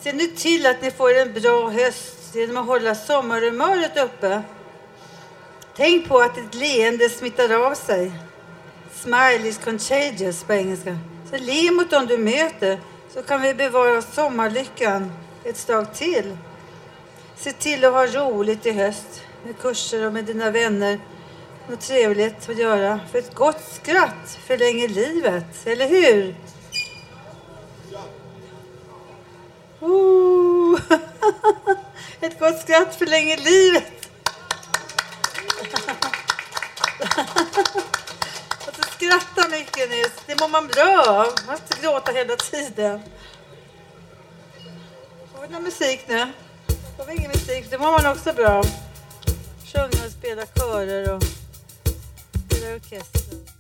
Se 0.01 0.13
nu 0.13 0.27
till 0.27 0.67
att 0.67 0.83
ni 0.83 0.91
får 0.91 1.19
en 1.19 1.33
bra 1.33 1.71
höst 1.71 2.35
genom 2.35 2.57
att 2.57 2.67
hålla 2.67 2.95
sommarhumöret 2.95 3.97
uppe. 3.97 4.43
Tänk 5.77 6.09
på 6.09 6.19
att 6.19 6.39
ett 6.39 6.55
leende 6.55 7.09
smittar 7.09 7.67
av 7.67 7.75
sig. 7.75 8.13
Smile 8.95 9.49
is 9.49 9.59
contagious 9.59 10.45
på 10.45 10.53
engelska. 10.53 10.99
Så 11.31 11.37
le 11.37 11.71
mot 11.71 11.91
dem 11.91 12.07
du 12.07 12.19
möter 12.19 12.81
så 13.15 13.23
kan 13.23 13.43
vi 13.43 13.55
bevara 13.55 14.03
sommarlyckan 14.03 15.13
ett 15.45 15.57
slag 15.57 15.95
till. 15.95 16.37
Se 17.37 17.53
till 17.53 17.85
att 17.85 17.93
ha 17.93 18.07
roligt 18.07 18.67
i 18.67 18.73
höst 18.73 19.23
med 19.45 19.59
kurser 19.59 20.07
och 20.07 20.13
med 20.13 20.25
dina 20.25 20.51
vänner. 20.51 21.01
Något 21.69 21.81
trevligt 21.81 22.49
att 22.49 22.59
göra. 22.59 23.01
För 23.11 23.19
ett 23.19 23.35
gott 23.35 23.63
skratt 23.73 24.39
förlänger 24.47 24.89
livet, 24.89 25.67
eller 25.67 25.89
hur? 25.89 26.35
Oh. 29.81 30.81
Ett 32.21 32.39
gott 32.41 32.61
skratt 32.61 32.95
förlänger 32.95 33.37
livet. 33.37 33.97
Att 38.67 38.86
skratta 38.97 39.49
mycket 39.49 39.91
nu, 39.91 40.03
det 40.27 40.41
mår 40.41 40.49
man 40.49 40.67
bra 40.67 41.05
av. 41.09 41.27
Man 41.47 41.59
måste 41.59 41.81
gråta 41.83 42.13
hela 42.13 42.37
tiden. 42.37 43.01
Får 45.33 45.43
vi 45.43 45.49
någon 45.49 45.63
musik 45.63 46.01
nu? 46.09 46.33
Får 46.97 47.05
vi 47.05 47.15
ingen 47.15 47.31
musik, 47.31 47.71
det 47.71 47.79
mår 47.79 47.93
man 47.93 48.07
också 48.07 48.33
bra 48.33 48.49
av. 48.49 48.67
Sjunga 49.73 50.07
och 50.07 50.13
spela 50.13 50.47
körer 50.47 51.15
och 51.15 51.23
spela 52.47 52.75
orkester. 52.75 53.56